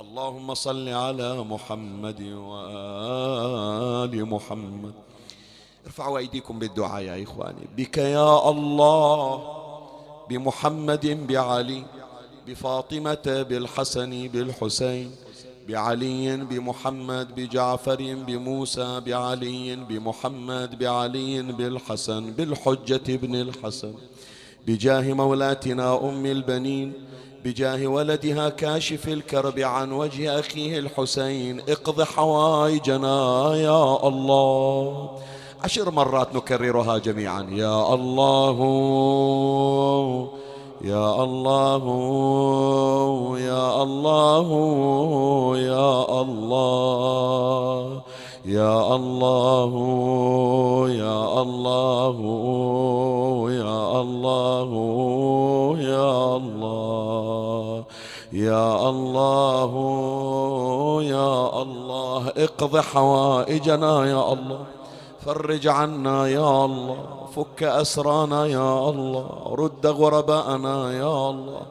اللهم 0.00 0.54
صل 0.54 0.88
على 0.88 1.44
محمد 1.44 2.22
وآل 2.22 4.24
محمد. 4.24 4.92
ارفعوا 5.86 6.18
أيديكم 6.18 6.58
بالدعاء 6.58 7.02
يا 7.02 7.22
إخواني. 7.22 7.66
بك 7.76 7.98
يا 7.98 8.50
الله 8.50 9.42
بمحمد 10.30 11.26
بعلي 11.26 11.84
بفاطمة 12.46 13.46
بالحسن 13.48 14.28
بالحسين 14.28 15.10
بعلي 15.68 16.36
بمحمد 16.36 17.34
بجعفر 17.34 18.14
بموسى 18.26 19.00
بعلي 19.06 19.76
بمحمد 19.76 20.78
بعلي 20.78 21.42
بالحسن 21.42 22.30
بالحجة 22.32 23.14
ابن 23.14 23.34
الحسن 23.34 23.94
بجاه 24.66 25.12
مولاتنا 25.12 26.08
أم 26.08 26.26
البنين 26.26 26.92
بجاه 27.44 27.86
ولدها 27.86 28.48
كاشف 28.48 29.08
الكرب 29.08 29.58
عن 29.58 29.92
وجه 29.92 30.38
أخيه 30.38 30.78
الحسين. 30.78 31.60
اقض 31.60 32.02
حوائجنا 32.02 33.16
يا 33.54 34.08
الله. 34.08 35.18
عشر 35.64 35.90
مرات 35.90 36.34
نكررها 36.34 36.98
جميعا. 36.98 37.46
يا 37.50 37.94
الله 37.94 38.58
يا 40.84 41.24
الله 41.24 41.84
يا 43.38 43.82
الله 43.82 44.48
يا 45.56 46.20
الله 46.22 48.02
يا 48.44 48.94
الله 48.96 49.72
يا 50.90 51.42
الله 51.42 52.12
يا 53.52 54.00
الله 54.00 54.70
يا 55.80 56.36
الله 56.36 57.84
يا 58.32 58.88
الله 58.90 59.72
يا 61.02 61.62
الله. 61.62 62.22
اقض 62.36 62.76
حوائجنا 62.76 63.92
يا 64.06 64.32
الله. 64.32 64.81
فرج 65.26 65.66
عنا 65.68 66.26
يا 66.26 66.64
الله 66.64 67.26
فك 67.36 67.62
أسرانا 67.62 68.46
يا 68.46 68.88
الله 68.90 69.54
رد 69.58 69.86
غرباءنا 69.86 70.92
يا 70.92 71.30
الله. 71.30 71.62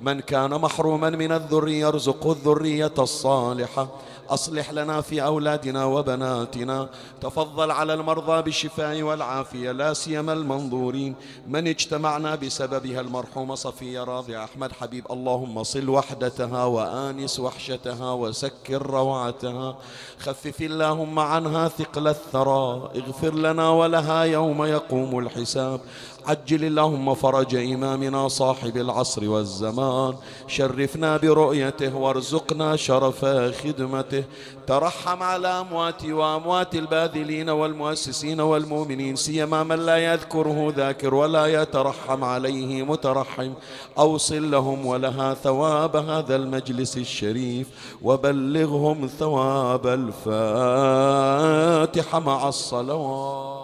من 0.00 0.20
كان 0.20 0.50
محروما 0.50 1.10
من 1.10 1.32
الذرية 1.32 1.88
ارزقه 1.88 2.32
الذرية 2.32 2.94
الصالحة. 2.98 3.88
أصلح 4.30 4.70
لنا 4.70 5.00
في 5.00 5.22
أولادنا 5.22 5.84
وبناتنا. 5.84 6.88
تفضل 7.20 7.70
على 7.70 7.94
المرضى 7.94 8.42
بالشفاء 8.42 9.02
والعافية 9.02 9.72
لا 9.72 9.92
سيما 9.92 10.32
المنظورين. 10.32 11.14
من 11.48 11.68
اجتمعنا 11.68 12.34
بسببها 12.34 13.00
المرحومة 13.00 13.54
صفية 13.54 14.04
راضي 14.04 14.38
أحمد. 14.38 14.72
حبيب 14.72 15.06
اللهم 15.10 15.62
صل 15.62 15.88
وحدتها 15.88 16.64
وآنس 16.64 17.40
وحشتها 17.40 18.12
وسكر 18.12 18.86
روعتها. 18.86 19.78
خفف 20.18 20.60
اللهم 20.60 21.18
عنها 21.18 21.68
ثقل 21.68 22.08
الثرى. 22.08 22.90
اغفر 22.96 23.34
لنا 23.34 23.70
ولها 23.70 24.22
يوم 24.22 24.64
يقوم 24.64 25.18
الحساب. 25.18 25.80
عجل 26.26 26.64
اللهم 26.64 27.14
فرج 27.14 27.56
إمامنا 27.56 28.28
صاحب 28.28 28.76
العصر 28.76 29.28
والزمان. 29.28 30.14
شرفنا 30.46 31.16
برؤيته 31.16 31.96
وارزقنا 31.96 32.76
شرف 32.76 33.24
خدمته. 33.62 34.24
ترحم 34.66 35.22
على 35.22 35.48
أمواتي 35.48 36.12
وأموات 36.12 36.74
الباذلين 36.74 37.50
والمؤسسين 37.50 38.40
والمؤمنين 38.40 39.16
سيما 39.16 39.62
من 39.62 39.86
لا 39.86 39.96
يذكره 39.96 40.72
ذاكر 40.76 41.14
ولا 41.14 41.46
يترحم 41.46 42.24
عليه 42.24 42.82
مترحم. 42.82 43.52
أوصل 43.98 44.50
لهم 44.50 44.86
ولها 44.86 45.34
ثواب 45.34 45.96
هذا 45.96 46.36
المجلس 46.36 46.96
الشريف 46.96 47.66
وبلغهم 48.02 49.06
ثواب 49.06 49.86
الفاتحة 49.86 50.20
مع 52.20 52.48
الصلوات. 52.48 53.59